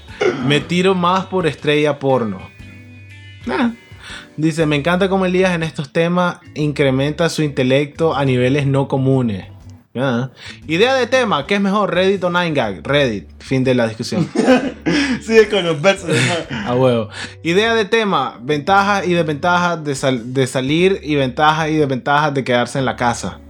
me 0.46 0.60
tiro 0.60 0.94
más 0.94 1.26
por 1.26 1.46
estrella 1.46 1.98
porno. 1.98 2.38
Ah. 3.48 3.72
Dice, 4.36 4.66
me 4.66 4.76
encanta 4.76 5.08
cómo 5.08 5.26
Elías 5.26 5.54
en 5.54 5.62
estos 5.62 5.92
temas 5.92 6.38
incrementa 6.54 7.28
su 7.28 7.42
intelecto 7.42 8.14
a 8.14 8.24
niveles 8.24 8.66
no 8.66 8.88
comunes. 8.88 9.46
Ah. 9.94 10.30
Idea 10.68 10.94
de 10.94 11.06
tema, 11.06 11.46
¿qué 11.46 11.56
es 11.56 11.60
mejor, 11.60 11.92
Reddit 11.92 12.22
o 12.24 12.30
9gag? 12.30 12.82
Reddit, 12.82 13.28
fin 13.40 13.64
de 13.64 13.74
la 13.74 13.88
discusión. 13.88 14.28
Sigue 15.20 15.48
con 15.48 15.64
los 15.64 15.80
versos. 15.82 16.10
A 16.50 16.74
huevo. 16.74 17.08
Idea 17.42 17.74
de 17.74 17.84
tema, 17.84 18.38
ventajas 18.42 19.06
y 19.06 19.12
desventajas 19.14 19.82
de, 19.84 19.94
sal- 19.94 20.32
de 20.32 20.46
salir 20.46 21.00
y 21.02 21.16
ventajas 21.16 21.70
y 21.70 21.74
desventajas 21.76 22.32
de 22.34 22.44
quedarse 22.44 22.78
en 22.78 22.84
la 22.84 22.96
casa. 22.96 23.40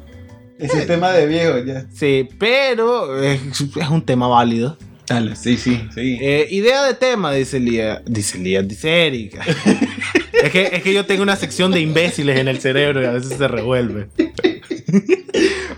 El 0.58 0.68
sistema 0.70 1.10
de 1.10 1.26
viejo 1.26 1.58
ya. 1.58 1.86
Sí, 1.92 2.28
pero 2.38 3.22
es, 3.22 3.40
es 3.60 3.88
un 3.88 4.02
tema 4.02 4.26
válido. 4.26 4.76
Dale, 5.11 5.34
sí, 5.34 5.56
sí, 5.56 5.88
sí. 5.92 6.18
Eh, 6.20 6.46
idea 6.52 6.84
de 6.84 6.94
tema, 6.94 7.32
dice 7.32 7.58
Lía. 7.58 8.00
Dice 8.06 8.38
Lía, 8.38 8.62
dice 8.62 9.08
Eric. 9.08 9.34
es, 10.32 10.50
que, 10.52 10.70
es 10.72 10.84
que 10.84 10.94
yo 10.94 11.04
tengo 11.04 11.24
una 11.24 11.34
sección 11.34 11.72
de 11.72 11.80
imbéciles 11.80 12.38
en 12.38 12.46
el 12.46 12.61
cerebro 12.61 13.02
y 13.02 13.06
a 13.06 13.11
veces 13.11 13.36
se 13.36 13.48
revuelve. 13.48 14.06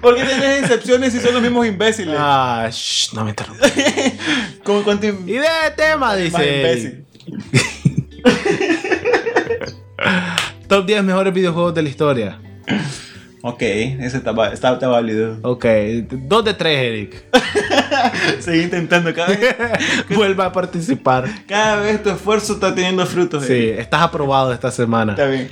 ¿Por 0.02 0.16
qué 0.16 0.24
tienes 0.24 0.64
excepciones 0.64 1.14
si 1.14 1.20
son 1.20 1.32
los 1.32 1.40
mismos 1.40 1.66
imbéciles? 1.66 2.14
Ah, 2.18 2.68
shh, 2.70 3.14
no 3.14 3.24
me 3.24 3.30
interrumpas. 3.30 3.72
¿Cómo 4.64 4.84
cuánto 4.84 5.06
Idea 5.06 5.64
de 5.64 5.70
tema, 5.76 6.08
más 6.08 6.18
dice 6.18 6.56
imbécil? 6.58 7.06
Top 10.68 10.84
10 10.84 11.04
mejores 11.04 11.32
videojuegos 11.32 11.74
de 11.74 11.82
la 11.82 11.88
historia. 11.88 12.38
Ok, 13.44 13.60
ese 13.60 14.18
está, 14.18 14.30
está, 14.52 14.72
está 14.72 14.86
válido. 14.86 15.36
Ok, 15.42 15.66
2 16.10 16.44
de 16.44 16.54
3, 16.54 16.78
Eric. 16.78 17.24
Sigue 18.38 18.62
intentando 18.62 19.12
cada 19.12 19.34
vez. 19.34 19.56
Vuelva 20.10 20.46
a 20.46 20.52
participar. 20.52 21.28
Cada 21.48 21.76
vez 21.80 22.00
tu 22.00 22.10
esfuerzo 22.10 22.52
está 22.52 22.72
teniendo 22.72 23.04
frutos. 23.04 23.44
Sí, 23.44 23.68
estás 23.70 24.02
aprobado 24.02 24.52
esta 24.52 24.70
semana. 24.70 25.14
Está 25.14 25.26
bien. 25.26 25.50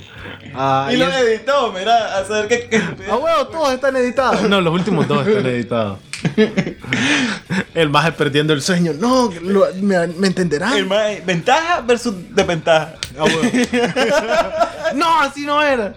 Ah, 0.53 0.87
y 0.91 0.93
y 0.93 0.97
lo 0.97 1.07
es- 1.07 1.15
editó, 1.15 1.71
mira, 1.71 2.17
a 2.19 2.25
saber 2.25 2.47
qué. 2.47 2.81
Ah, 3.09 3.15
huevo, 3.21 3.47
todos 3.47 3.73
están 3.73 3.95
editados. 3.95 4.41
No, 4.49 4.59
los 4.61 4.73
últimos 4.73 5.07
dos 5.07 5.25
están 5.27 5.45
editados. 5.45 5.99
El 7.73 7.89
maje 7.89 8.11
perdiendo 8.11 8.53
el 8.53 8.61
sueño. 8.61 8.91
No, 8.93 9.31
lo- 9.41 9.65
me, 9.81 10.07
me 10.07 10.27
entenderán. 10.27 10.73
El 10.73 10.85
ventaja 11.25 11.81
versus 11.81 12.13
desventaja. 12.29 12.93
Ah, 13.17 13.23
huevo. 13.23 13.41
no, 14.95 15.21
así 15.21 15.45
no 15.45 15.61
era. 15.63 15.93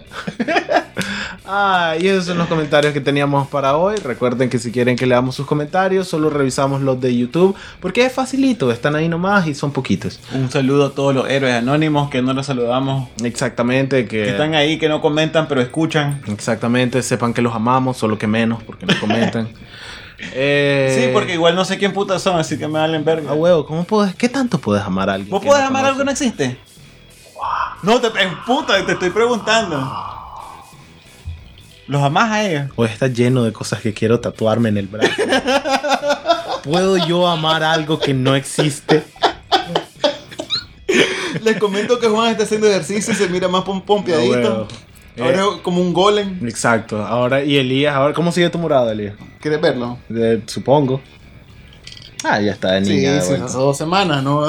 Ah, 1.45 1.95
y 1.99 2.07
esos 2.07 2.25
son 2.25 2.37
los 2.39 2.47
comentarios 2.47 2.91
que 2.93 3.01
teníamos 3.01 3.47
para 3.49 3.75
hoy. 3.77 3.97
Recuerden 3.97 4.49
que 4.49 4.57
si 4.57 4.71
quieren 4.71 4.95
que 4.95 5.05
leamos 5.05 5.35
sus 5.35 5.45
comentarios, 5.45 6.07
solo 6.07 6.29
revisamos 6.29 6.81
los 6.81 6.99
de 6.99 7.15
YouTube. 7.15 7.55
Porque 7.79 8.05
es 8.05 8.11
facilito, 8.13 8.71
están 8.71 8.95
ahí 8.95 9.07
nomás 9.07 9.45
y 9.47 9.53
son 9.53 9.71
poquitos. 9.71 10.19
Un 10.33 10.49
saludo 10.49 10.87
a 10.87 10.91
todos 10.95 11.13
los 11.13 11.29
héroes 11.29 11.53
anónimos 11.55 12.09
que 12.09 12.21
no 12.23 12.33
los 12.33 12.45
saludamos. 12.47 13.09
Exactamente, 13.23 14.07
que... 14.07 14.23
Que 14.25 14.33
están 14.35 14.55
ahí, 14.55 14.77
que 14.77 14.87
no 14.89 15.01
comentan, 15.01 15.47
pero 15.47 15.61
escuchan. 15.61 16.21
Exactamente, 16.27 17.01
sepan 17.01 17.33
que 17.33 17.41
los 17.41 17.53
amamos, 17.55 17.97
solo 17.97 18.17
que 18.17 18.27
menos, 18.27 18.63
porque 18.63 18.85
no 18.85 18.99
comentan. 18.99 19.49
Eh, 20.33 20.97
Sí, 20.97 21.09
porque 21.11 21.33
igual 21.33 21.55
no 21.55 21.65
sé 21.65 21.77
quién 21.77 21.91
putas 21.91 22.21
son, 22.21 22.39
así 22.39 22.57
que 22.57 22.67
me 22.69 22.79
valen 22.79 23.03
verga. 23.03 23.31
A 23.31 23.33
huevo, 23.33 23.65
¿cómo 23.65 23.83
puedes? 23.83 24.15
¿Qué 24.15 24.29
tanto 24.29 24.57
puedes 24.59 24.81
amar 24.81 25.09
a 25.09 25.15
alguien? 25.15 25.29
¿Vos 25.29 25.43
podés 25.43 25.63
no 25.63 25.67
amar 25.67 25.83
algo 25.83 25.97
que 25.99 26.05
no 26.05 26.11
existe? 26.11 26.57
No, 27.83 27.99
te, 27.99 28.07
eh, 28.07 28.31
puta, 28.45 28.83
te 28.85 28.93
estoy 28.93 29.09
preguntando. 29.09 29.77
¿Los 31.87 32.01
amás 32.01 32.31
a 32.31 32.43
ellos? 32.43 32.71
Hoy 32.77 32.87
está 32.87 33.07
lleno 33.07 33.43
de 33.43 33.51
cosas 33.51 33.81
que 33.81 33.93
quiero 33.93 34.19
tatuarme 34.19 34.69
en 34.69 34.77
el 34.77 34.87
brazo. 34.87 35.11
¿Puedo 36.63 36.97
yo 37.05 37.27
amar 37.27 37.61
algo 37.63 37.99
que 37.99 38.13
no 38.13 38.35
existe? 38.35 39.03
Les 41.43 41.57
comento 41.57 41.99
que 41.99 42.07
Juan 42.07 42.31
está 42.31 42.43
haciendo 42.43 42.67
ejercicio 42.67 43.13
y 43.13 43.15
se 43.15 43.27
mira 43.29 43.47
más 43.47 43.63
pom 43.63 43.77
A 43.79 43.85
pompeadito. 43.85 44.67
Ahora 45.17 45.31
Eh, 45.43 45.47
es 45.55 45.61
como 45.61 45.79
un 45.81 45.93
golem. 45.93 46.45
Exacto. 46.47 47.01
Ahora, 47.03 47.41
y 47.43 47.57
Elías, 47.57 47.95
ahora, 47.95 48.13
¿cómo 48.13 48.31
sigue 48.31 48.49
tu 48.49 48.57
morado, 48.57 48.91
Elías? 48.91 49.15
¿Quieres 49.39 49.61
verlo? 49.61 49.97
Eh, 50.13 50.41
supongo. 50.45 50.99
Ah, 52.27 52.41
ya 52.41 52.53
está 52.53 52.71
de 52.71 52.83
Sí, 52.85 52.95
niña. 52.95 53.13
de 53.13 53.21
sí, 53.21 53.27
vuelta. 53.29 53.45
hace 53.45 53.57
dos 53.57 53.77
semanas, 53.77 54.23
¿no? 54.23 54.41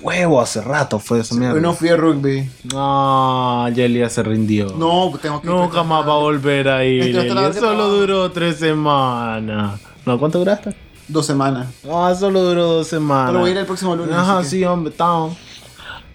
Huevo, 0.00 0.40
hace 0.40 0.62
rato 0.62 0.98
fue 0.98 1.20
esa 1.20 1.34
mierda. 1.34 1.54
Hoy 1.54 1.60
no 1.60 1.74
fui 1.74 1.90
a 1.90 1.96
rugby. 1.96 2.48
No, 2.72 3.68
ya 3.68 3.84
Elías 3.84 4.12
se 4.14 4.22
rindió. 4.22 4.72
No, 4.76 5.12
tengo 5.20 5.40
que 5.42 5.46
Nunca 5.46 5.82
más 5.82 6.08
va 6.08 6.14
a 6.14 6.18
volver 6.18 6.68
a 6.68 6.84
ir. 6.84 7.14
Solo 7.54 7.88
duró 7.90 8.30
tres 8.32 8.56
semanas. 8.56 9.78
No, 10.06 10.18
¿cuánto 10.18 10.38
duraste? 10.38 10.74
Dos 11.08 11.26
semanas. 11.26 11.68
No, 11.84 12.14
solo 12.16 12.40
duró 12.42 12.64
dos 12.66 12.86
semanas. 12.86 13.26
Pero 13.30 13.40
voy 13.40 13.50
a 13.50 13.52
ir 13.52 13.58
el 13.58 13.66
próximo 13.66 13.94
lunes. 13.94 14.14
Ajá, 14.16 14.38
así 14.38 14.50
que- 14.50 14.56
sí, 14.56 14.64
hombre, 14.64 14.92
town. 14.92 15.36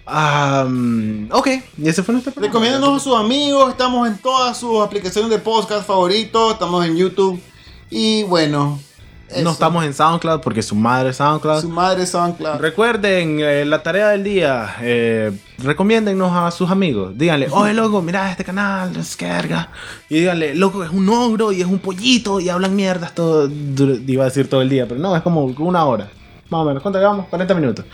Um, 0.06 1.28
ok, 1.32 1.48
y 1.78 1.88
ese 1.88 2.02
fue 2.04 2.12
nuestro 2.12 2.32
programa. 2.32 2.52
Recomiéndanos 2.52 3.00
a 3.00 3.04
sus 3.04 3.16
amigos. 3.16 3.70
Estamos 3.70 4.06
en 4.06 4.16
todas 4.18 4.56
sus 4.56 4.80
aplicaciones 4.80 5.30
de 5.30 5.38
podcast 5.38 5.84
favoritos. 5.84 6.52
Estamos 6.52 6.86
en 6.86 6.96
YouTube. 6.96 7.40
Y 7.90 8.22
bueno. 8.22 8.78
eso. 9.28 9.42
No 9.42 9.50
estamos 9.50 9.84
en 9.84 9.92
SoundCloud 9.92 10.42
porque 10.42 10.62
su 10.62 10.76
madre 10.76 11.10
es 11.10 11.16
SoundCloud. 11.16 11.60
Su 11.60 11.68
madre 11.68 12.06
SoundCloud. 12.06 12.60
Recuerden 12.60 13.40
eh, 13.40 13.64
la 13.64 13.82
tarea 13.82 14.10
del 14.10 14.22
día. 14.22 14.76
Eh, 14.80 15.36
recomiéndennos 15.58 16.30
a 16.32 16.52
sus 16.52 16.70
amigos. 16.70 17.18
Díganle, 17.18 17.48
oye, 17.50 17.74
loco, 17.74 18.00
mira 18.00 18.30
este 18.30 18.44
canal, 18.44 18.92
descarga. 18.92 19.70
Y 20.08 20.20
díganle, 20.20 20.54
loco, 20.54 20.84
es 20.84 20.90
un 20.90 21.08
ogro 21.08 21.50
y 21.50 21.62
es 21.62 21.66
un 21.66 21.80
pollito 21.80 22.38
y 22.38 22.48
hablan 22.48 22.76
mierdas 22.76 23.12
todo. 23.12 23.50
Iba 23.50 24.22
a 24.22 24.26
decir 24.26 24.48
todo 24.48 24.62
el 24.62 24.68
día, 24.68 24.86
pero 24.86 25.00
no, 25.00 25.16
es 25.16 25.22
como 25.22 25.46
una 25.46 25.84
hora. 25.84 26.08
Más 26.48 26.60
o 26.60 26.64
menos. 26.64 26.80
¿Cuánto 26.80 27.00
llevamos? 27.00 27.26
40 27.26 27.54
minutos. 27.54 27.84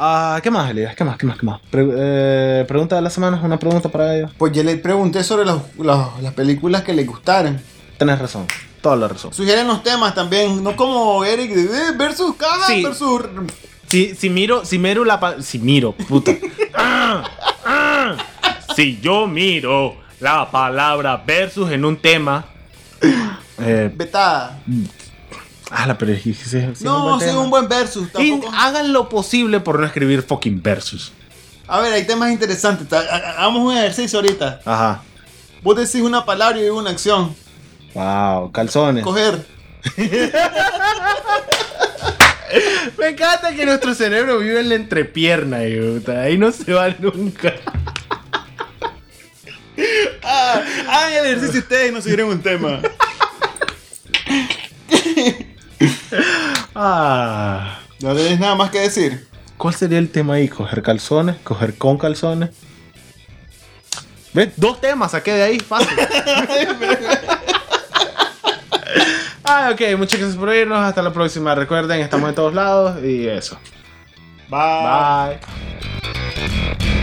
Ah, 0.00 0.38
¿Qué 0.42 0.50
más, 0.50 0.70
Elías? 0.70 0.94
¿Qué 0.94 1.02
más? 1.02 1.16
¿Qué 1.16 1.26
más? 1.26 1.38
¿Qué 1.38 1.44
más? 1.46 1.60
Pre- 1.70 1.88
eh, 1.92 2.64
pregunta 2.68 2.94
de 2.96 3.02
la 3.02 3.10
semana, 3.10 3.40
una 3.42 3.58
pregunta 3.58 3.88
para 3.88 4.14
ellos. 4.16 4.30
Pues 4.38 4.52
yo 4.52 4.62
le 4.62 4.76
pregunté 4.76 5.24
sobre 5.24 5.44
los- 5.44 5.62
los- 5.76 6.22
las 6.22 6.32
películas 6.34 6.82
que 6.82 6.92
le 6.92 7.04
gustaron. 7.04 7.60
Tenés 7.98 8.18
razón, 8.20 8.46
toda 8.80 8.94
la 8.94 9.08
razón. 9.08 9.32
Sugieren 9.32 9.66
los 9.66 9.82
temas 9.82 10.14
también. 10.14 10.62
No 10.62 10.76
como 10.76 11.24
Eric 11.24 11.50
de 11.52 11.62
eh, 11.64 11.92
versus 11.96 12.36
caja 12.36 12.66
Sí. 12.68 12.84
versus. 12.84 13.22
Si, 13.88 14.14
si 14.14 14.30
miro, 14.30 14.64
si 14.64 14.78
miro 14.78 15.04
la 15.04 15.18
pa- 15.18 15.42
si 15.42 15.58
miro, 15.58 15.92
puta. 15.92 16.30
Ah, 16.74 17.24
ah. 17.66 18.16
Si 18.76 19.00
yo 19.00 19.26
miro 19.26 19.96
la 20.20 20.48
palabra 20.48 21.16
versus 21.26 21.72
en 21.72 21.84
un 21.84 21.96
tema. 21.96 22.44
Eh, 23.60 23.90
Vetada. 23.92 24.60
Ah, 25.70 25.86
la 25.86 25.98
pero 25.98 26.16
sí, 26.16 26.34
sí, 26.34 26.58
no, 26.80 27.20
sí, 27.20 27.28
un 27.28 27.50
buen 27.50 27.68
versus. 27.68 28.08
Y 28.18 28.40
hagan 28.54 28.92
lo 28.92 29.08
posible 29.08 29.60
por 29.60 29.80
no 29.80 29.86
escribir 29.86 30.22
fucking 30.22 30.62
versus. 30.62 31.12
A 31.66 31.80
ver, 31.80 31.92
hay 31.92 32.06
temas 32.06 32.30
interesantes. 32.30 32.90
Hagamos 32.92 33.62
un 33.62 33.76
ejercicio 33.76 34.18
ahorita. 34.18 34.60
Ajá. 34.64 35.02
Vos 35.62 35.76
decís 35.76 36.02
una 36.02 36.24
palabra 36.24 36.60
y 36.60 36.68
una 36.68 36.90
acción. 36.90 37.34
Wow, 37.94 38.52
calzones. 38.52 39.04
Coger. 39.04 39.46
Me 42.98 43.08
encanta 43.08 43.54
que 43.54 43.66
nuestro 43.66 43.94
cerebro 43.94 44.38
vive 44.38 44.60
en 44.60 44.70
la 44.70 44.76
entrepierna, 44.76 45.64
y, 45.64 45.78
puta, 45.78 46.22
ahí 46.22 46.38
no 46.38 46.50
se 46.52 46.72
va 46.72 46.88
nunca. 46.98 47.54
Ah, 50.24 50.60
hagan 50.88 51.12
el 51.12 51.26
ejercicio 51.26 51.60
ustedes 51.60 51.90
y 51.90 51.94
nos 51.94 52.02
sugieron 52.02 52.30
un 52.30 52.42
tema. 52.42 52.80
Ah. 56.80 57.80
No 58.00 58.14
tenés 58.14 58.38
nada 58.38 58.54
más 58.54 58.70
que 58.70 58.78
decir. 58.78 59.26
¿Cuál 59.56 59.74
sería 59.74 59.98
el 59.98 60.10
tema 60.10 60.34
ahí? 60.34 60.48
¿Coger 60.48 60.82
calzones? 60.82 61.34
¿Coger 61.42 61.76
con 61.76 61.98
calzones? 61.98 62.50
¿Ves? 64.32 64.52
Dos 64.56 64.80
temas 64.80 65.10
saqué 65.10 65.32
de 65.32 65.42
ahí, 65.42 65.58
fácil. 65.58 65.98
ah, 69.42 69.70
ok, 69.72 69.80
muchas 69.96 70.20
gracias 70.20 70.38
por 70.38 70.54
irnos. 70.54 70.78
Hasta 70.78 71.02
la 71.02 71.12
próxima. 71.12 71.56
Recuerden, 71.56 72.00
estamos 72.00 72.28
en 72.28 72.36
todos 72.36 72.54
lados 72.54 73.02
y 73.02 73.26
eso. 73.26 73.58
Bye. 74.48 75.40
Bye. 76.76 76.97